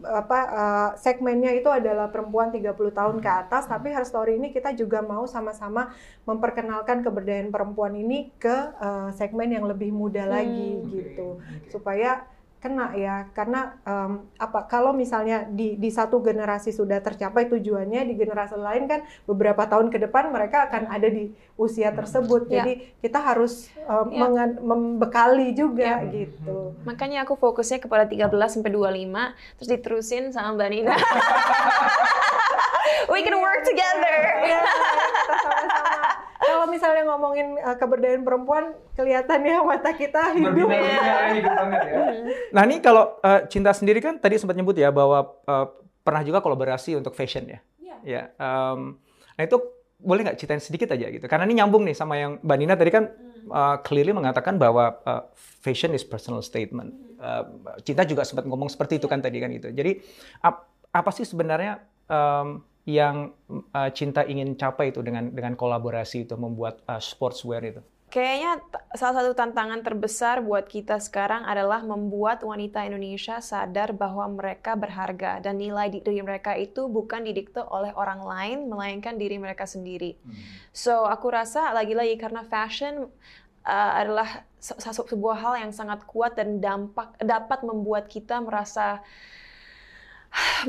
apa 0.03 0.39
uh, 0.49 0.89
segmennya 0.97 1.53
itu 1.55 1.69
adalah 1.69 2.09
perempuan 2.09 2.49
30 2.49 2.73
tahun 2.73 3.17
ke 3.21 3.30
atas 3.30 3.69
tapi 3.69 3.93
her 3.93 4.03
story 4.03 4.36
ini 4.41 4.49
kita 4.49 4.73
juga 4.73 4.99
mau 4.99 5.30
sama-sama 5.30 5.93
memperkenalkan 6.25 7.05
keberdayaan 7.05 7.53
perempuan 7.53 7.93
ini 7.93 8.34
ke 8.41 8.75
uh, 8.82 9.13
segmen 9.13 9.53
yang 9.53 9.69
lebih 9.69 9.93
muda 9.93 10.25
lagi 10.25 10.82
hmm. 10.82 10.86
gitu 10.89 11.38
okay. 11.38 11.69
supaya 11.69 12.25
kena 12.60 12.91
ya. 12.95 13.28
Karena 13.32 13.80
um, 13.88 14.28
apa 14.36 14.68
kalau 14.68 14.91
misalnya 14.91 15.47
di 15.47 15.80
di 15.80 15.89
satu 15.89 16.20
generasi 16.20 16.76
sudah 16.76 16.99
tercapai 16.99 17.47
tujuannya 17.47 18.03
di 18.03 18.14
generasi 18.20 18.60
lain 18.60 18.86
kan 18.86 19.03
beberapa 19.24 19.64
tahun 19.66 19.88
ke 19.88 19.97
depan 20.07 20.32
mereka 20.32 20.68
akan 20.68 20.91
ada 20.91 21.07
di 21.07 21.32
usia 21.55 21.95
tersebut. 21.95 22.51
Ya. 22.51 22.64
jadi 22.64 22.74
kita 22.99 23.20
harus 23.24 23.72
um, 23.88 24.12
ya. 24.12 24.28
membekali 24.60 25.55
juga 25.55 26.03
ya. 26.03 26.12
gitu. 26.12 26.76
Makanya 26.84 27.24
aku 27.24 27.39
fokusnya 27.39 27.80
kepada 27.80 28.05
13 28.07 28.28
sampai 28.30 28.72
25 28.72 29.57
terus 29.60 29.70
diterusin 29.72 30.24
sama 30.36 30.55
Mbak 30.60 30.70
Nina. 30.72 30.95
We 33.12 33.24
can 33.24 33.39
work 33.39 33.64
together. 33.64 34.18
Ya, 34.43 34.60
kita 34.62 35.36
sama-sama 35.39 36.28
kalau 36.40 36.66
misalnya 36.72 37.04
ngomongin 37.04 37.60
uh, 37.60 37.76
keberdayaan 37.76 38.24
perempuan, 38.24 38.72
kelihatan 38.96 39.40
ya 39.44 39.60
mata 39.60 39.92
kita 39.92 40.32
hidup. 40.32 40.72
Ya. 40.72 41.36
hidup 41.36 41.52
banget 41.52 41.82
ya. 41.84 42.00
Nah 42.56 42.62
ini 42.64 42.80
kalau 42.80 43.20
uh, 43.20 43.44
cinta 43.52 43.76
sendiri 43.76 44.00
kan 44.00 44.16
tadi 44.18 44.40
sempat 44.40 44.56
nyebut 44.56 44.80
ya 44.80 44.88
bahwa 44.90 45.36
uh, 45.44 45.68
pernah 46.00 46.24
juga 46.24 46.40
kolaborasi 46.40 46.96
untuk 46.96 47.12
fashion 47.12 47.44
ya. 47.46 47.60
Iya. 47.84 47.98
Ya. 48.08 48.22
Um, 48.40 49.04
nah 49.36 49.44
itu 49.44 49.60
boleh 50.00 50.24
nggak 50.24 50.40
ceritain 50.40 50.64
sedikit 50.64 50.96
aja 50.96 51.12
gitu? 51.12 51.28
Karena 51.28 51.44
ini 51.44 51.60
nyambung 51.60 51.84
nih 51.84 51.96
sama 51.96 52.16
yang 52.16 52.40
Mbak 52.40 52.58
Nina 52.58 52.76
tadi 52.80 52.92
kan 52.96 53.12
uh, 53.52 53.76
clearly 53.84 54.16
mengatakan 54.16 54.56
bahwa 54.56 54.96
uh, 55.04 55.28
fashion 55.36 55.92
is 55.92 56.08
personal 56.08 56.40
statement. 56.40 56.96
Uh, 57.20 57.44
cinta 57.84 58.08
juga 58.08 58.24
sempat 58.24 58.48
ngomong 58.48 58.72
seperti 58.72 58.96
itu 58.96 59.12
kan 59.12 59.20
tadi 59.20 59.44
kan 59.44 59.52
gitu. 59.52 59.76
Jadi 59.76 60.00
ap, 60.40 60.72
apa 60.96 61.12
sih 61.12 61.28
sebenarnya 61.28 61.84
um, 62.08 62.64
yang 62.90 63.38
uh, 63.50 63.90
Cinta 63.94 64.26
ingin 64.26 64.58
capai 64.58 64.90
itu 64.90 65.06
dengan 65.06 65.30
dengan 65.30 65.54
kolaborasi 65.54 66.26
itu 66.26 66.34
membuat 66.34 66.82
uh, 66.90 66.98
sportswear 66.98 67.62
itu? 67.62 67.82
Kayaknya 68.10 68.58
salah 68.98 69.22
satu 69.22 69.38
tantangan 69.38 69.86
terbesar 69.86 70.42
buat 70.42 70.66
kita 70.66 70.98
sekarang 70.98 71.46
adalah 71.46 71.86
membuat 71.86 72.42
wanita 72.42 72.82
Indonesia 72.82 73.38
sadar 73.38 73.94
bahwa 73.94 74.26
mereka 74.34 74.74
berharga 74.74 75.38
dan 75.38 75.62
nilai 75.62 75.94
diri 75.94 76.18
mereka 76.26 76.58
itu 76.58 76.90
bukan 76.90 77.22
didikte 77.22 77.62
oleh 77.62 77.94
orang 77.94 78.26
lain 78.26 78.58
melainkan 78.66 79.14
diri 79.14 79.38
mereka 79.38 79.70
sendiri. 79.70 80.18
Hmm. 80.26 80.34
So 80.74 81.06
aku 81.06 81.30
rasa 81.30 81.70
lagi-lagi 81.70 82.18
karena 82.18 82.42
fashion 82.50 83.14
uh, 83.62 83.92
adalah 84.02 84.42
sebuah 84.58 85.38
hal 85.38 85.54
yang 85.70 85.72
sangat 85.72 86.02
kuat 86.10 86.34
dan 86.34 86.58
dampak 86.58 87.14
dapat 87.22 87.62
membuat 87.62 88.10
kita 88.10 88.42
merasa 88.42 89.06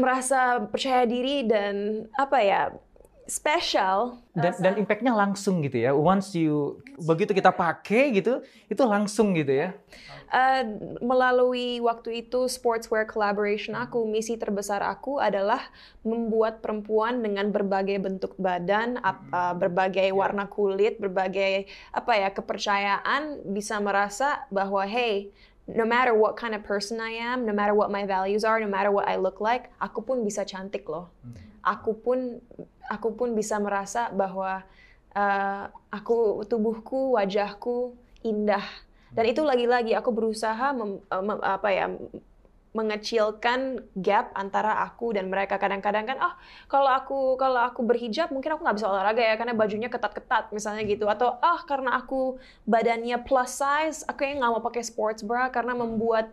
merasa 0.00 0.62
percaya 0.68 1.04
diri 1.04 1.44
dan 1.46 2.06
apa 2.16 2.38
ya 2.40 2.62
special 3.30 4.18
dan 4.34 4.58
dan 4.58 4.74
impactnya 4.74 5.14
langsung 5.14 5.62
gitu 5.62 5.78
ya. 5.78 5.94
Once 5.94 6.34
you 6.34 6.82
begitu 6.98 7.30
kita 7.30 7.54
pakai 7.54 8.11
gitu 8.11 8.42
itu 8.66 8.82
langsung 8.82 9.38
gitu 9.38 9.54
ya. 9.54 9.68
Uh, 10.30 10.62
melalui 11.02 11.82
waktu 11.82 12.26
itu 12.26 12.46
sportswear 12.46 13.06
collaboration 13.06 13.74
aku 13.74 14.06
misi 14.06 14.38
terbesar 14.38 14.78
aku 14.82 15.18
adalah 15.18 15.58
membuat 16.06 16.62
perempuan 16.62 17.18
dengan 17.18 17.50
berbagai 17.50 17.98
bentuk 17.98 18.38
badan 18.38 18.98
uh, 19.02 19.54
berbagai 19.58 20.11
warna 20.14 20.46
kulit 20.46 21.02
berbagai 21.02 21.66
apa 21.90 22.12
ya 22.14 22.28
kepercayaan 22.30 23.42
bisa 23.50 23.82
merasa 23.82 24.46
bahwa 24.54 24.86
hey 24.86 25.34
no 25.68 25.84
matter 25.84 26.14
what 26.16 26.36
kind 26.36 26.54
of 26.54 26.64
person 26.64 27.00
I 27.00 27.12
am, 27.20 27.44
no 27.44 27.52
matter 27.52 27.74
what 27.74 27.90
my 27.90 28.06
values 28.06 28.44
are, 28.44 28.61
no 28.61 28.70
matter 28.70 28.90
what 28.90 29.08
I 29.08 29.16
look 29.16 29.40
like, 29.40 29.68
aku 29.82 30.00
pun 30.00 30.24
bisa 30.24 30.46
cantik 30.46 30.88
loh. 30.88 31.12
Hmm. 31.20 31.34
Aku 31.61 31.92
pun 31.92 32.40
aku 32.88 33.12
pun 33.14 33.36
bisa 33.36 33.61
merasa 33.61 34.08
bahwa 34.11 34.64
uh, 35.14 35.64
aku 35.92 36.42
tubuhku, 36.48 37.14
wajahku 37.14 37.94
indah. 38.24 38.64
Dan 39.11 39.26
itu 39.26 39.42
lagi-lagi 39.42 39.92
aku 39.94 40.14
berusaha 40.14 40.70
mem, 40.70 41.02
uh, 41.11 41.22
mem, 41.22 41.38
apa 41.42 41.68
ya 41.74 41.86
mengecilkan 42.71 43.83
gap 43.99 44.31
antara 44.39 44.87
aku 44.87 45.11
dan 45.11 45.27
mereka. 45.27 45.59
Kadang-kadang 45.59 46.07
kan 46.07 46.18
ah 46.23 46.25
oh, 46.31 46.35
kalau 46.71 46.91
aku 46.91 47.18
kalau 47.35 47.59
aku 47.66 47.83
berhijab 47.83 48.31
mungkin 48.31 48.55
aku 48.55 48.62
nggak 48.62 48.79
bisa 48.79 48.87
olahraga 48.87 49.23
ya 49.23 49.35
karena 49.35 49.55
bajunya 49.59 49.89
ketat-ketat 49.91 50.55
misalnya 50.55 50.87
gitu. 50.87 51.11
Atau 51.11 51.35
ah 51.43 51.59
oh, 51.59 51.61
karena 51.66 51.99
aku 51.99 52.39
badannya 52.71 53.18
plus 53.27 53.59
size 53.59 54.07
aku 54.07 54.23
yang 54.23 54.39
nggak 54.39 54.53
mau 54.55 54.62
pakai 54.62 54.83
sports 54.87 55.27
bra 55.27 55.51
karena 55.51 55.75
membuat 55.75 56.31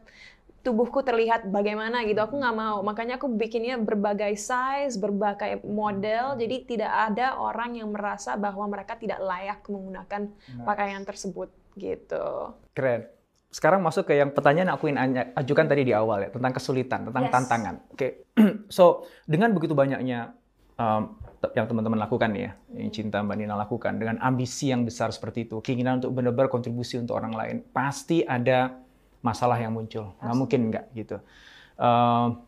tubuhku 0.62 1.02
terlihat 1.02 1.50
bagaimana 1.50 2.06
gitu. 2.06 2.22
Aku 2.22 2.38
nggak 2.38 2.58
mau. 2.58 2.86
Makanya 2.86 3.18
aku 3.18 3.34
bikinnya 3.34 3.82
berbagai 3.82 4.38
size 4.38 4.94
berbagai 5.02 5.66
model. 5.66 6.38
Jadi 6.38 6.70
tidak 6.70 6.94
ada 6.94 7.34
orang 7.42 7.82
yang 7.82 7.90
merasa 7.90 8.38
bahwa 8.38 8.70
mereka 8.70 8.94
tidak 8.94 9.18
layak 9.26 9.66
menggunakan 9.66 10.30
pakaian 10.62 11.02
tersebut 11.02 11.50
gitu. 11.82 12.54
Keren 12.78 13.17
sekarang 13.48 13.80
masuk 13.80 14.12
ke 14.12 14.20
yang 14.20 14.36
pertanyaan 14.36 14.76
aku 14.76 14.92
ingin 14.92 15.32
ajukan 15.34 15.66
tadi 15.72 15.88
di 15.88 15.94
awal 15.96 16.28
ya 16.28 16.30
tentang 16.30 16.52
kesulitan, 16.52 17.08
tentang 17.08 17.26
yes. 17.28 17.34
tantangan. 17.34 17.76
Oke, 17.96 17.96
okay. 17.96 18.12
so 18.78 19.08
dengan 19.24 19.56
begitu 19.56 19.72
banyaknya 19.72 20.36
um, 20.76 21.16
yang 21.56 21.66
teman-teman 21.70 22.00
lakukan 22.02 22.32
ya, 22.36 22.60
yang 22.76 22.92
cinta 22.92 23.24
Mbak 23.24 23.38
Nina 23.40 23.56
lakukan 23.56 23.96
dengan 23.96 24.20
ambisi 24.20 24.74
yang 24.74 24.84
besar 24.84 25.16
seperti 25.16 25.48
itu, 25.48 25.64
keinginan 25.64 26.04
untuk 26.04 26.12
benar-benar 26.12 26.52
kontribusi 26.52 27.00
untuk 27.00 27.16
orang 27.16 27.34
lain, 27.34 27.56
pasti 27.72 28.28
ada 28.28 28.84
masalah 29.24 29.56
yang 29.58 29.72
muncul. 29.72 30.18
Nggak 30.20 30.38
mungkin 30.38 30.60
nggak 30.74 30.86
gitu. 30.98 31.18
Um, 31.80 32.44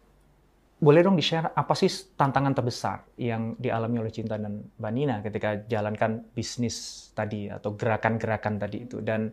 boleh 0.80 1.04
dong 1.04 1.20
di-share 1.20 1.52
apa 1.52 1.76
sih 1.76 1.92
tantangan 2.16 2.56
terbesar 2.56 3.04
yang 3.20 3.60
dialami 3.60 4.00
oleh 4.00 4.12
Cinta 4.16 4.40
dan 4.40 4.64
Mbak 4.80 4.92
Nina 4.96 5.16
ketika 5.20 5.60
jalankan 5.68 6.24
bisnis 6.32 7.12
tadi 7.12 7.52
atau 7.52 7.76
gerakan-gerakan 7.76 8.56
tadi 8.56 8.88
itu 8.88 9.04
dan 9.04 9.28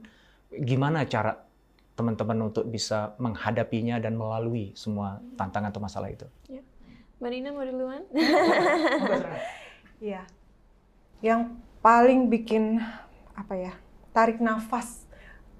gimana 0.50 1.06
cara 1.06 1.45
teman-teman 1.96 2.52
untuk 2.52 2.68
bisa 2.68 3.16
menghadapinya 3.16 3.96
dan 3.96 4.14
melalui 4.14 4.76
semua 4.76 5.24
tantangan 5.40 5.72
atau 5.72 5.80
masalah 5.80 6.12
itu? 6.12 6.28
Ya. 6.46 6.60
Mbak 7.16 7.30
Nina 7.32 7.48
mau 7.56 7.64
duluan? 7.64 8.04
Iya. 9.96 10.28
Yang 11.24 11.56
paling 11.80 12.28
bikin 12.28 12.84
apa 13.32 13.56
ya 13.56 13.72
tarik 14.12 14.44
nafas 14.44 15.08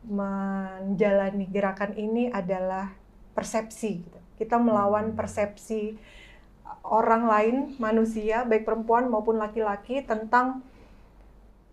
menjalani 0.05 1.49
gerakan 1.49 1.97
ini 1.97 2.29
adalah 2.29 2.93
persepsi. 3.33 4.05
Gitu. 4.05 4.21
Kita 4.37 4.61
melawan 4.61 5.17
persepsi 5.17 5.97
orang 6.85 7.25
lain, 7.27 7.57
manusia, 7.81 8.45
baik 8.45 8.69
perempuan 8.69 9.09
maupun 9.09 9.41
laki-laki 9.41 10.05
tentang 10.05 10.63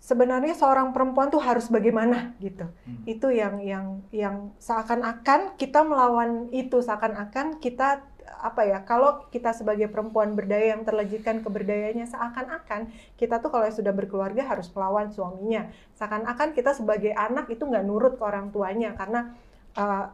sebenarnya 0.03 0.51
seorang 0.51 0.91
perempuan 0.91 1.31
tuh 1.31 1.39
harus 1.39 1.71
bagaimana 1.71 2.35
gitu. 2.43 2.67
Hmm. 2.67 3.03
Itu 3.07 3.31
yang 3.31 3.63
yang 3.63 4.03
yang 4.11 4.51
seakan-akan 4.59 5.55
kita 5.55 5.79
melawan 5.87 6.51
itu, 6.51 6.83
seakan-akan 6.83 7.63
kita 7.63 8.03
apa 8.23 8.67
ya 8.67 8.83
kalau 8.83 9.23
kita 9.31 9.55
sebagai 9.55 9.87
perempuan 9.87 10.35
berdaya 10.35 10.75
yang 10.75 10.83
terlejitkan 10.83 11.43
keberdayaannya 11.43 12.07
seakan-akan 12.07 12.91
kita 13.19 13.39
tuh 13.39 13.51
kalau 13.51 13.67
sudah 13.67 13.91
berkeluarga 13.91 14.47
harus 14.47 14.71
melawan 14.71 15.11
suaminya 15.11 15.67
seakan-akan 15.95 16.55
kita 16.55 16.71
sebagai 16.75 17.11
anak 17.15 17.51
itu 17.51 17.63
nggak 17.67 17.83
nurut 17.83 18.15
ke 18.15 18.23
orang 18.23 18.51
tuanya 18.51 18.95
karena 18.95 19.35
uh, 19.75 20.11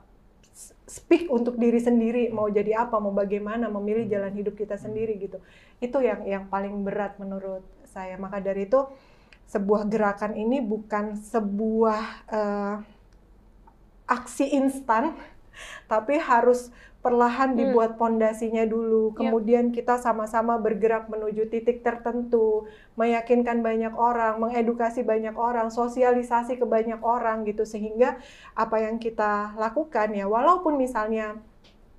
speak 0.90 1.30
untuk 1.30 1.56
diri 1.62 1.78
sendiri 1.78 2.34
mau 2.34 2.50
jadi 2.50 2.86
apa 2.86 2.98
mau 2.98 3.14
bagaimana 3.14 3.70
memilih 3.70 4.10
hmm. 4.10 4.14
jalan 4.14 4.34
hidup 4.34 4.54
kita 4.58 4.76
sendiri 4.76 5.18
gitu 5.22 5.38
itu 5.80 5.98
yang 6.02 6.26
yang 6.26 6.44
paling 6.50 6.82
berat 6.82 7.18
menurut 7.22 7.62
saya 7.86 8.18
maka 8.18 8.42
dari 8.42 8.66
itu 8.66 8.90
sebuah 9.50 9.90
gerakan 9.90 10.38
ini 10.38 10.62
bukan 10.62 11.18
sebuah 11.18 12.02
uh, 12.30 12.76
aksi 14.06 14.54
instan 14.54 15.18
tapi 15.92 16.22
harus 16.22 16.70
perlahan 17.00 17.56
hmm. 17.56 17.60
dibuat 17.60 17.92
pondasinya 17.96 18.68
dulu, 18.68 19.16
ya. 19.16 19.24
kemudian 19.24 19.72
kita 19.72 19.96
sama-sama 20.04 20.60
bergerak 20.60 21.08
menuju 21.08 21.48
titik 21.48 21.80
tertentu, 21.80 22.68
meyakinkan 23.00 23.64
banyak 23.64 23.96
orang, 23.96 24.36
mengedukasi 24.44 25.08
banyak 25.08 25.32
orang, 25.40 25.72
sosialisasi 25.72 26.60
ke 26.60 26.66
banyak 26.68 27.00
orang 27.00 27.48
gitu 27.48 27.64
sehingga 27.64 28.20
apa 28.52 28.84
yang 28.84 29.00
kita 29.00 29.56
lakukan 29.56 30.12
ya 30.12 30.28
walaupun 30.28 30.76
misalnya 30.76 31.40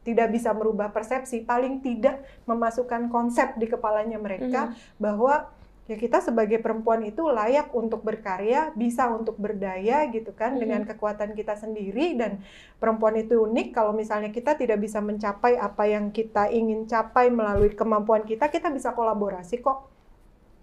tidak 0.04 0.32
bisa 0.32 0.52
merubah 0.52 0.92
persepsi, 0.92 1.44
paling 1.48 1.80
tidak 1.80 2.24
memasukkan 2.44 3.08
konsep 3.08 3.56
di 3.56 3.68
kepalanya 3.68 4.20
mereka 4.20 4.72
hmm. 4.72 5.00
bahwa 5.00 5.48
ya 5.90 5.98
kita 5.98 6.22
sebagai 6.22 6.62
perempuan 6.62 7.02
itu 7.02 7.26
layak 7.26 7.74
untuk 7.74 8.06
berkarya, 8.06 8.70
bisa 8.78 9.10
untuk 9.10 9.34
berdaya 9.34 10.06
gitu 10.14 10.30
kan 10.30 10.54
hmm. 10.54 10.60
dengan 10.62 10.82
kekuatan 10.86 11.34
kita 11.34 11.58
sendiri 11.58 12.14
dan 12.14 12.38
perempuan 12.78 13.18
itu 13.18 13.42
unik 13.42 13.74
kalau 13.74 13.90
misalnya 13.90 14.30
kita 14.30 14.54
tidak 14.54 14.78
bisa 14.78 15.02
mencapai 15.02 15.58
apa 15.58 15.90
yang 15.90 16.14
kita 16.14 16.46
ingin 16.54 16.86
capai 16.86 17.34
melalui 17.34 17.74
kemampuan 17.74 18.22
kita, 18.22 18.46
kita 18.46 18.70
bisa 18.70 18.94
kolaborasi 18.94 19.58
kok. 19.58 19.90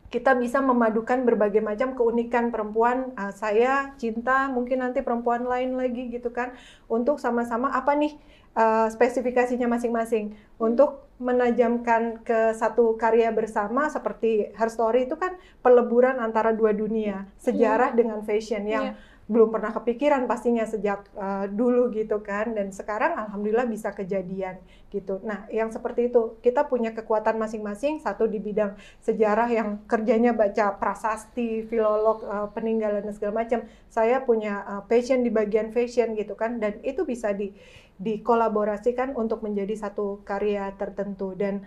Kita 0.08 0.40
bisa 0.40 0.64
memadukan 0.64 1.28
berbagai 1.28 1.60
macam 1.60 1.92
keunikan 1.92 2.48
perempuan, 2.48 3.12
uh, 3.20 3.36
saya, 3.36 3.92
cinta, 4.00 4.48
mungkin 4.48 4.80
nanti 4.80 5.04
perempuan 5.04 5.44
lain 5.44 5.76
lagi 5.76 6.08
gitu 6.08 6.32
kan, 6.32 6.56
untuk 6.88 7.20
sama-sama 7.20 7.76
apa 7.76 7.92
nih 8.00 8.16
uh, 8.58 8.90
spesifikasinya 8.90 9.70
masing-masing 9.70 10.34
untuk 10.58 11.06
menajamkan 11.22 12.22
ke 12.26 12.54
satu 12.58 12.98
karya 12.98 13.30
bersama 13.30 13.90
seperti 13.90 14.54
Her 14.58 14.70
Story 14.70 15.06
itu 15.06 15.18
kan 15.18 15.38
peleburan 15.62 16.18
antara 16.18 16.54
dua 16.54 16.74
dunia 16.74 17.30
sejarah 17.38 17.94
yeah. 17.94 17.98
dengan 17.98 18.20
fashion 18.26 18.66
yang 18.66 18.86
yeah. 18.94 19.17
Belum 19.28 19.52
pernah 19.52 19.76
kepikiran 19.76 20.24
pastinya 20.24 20.64
sejak 20.64 21.04
uh, 21.20 21.52
dulu 21.52 21.92
gitu 21.92 22.24
kan 22.24 22.56
dan 22.56 22.72
sekarang 22.72 23.12
alhamdulillah 23.28 23.68
bisa 23.68 23.92
kejadian 23.92 24.56
gitu. 24.88 25.20
Nah 25.28 25.44
yang 25.52 25.68
seperti 25.68 26.08
itu 26.08 26.40
kita 26.40 26.64
punya 26.72 26.96
kekuatan 26.96 27.36
masing-masing 27.36 28.00
satu 28.00 28.24
di 28.24 28.40
bidang 28.40 28.80
sejarah 29.04 29.52
yang 29.52 29.84
kerjanya 29.84 30.32
baca 30.32 30.80
prasasti, 30.80 31.68
filolog, 31.68 32.24
uh, 32.24 32.48
peninggalan 32.56 33.04
dan 33.04 33.12
segala 33.12 33.44
macam. 33.44 33.68
Saya 33.92 34.24
punya 34.24 34.64
uh, 34.64 34.84
passion 34.88 35.28
di 35.28 35.30
bagian 35.30 35.76
fashion 35.76 36.16
gitu 36.16 36.40
kan 36.40 36.64
dan 36.64 36.80
itu 36.88 37.04
bisa 37.04 37.36
di 37.36 37.52
dikolaborasikan 37.98 39.18
untuk 39.18 39.42
menjadi 39.42 39.74
satu 39.74 40.22
karya 40.22 40.70
tertentu 40.78 41.34
dan 41.34 41.66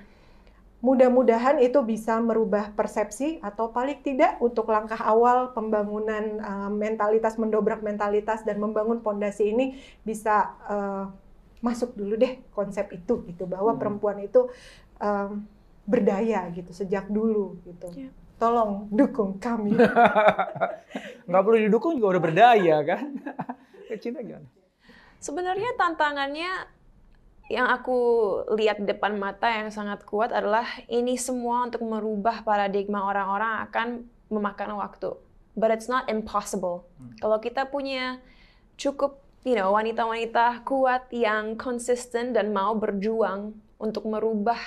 mudah-mudahan 0.81 1.61
itu 1.61 1.77
bisa 1.85 2.17
merubah 2.25 2.73
persepsi 2.73 3.37
atau 3.45 3.69
paling 3.69 4.01
tidak 4.01 4.41
untuk 4.41 4.73
langkah 4.73 4.97
awal 4.97 5.53
pembangunan 5.53 6.41
uh, 6.41 6.71
mentalitas 6.73 7.37
mendobrak 7.37 7.85
mentalitas 7.85 8.41
dan 8.49 8.57
membangun 8.57 9.05
pondasi 9.05 9.53
ini 9.53 9.77
bisa 10.01 10.57
uh, 10.65 11.05
masuk 11.61 11.93
dulu 11.93 12.17
deh 12.17 12.41
konsep 12.57 12.89
itu 12.97 13.21
gitu 13.29 13.45
bahwa 13.45 13.77
hmm. 13.77 13.81
perempuan 13.81 14.19
itu 14.25 14.49
um, 14.97 15.45
berdaya 15.85 16.49
gitu 16.57 16.73
sejak 16.73 17.09
dulu 17.13 17.61
gitu. 17.69 17.89
Yeah. 17.93 18.13
Tolong 18.41 18.89
dukung 18.89 19.37
kami. 19.37 19.77
Nggak 21.29 21.43
perlu 21.45 21.59
didukung 21.61 22.01
juga 22.01 22.17
udah 22.17 22.23
berdaya 22.25 22.77
kan? 22.81 23.21
Cinta 24.01 24.25
gimana? 24.25 24.49
Sebenarnya 25.21 25.77
tantangannya 25.77 26.80
yang 27.51 27.67
aku 27.67 27.99
lihat 28.55 28.79
di 28.79 28.87
depan 28.87 29.19
mata 29.19 29.51
yang 29.51 29.75
sangat 29.75 30.07
kuat 30.07 30.31
adalah 30.31 30.63
ini 30.87 31.19
semua 31.19 31.67
untuk 31.67 31.83
merubah 31.83 32.47
paradigma 32.47 33.11
orang-orang 33.11 33.67
akan 33.67 33.89
memakan 34.31 34.79
waktu. 34.79 35.19
But 35.59 35.75
it's 35.75 35.91
not 35.91 36.07
impossible. 36.07 36.87
Hmm. 36.95 37.19
Kalau 37.19 37.43
kita 37.43 37.67
punya 37.67 38.23
cukup 38.79 39.19
you 39.43 39.59
know, 39.59 39.75
wanita-wanita 39.75 40.63
kuat 40.63 41.09
yang 41.11 41.57
konsisten 41.57 42.37
dan 42.37 42.55
mau 42.55 42.77
berjuang 42.79 43.57
untuk 43.81 44.05
merubah 44.07 44.61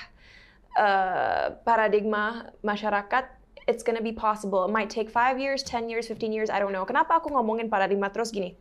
uh, 0.75 1.53
paradigma 1.61 2.49
masyarakat, 2.65 3.29
it's 3.69 3.85
gonna 3.85 4.03
be 4.03 4.11
possible. 4.11 4.65
It 4.65 4.73
might 4.73 4.89
take 4.89 5.07
five 5.07 5.37
years, 5.37 5.61
10 5.61 5.87
years, 5.87 6.09
15 6.09 6.33
years, 6.33 6.49
I 6.49 6.59
don't 6.59 6.73
know. 6.73 6.83
Kenapa 6.83 7.21
aku 7.21 7.29
ngomongin 7.31 7.69
paradigma 7.69 8.09
terus 8.09 8.33
gini? 8.33 8.57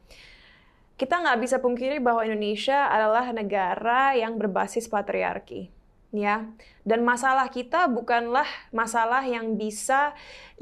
Kita 1.02 1.18
nggak 1.18 1.42
bisa 1.42 1.58
pungkiri 1.58 1.98
bahwa 1.98 2.22
Indonesia 2.22 2.86
adalah 2.86 3.26
negara 3.34 4.14
yang 4.14 4.38
berbasis 4.38 4.86
patriarki 4.86 5.66
ya. 6.14 6.46
Dan 6.86 7.02
masalah 7.02 7.50
kita 7.50 7.90
bukanlah 7.90 8.46
masalah 8.70 9.26
yang 9.26 9.58
bisa 9.58 10.14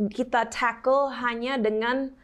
kita 0.09 0.49
tackle 0.49 1.13
hanya 1.13 1.61
dengan 1.61 2.17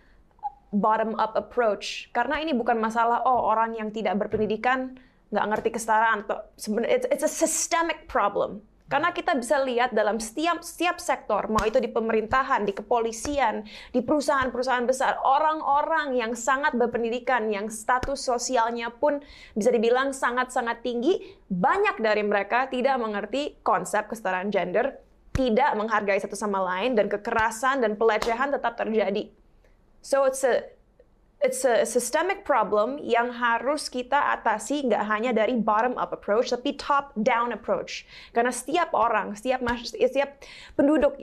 bottom 0.72 1.12
up 1.20 1.36
approach. 1.36 2.08
Karena 2.16 2.40
ini 2.40 2.56
bukan 2.56 2.80
masalah 2.80 3.20
oh 3.28 3.52
orang 3.52 3.76
yang 3.76 3.92
tidak 3.92 4.16
berpendidikan 4.16 4.96
nggak 5.28 5.46
ngerti 5.52 5.68
kesetaraan. 5.76 6.24
Sebenarnya 6.56 6.96
it's, 6.96 7.06
it's 7.12 7.26
a 7.28 7.28
systemic 7.28 8.08
problem. 8.08 8.64
Karena 8.86 9.10
kita 9.10 9.34
bisa 9.34 9.58
lihat 9.66 9.90
dalam 9.90 10.22
setiap 10.22 10.62
setiap 10.62 11.02
sektor, 11.02 11.50
mau 11.50 11.66
itu 11.66 11.82
di 11.82 11.90
pemerintahan, 11.90 12.62
di 12.62 12.70
kepolisian, 12.70 13.66
di 13.90 13.98
perusahaan-perusahaan 13.98 14.86
besar, 14.86 15.18
orang-orang 15.26 16.14
yang 16.14 16.38
sangat 16.38 16.78
berpendidikan, 16.78 17.50
yang 17.50 17.66
status 17.66 18.22
sosialnya 18.22 18.94
pun 18.94 19.18
bisa 19.58 19.74
dibilang 19.74 20.14
sangat-sangat 20.14 20.86
tinggi, 20.86 21.18
banyak 21.50 21.98
dari 21.98 22.22
mereka 22.22 22.70
tidak 22.70 22.94
mengerti 23.02 23.58
konsep 23.66 24.06
kesetaraan 24.06 24.54
gender, 24.54 25.02
tidak 25.34 25.74
menghargai 25.74 26.22
satu 26.22 26.38
sama 26.38 26.62
lain, 26.62 26.94
dan 26.94 27.10
kekerasan 27.10 27.82
dan 27.82 27.98
pelecehan 27.98 28.54
tetap 28.54 28.78
terjadi. 28.78 29.34
So 29.98 30.30
it's 30.30 30.46
a 30.46 30.75
it's 31.46 31.62
a 31.62 31.86
systemic 31.86 32.42
problem 32.42 32.98
yang 32.98 33.30
harus 33.30 33.86
kita 33.86 34.34
atasi 34.34 34.82
nggak 34.90 35.06
hanya 35.06 35.30
dari 35.30 35.54
bottom 35.54 35.94
up 35.94 36.10
approach 36.10 36.50
tapi 36.50 36.74
top 36.74 37.14
down 37.14 37.54
approach 37.54 38.02
karena 38.34 38.50
setiap 38.50 38.90
orang 38.90 39.38
setiap 39.38 39.62
setiap 39.94 40.42
penduduk 40.74 41.14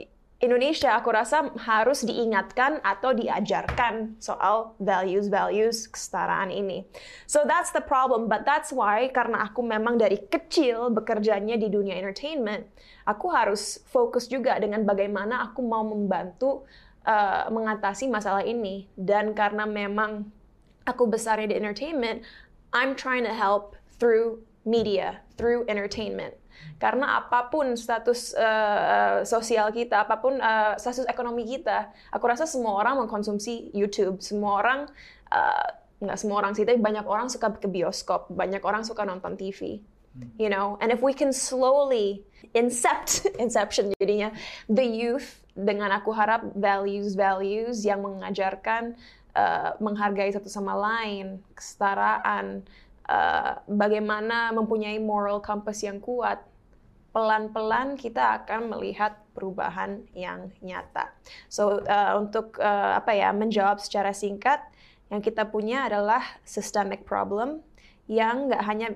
Indonesia 0.44 0.92
aku 0.92 1.08
rasa 1.08 1.48
harus 1.56 2.04
diingatkan 2.04 2.82
atau 2.84 3.16
diajarkan 3.16 4.20
soal 4.20 4.76
values-values 4.76 5.88
kesetaraan 5.88 6.52
ini. 6.52 6.84
So 7.24 7.48
that's 7.48 7.72
the 7.72 7.80
problem, 7.80 8.28
but 8.28 8.44
that's 8.44 8.68
why 8.68 9.08
karena 9.08 9.48
aku 9.48 9.64
memang 9.64 9.96
dari 9.96 10.20
kecil 10.20 10.92
bekerjanya 10.92 11.56
di 11.56 11.72
dunia 11.72 11.96
entertainment, 11.96 12.68
aku 13.08 13.32
harus 13.32 13.80
fokus 13.88 14.28
juga 14.28 14.60
dengan 14.60 14.84
bagaimana 14.84 15.48
aku 15.48 15.64
mau 15.64 15.86
membantu 15.86 16.68
uh, 17.04 17.48
mengatasi 17.48 18.08
masalah 18.10 18.42
ini. 18.44 18.88
Dan 18.96 19.32
karena 19.32 19.64
memang 19.64 20.28
aku 20.84 21.08
besarnya 21.08 21.52
di 21.52 21.56
entertainment 21.56 22.20
I'm 22.74 22.98
trying 22.98 23.22
to 23.22 23.32
help 23.32 23.78
through 23.96 24.42
media 24.66 25.22
through 25.38 25.62
entertainment. 25.70 26.34
Karena 26.82 27.22
apa 27.22 27.50
pun 27.52 27.78
status 27.78 28.34
uh, 28.34 29.22
sosial 29.22 29.70
kita, 29.70 30.06
apa 30.06 30.18
pun 30.18 30.38
uh, 30.38 30.74
status 30.74 31.06
ekonomi 31.06 31.46
kita, 31.46 31.92
aku 32.10 32.24
rasa 32.26 32.48
semua 32.48 32.78
orang 32.82 33.04
mengkonsumsi 33.04 33.70
YouTube, 33.74 34.18
semua 34.22 34.62
orang 34.62 34.80
uh, 35.30 35.66
nggak 36.02 36.18
semua 36.18 36.42
orang 36.42 36.52
sih, 36.56 36.66
tapi 36.66 36.82
banyak 36.82 37.06
orang 37.06 37.30
suka 37.30 37.54
ke 37.54 37.70
bioskop, 37.70 38.30
banyak 38.32 38.62
orang 38.62 38.82
suka 38.82 39.06
nonton 39.06 39.38
TV. 39.38 39.82
you 40.38 40.48
know? 40.48 40.78
And 40.80 40.92
if 40.92 41.02
we 41.02 41.12
can 41.12 41.32
slowly 41.32 42.22
incept 42.54 43.26
inception 43.42 43.92
jadinya 44.00 44.30
the 44.68 44.84
youth 44.84 45.43
dengan 45.54 45.94
aku 45.94 46.10
harap 46.10 46.50
values 46.58 47.14
values 47.14 47.86
yang 47.86 48.02
mengajarkan 48.02 48.98
uh, 49.38 49.78
menghargai 49.78 50.34
satu 50.34 50.50
sama 50.50 50.74
lain 50.74 51.38
kesetaraan 51.54 52.66
uh, 53.06 53.62
bagaimana 53.70 54.50
mempunyai 54.50 54.98
moral 54.98 55.38
compass 55.38 55.86
yang 55.86 56.02
kuat 56.02 56.42
pelan-pelan 57.14 57.94
kita 57.94 58.42
akan 58.42 58.74
melihat 58.74 59.14
perubahan 59.38 60.02
yang 60.18 60.50
nyata. 60.58 61.14
So 61.46 61.78
uh, 61.86 62.18
untuk 62.18 62.58
uh, 62.58 62.98
apa 62.98 63.14
ya 63.14 63.30
menjawab 63.30 63.78
secara 63.78 64.10
singkat, 64.10 64.58
yang 65.14 65.22
kita 65.22 65.46
punya 65.46 65.86
adalah 65.86 66.26
systemic 66.42 67.06
problem 67.06 67.62
yang 68.10 68.50
nggak 68.50 68.62
hanya 68.66 68.88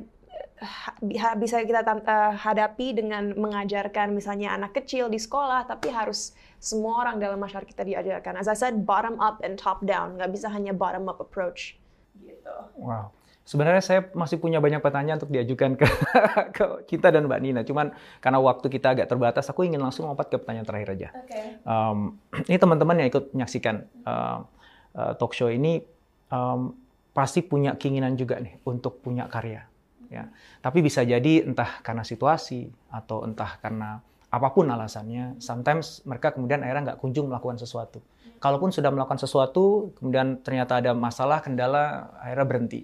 bisa 1.38 1.62
kita 1.62 1.82
uh, 1.86 2.34
hadapi 2.34 2.96
dengan 2.96 3.34
mengajarkan 3.38 4.10
misalnya 4.10 4.54
anak 4.54 4.74
kecil 4.74 5.06
di 5.06 5.18
sekolah, 5.18 5.66
tapi 5.70 5.90
harus 5.94 6.34
semua 6.58 7.06
orang 7.06 7.22
dalam 7.22 7.38
masyarakat 7.38 7.70
kita 7.70 7.86
diajarkan. 7.86 8.34
As 8.34 8.50
I 8.50 8.58
said, 8.58 8.82
bottom 8.82 9.18
up 9.22 9.42
and 9.46 9.54
top 9.54 9.86
down, 9.86 10.18
nggak 10.18 10.30
bisa 10.34 10.50
hanya 10.50 10.74
bottom 10.74 11.06
up 11.06 11.22
approach. 11.22 11.78
Gitu. 12.18 12.56
Wow. 12.78 13.14
Sebenarnya 13.48 13.80
saya 13.80 14.00
masih 14.12 14.36
punya 14.36 14.60
banyak 14.60 14.84
pertanyaan 14.84 15.16
untuk 15.16 15.32
diajukan 15.32 15.72
ke, 15.80 15.88
ke 16.56 16.64
kita 16.84 17.08
dan 17.08 17.24
Mbak 17.24 17.40
Nina. 17.40 17.60
Cuman 17.64 17.96
karena 18.20 18.38
waktu 18.44 18.68
kita 18.68 18.92
agak 18.92 19.08
terbatas, 19.08 19.48
aku 19.48 19.64
ingin 19.64 19.80
langsung 19.80 20.04
lompat 20.04 20.28
ke 20.28 20.36
pertanyaan 20.36 20.68
terakhir 20.68 20.88
aja. 20.92 21.08
Okay. 21.24 21.56
Um, 21.64 22.20
ini 22.44 22.60
teman-teman 22.60 23.00
yang 23.00 23.08
ikut 23.08 23.32
menyaksikan 23.32 23.88
uh, 24.04 24.44
uh, 24.92 25.12
talk 25.16 25.32
show 25.32 25.48
ini 25.48 25.80
um, 26.28 26.76
pasti 27.16 27.40
punya 27.40 27.72
keinginan 27.80 28.20
juga 28.20 28.36
nih 28.36 28.60
untuk 28.68 29.00
punya 29.00 29.24
karya. 29.32 29.64
Ya. 30.08 30.32
Tapi 30.64 30.80
bisa 30.80 31.04
jadi 31.04 31.44
entah 31.44 31.84
karena 31.84 32.02
situasi 32.02 32.72
atau 32.88 33.28
entah 33.28 33.60
karena 33.60 34.00
apa 34.28 34.48
pun 34.52 34.68
alasannya, 34.68 35.40
sometimes 35.40 36.04
mereka 36.04 36.36
kemudian 36.36 36.60
akhirnya 36.60 36.92
nggak 36.92 37.00
kunjung 37.00 37.32
melakukan 37.32 37.56
sesuatu. 37.56 38.04
Kalaupun 38.38 38.70
sudah 38.70 38.92
melakukan 38.92 39.18
sesuatu, 39.18 39.92
kemudian 39.98 40.44
ternyata 40.44 40.78
ada 40.78 40.92
masalah, 40.92 41.40
kendala, 41.40 42.12
akhirnya 42.20 42.46
berhenti 42.46 42.80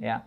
ya. 0.00 0.24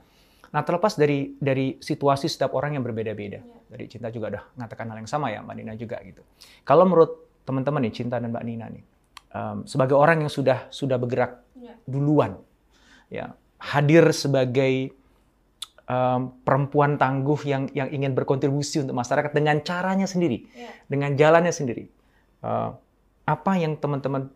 Nah, 0.49 0.61
terlepas 0.65 0.97
dari 0.97 1.37
dari 1.37 1.77
situasi 1.77 2.25
setiap 2.25 2.57
orang 2.57 2.77
yang 2.77 2.83
berbeda-beda. 2.85 3.41
Ya. 3.41 3.57
Dari 3.69 3.85
Cinta 3.85 4.09
juga 4.09 4.33
udah 4.33 4.43
mengatakan 4.57 4.85
hal 4.89 4.97
yang 4.97 5.09
sama 5.09 5.29
ya, 5.29 5.45
Mbak 5.45 5.55
Nina 5.61 5.73
juga 5.77 6.01
gitu. 6.01 6.25
Kalau 6.65 6.89
menurut 6.89 7.41
teman-teman 7.45 7.85
nih, 7.85 7.93
Cinta 7.93 8.17
dan 8.17 8.33
Mbak 8.33 8.45
Nina 8.49 8.65
nih, 8.73 8.83
um, 9.29 9.57
sebagai 9.69 9.93
orang 9.93 10.25
yang 10.25 10.31
sudah 10.31 10.65
sudah 10.73 10.97
bergerak 10.97 11.45
ya. 11.53 11.77
duluan, 11.85 12.41
ya 13.13 13.37
hadir 13.59 14.09
sebagai 14.15 14.95
um, 15.89 16.31
perempuan 16.45 16.95
tangguh 16.95 17.41
yang 17.43 17.67
yang 17.73 17.89
ingin 17.89 18.13
berkontribusi 18.13 18.85
untuk 18.85 18.95
masyarakat 18.95 19.33
dengan 19.33 19.59
caranya 19.65 20.05
sendiri, 20.05 20.45
ya. 20.53 20.71
dengan 20.85 21.17
jalannya 21.17 21.51
sendiri. 21.51 21.89
Uh, 22.39 22.71
apa 23.25 23.51
yang 23.59 23.75
teman-teman 23.75 24.29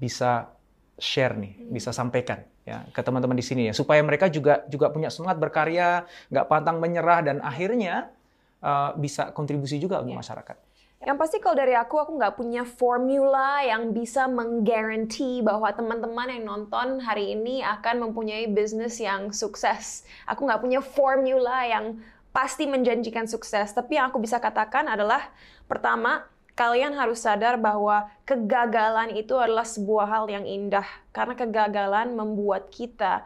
bisa 0.00 0.50
share 0.96 1.36
nih, 1.36 1.52
hmm. 1.54 1.70
bisa 1.70 1.92
sampaikan 1.92 2.42
ya 2.66 2.82
ke 2.90 2.98
teman-teman 2.98 3.38
di 3.38 3.46
sini 3.46 3.70
ya 3.70 3.72
supaya 3.78 4.02
mereka 4.02 4.26
juga 4.26 4.66
juga 4.66 4.90
punya 4.90 5.06
semangat 5.06 5.38
berkarya 5.38 6.02
nggak 6.34 6.50
pantang 6.50 6.82
menyerah 6.82 7.22
dan 7.22 7.38
akhirnya 7.38 8.10
uh, 8.58 8.90
bisa 8.98 9.30
kontribusi 9.30 9.78
juga 9.78 10.02
untuk 10.02 10.18
ya. 10.18 10.20
masyarakat. 10.26 10.65
Yang 11.06 11.16
pasti 11.22 11.36
kalau 11.38 11.54
dari 11.54 11.78
aku, 11.78 12.02
aku 12.02 12.18
nggak 12.18 12.34
punya 12.34 12.66
formula 12.66 13.62
yang 13.62 13.94
bisa 13.94 14.26
menggaranti 14.26 15.38
bahwa 15.38 15.70
teman-teman 15.70 16.34
yang 16.34 16.42
nonton 16.50 16.98
hari 16.98 17.30
ini 17.38 17.62
akan 17.62 18.10
mempunyai 18.10 18.50
bisnis 18.50 18.98
yang 18.98 19.30
sukses. 19.30 20.02
Aku 20.26 20.42
nggak 20.42 20.58
punya 20.58 20.82
formula 20.82 21.62
yang 21.62 22.02
pasti 22.34 22.66
menjanjikan 22.66 23.30
sukses. 23.30 23.70
Tapi 23.70 24.02
yang 24.02 24.10
aku 24.10 24.18
bisa 24.18 24.42
katakan 24.42 24.90
adalah, 24.90 25.30
pertama, 25.70 26.26
kalian 26.58 26.98
harus 26.98 27.22
sadar 27.22 27.54
bahwa 27.54 28.10
kegagalan 28.26 29.14
itu 29.14 29.38
adalah 29.38 29.62
sebuah 29.62 30.10
hal 30.10 30.24
yang 30.26 30.42
indah 30.42 30.88
karena 31.14 31.38
kegagalan 31.38 32.18
membuat 32.18 32.66
kita 32.74 33.22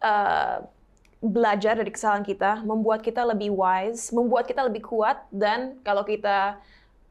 uh, 0.00 0.64
belajar 1.20 1.76
dari 1.76 1.92
kesalahan 1.92 2.24
kita, 2.24 2.64
membuat 2.64 3.04
kita 3.04 3.20
lebih 3.20 3.52
wise, 3.52 4.08
membuat 4.16 4.48
kita 4.48 4.64
lebih 4.64 4.80
kuat 4.80 5.22
dan 5.28 5.76
kalau 5.84 6.08
kita 6.08 6.56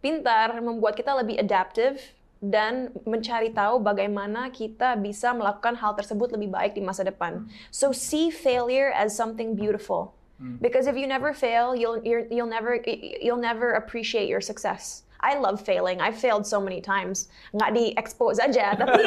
pintar 0.01 0.57
membuat 0.59 0.97
kita 0.97 1.13
lebih 1.13 1.37
adaptive 1.37 2.01
dan 2.41 2.89
mencari 3.05 3.53
tahu 3.53 3.77
bagaimana 3.77 4.49
kita 4.49 4.97
bisa 4.97 5.29
melakukan 5.29 5.77
hal 5.77 5.93
tersebut 5.93 6.33
lebih 6.33 6.49
baik 6.49 6.73
di 6.73 6.81
masa 6.81 7.05
depan. 7.05 7.45
So 7.69 7.93
see 7.93 8.33
failure 8.33 8.89
as 8.89 9.13
something 9.13 9.53
beautiful. 9.53 10.17
Hmm. 10.41 10.57
Because 10.57 10.89
if 10.89 10.97
you 10.97 11.05
never 11.05 11.37
fail, 11.37 11.77
you'll 11.77 12.01
you'll 12.01 12.49
never 12.49 12.81
you'll 13.21 13.39
never 13.39 13.77
appreciate 13.77 14.25
your 14.25 14.41
success. 14.41 15.05
I 15.21 15.37
love 15.37 15.61
failing. 15.61 16.01
I've 16.01 16.17
failed 16.17 16.49
so 16.49 16.57
many 16.57 16.81
times. 16.81 17.29
Nggak 17.53 17.77
di-expose 17.77 18.41
aja, 18.41 18.73
tapi 18.81 19.05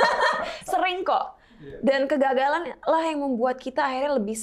sering 0.72 1.04
kok. 1.04 1.36
Dan 1.84 2.08
kegagalan 2.08 2.76
lah 2.80 3.02
yang 3.04 3.24
membuat 3.24 3.60
kita 3.60 3.84
akhirnya 3.84 4.20
lebih 4.20 4.36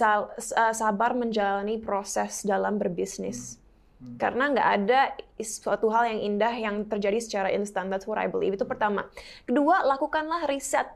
sabar 0.74 1.12
menjalani 1.14 1.78
proses 1.82 2.42
dalam 2.46 2.82
berbisnis. 2.82 3.61
Hmm. 4.02 4.18
Hmm. 4.18 4.18
Karena 4.18 4.44
nggak 4.50 4.70
ada 4.82 5.02
suatu 5.38 5.94
hal 5.94 6.10
yang 6.10 6.20
indah 6.34 6.54
yang 6.58 6.76
terjadi 6.90 7.22
secara 7.22 7.50
instan. 7.54 7.94
That's 7.94 8.10
what 8.10 8.18
I 8.18 8.26
believe. 8.26 8.58
Itu 8.58 8.66
pertama. 8.66 9.06
Kedua, 9.46 9.86
lakukanlah 9.86 10.50
riset 10.50 10.90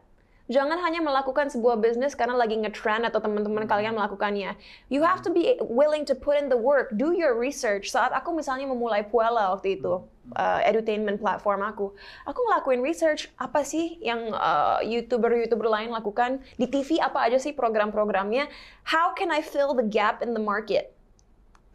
Jangan 0.46 0.78
hanya 0.78 1.02
melakukan 1.02 1.50
sebuah 1.50 1.82
bisnis 1.82 2.14
karena 2.14 2.38
lagi 2.38 2.54
ngetrend 2.54 3.02
atau 3.10 3.18
teman-teman 3.18 3.66
kalian 3.66 3.98
melakukannya. 3.98 4.54
You 4.94 5.02
have 5.02 5.26
to 5.26 5.34
be 5.34 5.58
willing 5.58 6.06
to 6.06 6.14
put 6.14 6.38
in 6.38 6.54
the 6.54 6.58
work, 6.58 6.94
do 6.94 7.18
your 7.18 7.34
research. 7.34 7.90
Saat 7.90 8.14
aku 8.14 8.30
misalnya 8.30 8.70
memulai 8.70 9.02
Puela 9.02 9.58
waktu 9.58 9.82
itu, 9.82 10.06
uh, 10.38 10.60
edutainment 10.62 11.18
platform 11.18 11.66
aku, 11.66 11.98
aku 12.30 12.40
ngelakuin 12.46 12.86
research 12.86 13.26
apa 13.42 13.66
sih 13.66 13.98
yang 14.06 14.30
uh, 14.38 14.86
youtuber-youtuber 14.86 15.66
lain 15.66 15.90
lakukan 15.90 16.38
di 16.62 16.70
TV 16.70 17.02
apa 17.02 17.26
aja 17.26 17.42
sih 17.42 17.58
program-programnya? 17.58 18.46
How 18.86 19.18
can 19.18 19.34
I 19.34 19.42
fill 19.42 19.74
the 19.74 19.90
gap 19.90 20.22
in 20.22 20.38
the 20.38 20.44
market? 20.44 20.95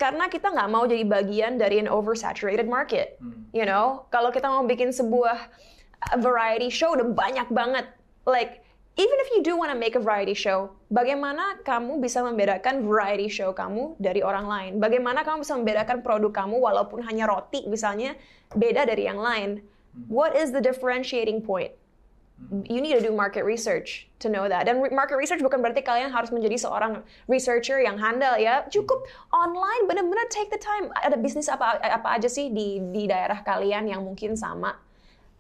Karena 0.01 0.33
kita 0.33 0.49
nggak 0.49 0.69
mau 0.73 0.89
jadi 0.89 1.05
bagian 1.05 1.61
dari 1.61 1.77
an 1.77 1.93
oversaturated 1.93 2.65
market, 2.65 3.21
hmm. 3.21 3.53
you 3.53 3.69
know. 3.69 4.09
Kalau 4.09 4.33
kita 4.33 4.49
mau 4.49 4.65
bikin 4.65 4.97
sebuah 4.97 5.37
variety 6.25 6.73
show 6.73 6.97
udah 6.97 7.13
banyak 7.13 7.53
banget 7.53 7.85
like 8.25 8.65
even 8.97 9.17
if 9.21 9.29
you 9.33 9.41
do 9.45 9.57
want 9.57 9.73
to 9.73 9.79
make 9.79 9.97
a 9.97 10.03
variety 10.03 10.37
show, 10.37 10.73
bagaimana 10.93 11.61
kamu 11.65 12.01
bisa 12.01 12.21
membedakan 12.21 12.85
variety 12.85 13.29
show 13.29 13.53
kamu 13.53 13.97
dari 13.97 14.21
orang 14.21 14.45
lain? 14.49 14.73
Bagaimana 14.77 15.25
kamu 15.25 15.45
bisa 15.45 15.57
membedakan 15.57 16.05
produk 16.05 16.33
kamu 16.45 16.57
walaupun 16.61 17.01
hanya 17.09 17.29
roti 17.29 17.65
misalnya 17.69 18.17
beda 18.53 18.85
dari 18.85 19.09
yang 19.09 19.21
lain? 19.21 19.65
What 20.07 20.37
is 20.37 20.53
the 20.53 20.63
differentiating 20.63 21.43
point? 21.43 21.75
You 22.51 22.81
need 22.81 22.97
to 22.97 23.05
do 23.05 23.13
market 23.13 23.45
research 23.45 24.09
to 24.25 24.33
know 24.33 24.49
that. 24.49 24.65
Dan 24.65 24.81
market 24.97 25.21
research 25.21 25.45
bukan 25.45 25.61
berarti 25.61 25.85
kalian 25.85 26.09
harus 26.09 26.33
menjadi 26.33 26.57
seorang 26.57 27.05
researcher 27.29 27.79
yang 27.79 28.01
handal 28.01 28.41
ya. 28.41 28.65
Cukup 28.73 29.05
online, 29.31 29.87
benar-benar 29.87 30.27
take 30.33 30.49
the 30.49 30.59
time. 30.59 30.89
Ada 30.99 31.21
bisnis 31.21 31.47
apa 31.53 31.79
apa 31.79 32.17
aja 32.17 32.27
sih 32.27 32.49
di 32.51 32.81
di 32.91 33.07
daerah 33.07 33.45
kalian 33.45 33.93
yang 33.93 34.03
mungkin 34.03 34.35
sama? 34.35 34.73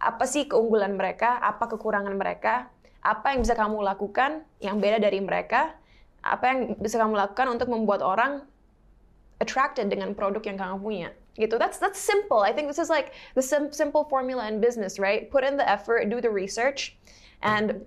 apa 0.01 0.24
sih 0.24 0.48
keunggulan 0.48 0.96
mereka, 0.96 1.36
apa 1.44 1.68
kekurangan 1.68 2.16
mereka, 2.16 2.72
apa 3.05 3.36
yang 3.36 3.44
bisa 3.44 3.53
kamu 3.53 3.84
lakukan 3.84 4.40
yang 4.64 4.80
beda 4.80 4.96
dari 4.96 5.20
mereka, 5.20 5.76
apa 6.24 6.44
yang 6.48 6.59
bisa 6.80 6.96
kamu 6.96 7.20
lakukan 7.20 7.53
untuk 7.53 7.68
membuat 7.68 8.01
orang 8.01 8.40
attracted 9.36 9.92
dengan 9.92 10.16
produk 10.16 10.40
yang 10.40 10.57
kamu 10.57 10.76
punya. 10.80 11.09
Gitu. 11.41 11.57
That's 11.57 11.80
that's 11.80 11.97
simple. 11.97 12.45
I 12.45 12.53
think 12.53 12.68
this 12.68 12.76
is 12.76 12.93
like 12.93 13.16
the 13.32 13.41
sim 13.41 13.72
simple 13.72 14.05
formula 14.05 14.45
in 14.53 14.61
business, 14.61 15.01
right? 15.01 15.32
Put 15.32 15.41
in 15.41 15.57
the 15.57 15.64
effort, 15.64 16.05
do 16.12 16.20
the 16.20 16.28
research, 16.28 17.01
and 17.41 17.80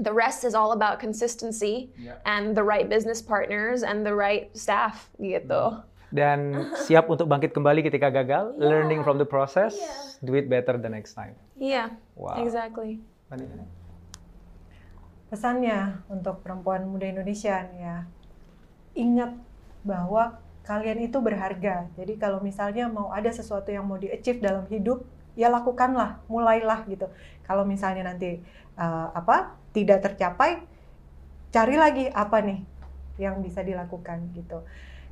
the 0.00 0.12
rest 0.12 0.44
is 0.44 0.54
all 0.54 0.72
about 0.72 1.00
consistency 1.00 1.92
yeah. 2.00 2.16
and 2.24 2.56
the 2.56 2.64
right 2.64 2.88
business 2.88 3.20
partners 3.20 3.82
and 3.82 4.04
the 4.04 4.12
right 4.12 4.48
staff 4.56 5.12
gitu. 5.20 5.84
Dan 6.10 6.56
siap 6.88 7.06
untuk 7.06 7.28
bangkit 7.28 7.52
kembali 7.54 7.86
ketika 7.86 8.10
gagal, 8.10 8.56
yeah. 8.56 8.66
learning 8.66 9.04
from 9.04 9.20
the 9.20 9.28
process, 9.28 9.76
yeah. 9.76 9.94
do 10.24 10.34
it 10.34 10.48
better 10.48 10.74
the 10.80 10.90
next 10.90 11.14
time. 11.14 11.36
Iya, 11.60 11.92
yeah, 11.94 12.16
wow. 12.16 12.40
exactly. 12.40 12.98
Pesannya 15.30 16.02
untuk 16.10 16.42
perempuan 16.42 16.90
muda 16.90 17.06
Indonesia 17.06 17.62
ya, 17.78 18.02
ingat 18.98 19.38
bahwa 19.86 20.42
kalian 20.70 21.02
itu 21.02 21.18
berharga. 21.18 21.90
Jadi 21.98 22.14
kalau 22.14 22.38
misalnya 22.38 22.86
mau 22.86 23.10
ada 23.10 23.34
sesuatu 23.34 23.74
yang 23.74 23.90
mau 23.90 23.98
di-achieve 23.98 24.38
dalam 24.38 24.70
hidup, 24.70 25.02
ya 25.34 25.50
lakukanlah, 25.50 26.22
mulailah 26.30 26.86
gitu. 26.86 27.10
Kalau 27.42 27.66
misalnya 27.66 28.06
nanti 28.06 28.38
uh, 28.78 29.10
apa 29.10 29.58
tidak 29.74 30.06
tercapai, 30.06 30.62
cari 31.50 31.74
lagi 31.74 32.06
apa 32.06 32.38
nih 32.38 32.62
yang 33.18 33.42
bisa 33.42 33.66
dilakukan 33.66 34.30
gitu. 34.30 34.62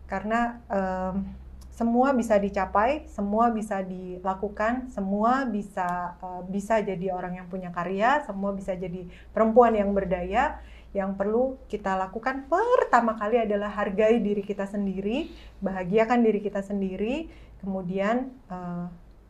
Karena 0.07 0.63
um, 0.71 1.27
semua 1.75 2.15
bisa 2.15 2.39
dicapai, 2.39 3.11
semua 3.11 3.51
bisa 3.51 3.83
dilakukan, 3.83 4.95
semua 4.95 5.43
bisa 5.43 6.15
uh, 6.23 6.47
bisa 6.47 6.79
jadi 6.87 7.11
orang 7.11 7.43
yang 7.43 7.51
punya 7.51 7.75
karya, 7.75 8.23
semua 8.23 8.55
bisa 8.55 8.79
jadi 8.79 9.11
perempuan 9.35 9.75
yang 9.75 9.91
berdaya. 9.91 10.63
Yang 10.97 11.15
perlu 11.15 11.61
kita 11.69 11.95
lakukan 12.01 12.49
pertama 12.49 13.13
kali 13.15 13.37
adalah 13.45 13.69
hargai 13.69 14.19
diri 14.25 14.41
kita 14.41 14.65
sendiri, 14.65 15.29
bahagiakan 15.61 16.25
diri 16.25 16.41
kita 16.41 16.65
sendiri, 16.65 17.29
kemudian 17.61 18.33
uh, 18.49 18.89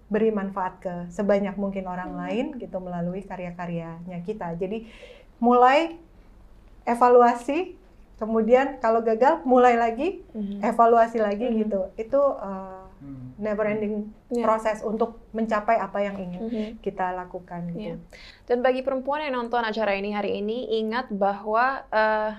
beri 0.08 0.32
manfaat 0.32 0.80
ke 0.80 0.94
sebanyak 1.12 1.52
mungkin 1.60 1.84
orang 1.84 2.16
lain 2.16 2.56
gitu 2.56 2.80
melalui 2.80 3.20
karya-karyanya 3.26 4.24
kita. 4.24 4.56
Jadi 4.56 4.88
mulai 5.42 6.00
evaluasi, 6.88 7.76
kemudian 8.16 8.80
kalau 8.80 9.04
gagal 9.04 9.44
mulai 9.44 9.76
lagi, 9.76 10.24
Mhm. 10.32 10.64
evaluasi 10.64 11.20
lagi 11.20 11.44
Mhm. 11.44 11.56
gitu. 11.66 11.80
Itu 12.00 12.20
uh, 12.40 12.87
never 13.38 13.64
ending 13.64 14.10
Ya. 14.28 14.42
proses 14.44 14.82
untuk 14.82 15.22
mencapai 15.30 15.78
apa 15.78 16.02
yang 16.02 16.18
ingin 16.18 16.42
Mhm. 16.42 16.66
kita 16.82 17.14
lakukan 17.14 17.70
gitu. 17.72 17.80
Iya. 17.80 17.96
Dan 18.44 18.60
bagi 18.60 18.82
perempuan 18.82 19.22
yang 19.22 19.38
nonton 19.38 19.62
acara 19.62 19.94
ini 19.94 20.12
hari 20.12 20.42
ini, 20.42 20.76
ingat 20.76 21.08
bahwa 21.08 21.86
eh, 21.88 22.32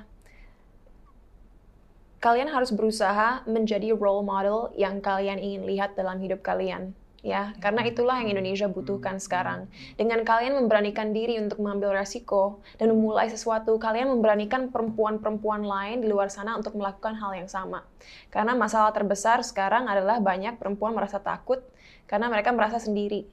kalian 2.19 2.51
harus 2.51 2.75
berusaha 2.75 3.47
menjadi 3.47 3.95
role 3.95 4.27
model 4.27 4.75
yang 4.75 4.99
kalian 4.99 5.39
ingin 5.39 5.63
lihat 5.63 5.95
dalam 5.95 6.19
hidup 6.19 6.43
kalian. 6.43 6.91
Ya, 7.19 7.51
karena 7.59 7.83
itulah 7.83 8.15
yang 8.23 8.31
Indonesia 8.31 8.71
butuhkan 8.71 9.19
sekarang. 9.19 9.67
Dengan 9.99 10.23
kalian 10.23 10.55
memberanikan 10.55 11.11
diri 11.11 11.35
untuk 11.35 11.59
mengambil 11.59 11.99
resiko 11.99 12.63
dan 12.79 12.95
memulai 12.95 13.27
sesuatu, 13.27 13.75
kalian 13.75 14.07
memberanikan 14.07 14.71
perempuan-perempuan 14.71 15.67
lain 15.67 15.99
di 15.99 16.07
luar 16.07 16.31
sana 16.31 16.55
untuk 16.55 16.79
melakukan 16.79 17.19
hal 17.19 17.35
yang 17.35 17.51
sama. 17.51 17.83
Karena 18.31 18.55
masalah 18.55 18.95
terbesar 18.95 19.43
sekarang 19.43 19.91
adalah 19.91 20.23
banyak 20.23 20.55
perempuan 20.55 20.95
merasa 20.95 21.19
takut 21.19 21.59
karena 22.07 22.31
mereka 22.31 22.55
merasa 22.55 22.79
sendiri. 22.79 23.27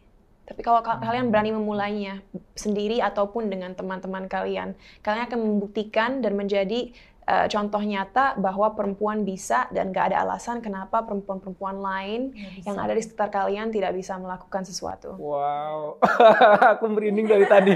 Tapi 0.46 0.62
kalau 0.62 0.82
ka- 0.82 1.02
kalian 1.02 1.30
berani 1.30 1.54
memulainya 1.54 2.22
sendiri 2.58 3.02
ataupun 3.02 3.50
dengan 3.50 3.74
teman-teman 3.74 4.26
kalian, 4.30 4.78
kalian 5.02 5.26
akan 5.30 5.38
membuktikan 5.42 6.22
dan 6.22 6.38
menjadi 6.38 6.90
eh, 7.26 7.46
contoh 7.50 7.82
nyata 7.82 8.38
bahwa 8.38 8.72
perempuan 8.72 9.26
bisa 9.26 9.66
dan 9.74 9.90
gak 9.90 10.14
ada 10.14 10.22
alasan 10.22 10.62
kenapa 10.62 11.02
perempuan-perempuan 11.02 11.76
lain 11.82 12.20
yang 12.62 12.78
ada 12.78 12.94
di 12.94 13.02
sekitar 13.02 13.28
kalian 13.28 13.74
tidak 13.74 13.92
bisa 13.92 14.14
melakukan 14.16 14.62
sesuatu. 14.62 15.18
Wow, 15.18 15.98
aku 16.78 16.86
merinding 16.86 17.26
dari 17.26 17.46
tadi. 17.50 17.74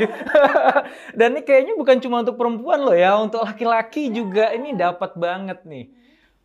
Dan 1.19 1.37
ini 1.37 1.43
kayaknya 1.43 1.75
bukan 1.75 1.99
cuma 1.99 2.23
untuk 2.23 2.39
perempuan 2.39 2.81
loh 2.81 2.97
ya, 2.97 3.19
untuk 3.19 3.43
laki-laki 3.43 4.09
juga 4.15 4.55
ini 4.55 4.73
dapat 4.79 5.19
banget 5.19 5.67
nih. 5.67 6.01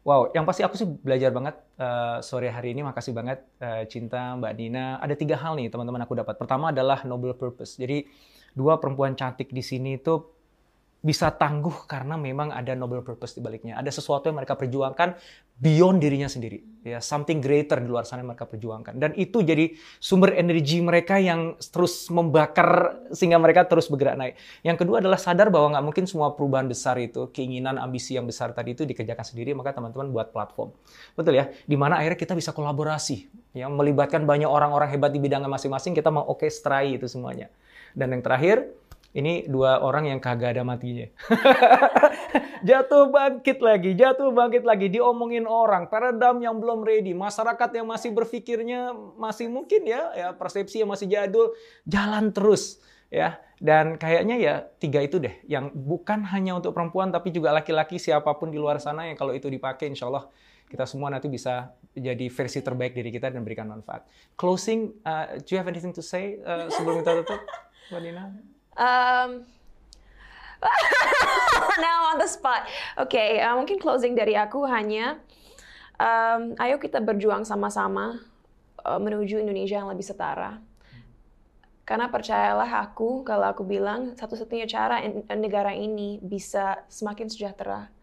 Wow, 0.05 0.29
yang 0.37 0.45
pasti 0.45 0.61
aku 0.61 0.77
sih 0.77 0.85
belajar 0.85 1.33
banget 1.33 1.57
eh, 1.81 2.21
sore 2.21 2.53
hari 2.53 2.77
ini. 2.77 2.85
Makasih 2.85 3.09
banget 3.09 3.41
eh, 3.57 3.89
Cinta, 3.89 4.37
Mbak 4.37 4.53
Nina. 4.53 5.01
Ada 5.01 5.17
tiga 5.17 5.33
hal 5.41 5.57
nih 5.57 5.73
teman-teman 5.73 6.05
aku 6.05 6.13
dapat. 6.13 6.37
Pertama 6.37 6.69
adalah 6.69 7.01
noble 7.09 7.33
purpose. 7.33 7.73
Jadi 7.81 8.05
dua 8.53 8.77
perempuan 8.77 9.17
cantik 9.17 9.49
di 9.49 9.65
sini 9.65 9.97
itu 9.97 10.34
bisa 11.05 11.29
tangguh 11.29 11.85
karena 11.85 12.17
memang 12.17 12.49
ada 12.49 12.73
noble 12.73 13.05
purpose 13.05 13.37
di 13.37 13.41
baliknya. 13.45 13.77
Ada 13.77 13.93
sesuatu 13.93 14.25
yang 14.25 14.41
mereka 14.41 14.57
perjuangkan 14.57 15.13
beyond 15.55 16.01
dirinya 16.01 16.25
sendiri. 16.25 16.65
Ya, 16.81 16.97
something 16.97 17.39
greater 17.39 17.77
di 17.77 17.87
luar 17.87 18.09
sana 18.09 18.25
yang 18.25 18.33
mereka 18.33 18.49
perjuangkan. 18.49 18.97
Dan 18.97 19.13
itu 19.13 19.45
jadi 19.45 19.71
sumber 20.01 20.33
energi 20.33 20.81
mereka 20.81 21.21
yang 21.21 21.61
terus 21.61 22.09
membakar 22.09 23.01
sehingga 23.13 23.37
mereka 23.37 23.69
terus 23.69 23.85
bergerak 23.85 24.17
naik. 24.17 24.33
Yang 24.65 24.77
kedua 24.81 24.97
adalah 24.97 25.21
sadar 25.21 25.53
bahwa 25.53 25.77
nggak 25.77 25.85
mungkin 25.85 26.05
semua 26.09 26.33
perubahan 26.33 26.65
besar 26.65 26.97
itu, 26.97 27.29
keinginan, 27.29 27.77
ambisi 27.77 28.17
yang 28.17 28.25
besar 28.25 28.51
tadi 28.57 28.73
itu 28.73 28.83
dikerjakan 28.83 29.23
sendiri, 29.23 29.53
maka 29.53 29.77
teman-teman 29.77 30.09
buat 30.09 30.33
platform. 30.33 30.73
Betul 31.13 31.37
ya? 31.37 31.53
Di 31.69 31.77
mana 31.77 32.01
akhirnya 32.01 32.17
kita 32.17 32.33
bisa 32.33 32.49
kolaborasi, 32.49 33.29
ya, 33.53 33.69
melibatkan 33.69 34.25
banyak 34.25 34.49
orang-orang 34.49 34.89
hebat 34.89 35.13
di 35.13 35.21
bidangnya 35.21 35.49
masing-masing, 35.49 35.93
kita 35.93 36.09
mau 36.09 36.25
orkestrai 36.27 36.97
itu 36.97 37.05
semuanya. 37.05 37.47
Dan 37.95 38.11
yang 38.11 38.21
terakhir, 38.21 38.75
ini 39.15 39.47
dua 39.47 39.79
orang 39.79 40.11
yang 40.11 40.19
kagak 40.19 40.59
ada 40.59 40.67
matinya. 40.67 41.07
jatuh 42.67 43.07
bangkit 43.07 43.63
lagi, 43.63 43.95
jatuh 43.95 44.35
bangkit 44.35 44.67
lagi, 44.67 44.91
diomongin 44.91 45.47
orang, 45.47 45.87
peredam 45.87 46.43
yang 46.43 46.59
belum 46.59 46.83
ready, 46.83 47.15
masyarakat 47.15 47.69
yang 47.79 47.87
masih 47.87 48.11
berpikirnya 48.11 48.91
masih 49.15 49.47
mungkin 49.47 49.87
ya, 49.87 50.11
ya 50.11 50.27
persepsi 50.35 50.83
yang 50.83 50.91
masih 50.91 51.07
jadul, 51.07 51.55
jalan 51.87 52.35
terus 52.35 52.83
ya. 53.07 53.39
Dan 53.55 53.95
kayaknya 53.95 54.35
ya 54.35 54.55
tiga 54.83 54.99
itu 54.99 55.15
deh, 55.15 55.31
yang 55.47 55.71
bukan 55.71 56.27
hanya 56.35 56.59
untuk 56.59 56.75
perempuan 56.75 57.07
tapi 57.07 57.31
juga 57.31 57.55
laki-laki 57.55 57.95
siapa 57.95 58.35
pun 58.35 58.51
di 58.51 58.59
luar 58.59 58.83
sana 58.83 59.07
yang 59.07 59.15
kalau 59.15 59.31
itu 59.31 59.47
dipakai, 59.47 59.87
insya 59.87 60.11
Allah 60.11 60.27
kita 60.67 60.83
semua 60.83 61.07
nanti 61.07 61.31
bisa 61.31 61.71
jadi 61.95 62.27
versi 62.27 62.59
terbaik 62.59 62.91
diri 62.91 63.15
kita 63.15 63.31
dan 63.31 63.47
berikan 63.47 63.71
manfaat. 63.71 64.03
Closing, 64.35 64.91
uh, 65.07 65.39
do 65.39 65.55
you 65.55 65.57
have 65.63 65.71
anything 65.71 65.95
to 65.95 66.03
say 66.03 66.35
uh, 66.43 66.67
sebelum 66.67 66.99
kita 66.99 67.23
tutup, 67.23 67.39
Mbak? 67.95 68.54
Um, 68.75 69.47
now 71.79 72.11
on 72.11 72.17
the 72.19 72.27
spot. 72.27 72.67
Oke, 72.99 73.39
uh, 73.39 73.55
mungkin 73.55 73.79
closing 73.79 74.15
dari 74.15 74.35
aku 74.35 74.67
hanya, 74.67 75.19
um, 75.99 76.55
ayo 76.59 76.79
kita 76.79 76.99
berjuang 76.99 77.47
sama-sama 77.47 78.19
uh, 78.83 78.99
menuju 78.99 79.39
Indonesia 79.39 79.79
yang 79.79 79.91
lebih 79.91 80.05
setara. 80.05 80.59
Karena 81.85 82.09
percayalah 82.09 82.81
aku, 82.81 83.21
kalau 83.21 83.45
aku 83.45 83.61
bilang 83.61 84.17
satu-satunya 84.17 84.65
cara 84.65 85.05
in- 85.05 85.21
negara 85.37 85.69
ini 85.71 86.17
bisa 86.17 86.81
semakin 86.89 87.29
sejahtera, 87.29 87.93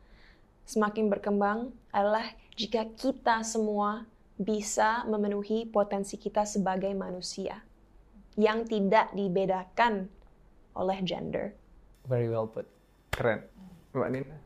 semakin 0.62 1.10
berkembang 1.10 1.74
adalah 1.90 2.22
jika 2.54 2.86
kita 2.94 3.42
semua 3.42 4.06
bisa 4.38 5.02
memenuhi 5.10 5.66
potensi 5.66 6.14
kita 6.14 6.46
sebagai 6.46 6.94
manusia 6.94 7.60
yang 8.38 8.64
tidak 8.64 9.12
dibedakan 9.12 10.08
oleh 10.76 10.98
gender. 11.04 11.52
Very 12.08 12.28
well 12.28 12.48
put. 12.48 12.66
Keren. 13.12 13.44
Mbak 13.92 14.08
Nina? 14.08 14.36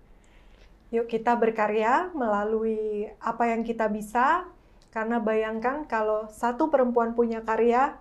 Yuk 0.90 1.06
kita 1.06 1.34
berkarya 1.34 2.10
melalui 2.14 3.10
apa 3.18 3.50
yang 3.50 3.66
kita 3.66 3.90
bisa, 3.90 4.46
karena 4.94 5.18
bayangkan 5.18 5.86
kalau 5.86 6.30
satu 6.30 6.70
perempuan 6.70 7.14
punya 7.14 7.42
karya, 7.42 7.98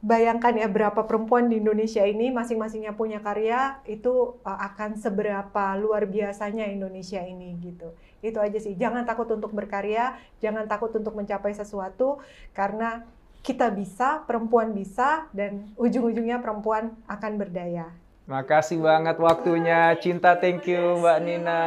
bayangkan 0.00 0.56
ya 0.56 0.64
berapa 0.64 1.04
perempuan 1.04 1.52
di 1.52 1.60
Indonesia 1.60 2.00
ini 2.08 2.32
masing-masingnya 2.32 2.96
punya 2.96 3.20
karya, 3.20 3.84
itu 3.84 4.40
uh, 4.44 4.58
akan 4.72 4.96
seberapa 4.96 5.76
luar 5.76 6.08
biasanya 6.08 6.72
Indonesia 6.72 7.20
ini 7.20 7.56
gitu. 7.60 7.92
Itu 8.24 8.40
aja 8.40 8.56
sih, 8.56 8.76
jangan 8.80 9.04
takut 9.04 9.28
untuk 9.28 9.52
berkarya, 9.52 10.16
jangan 10.40 10.64
takut 10.68 10.92
untuk 10.96 11.12
mencapai 11.12 11.52
sesuatu, 11.52 12.20
karena 12.56 13.04
kita 13.40 13.72
bisa, 13.72 14.24
perempuan 14.28 14.76
bisa, 14.76 15.28
dan 15.32 15.72
ujung-ujungnya 15.80 16.40
perempuan 16.40 16.92
akan 17.08 17.32
berdaya. 17.40 17.88
Makasih 18.30 18.78
banget 18.78 19.16
waktunya. 19.18 19.96
Cinta, 19.98 20.38
thank 20.38 20.68
you 20.70 21.02
Mbak 21.02 21.18
Nina. 21.24 21.62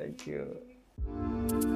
Thank 0.00 0.24
you. 0.24 1.68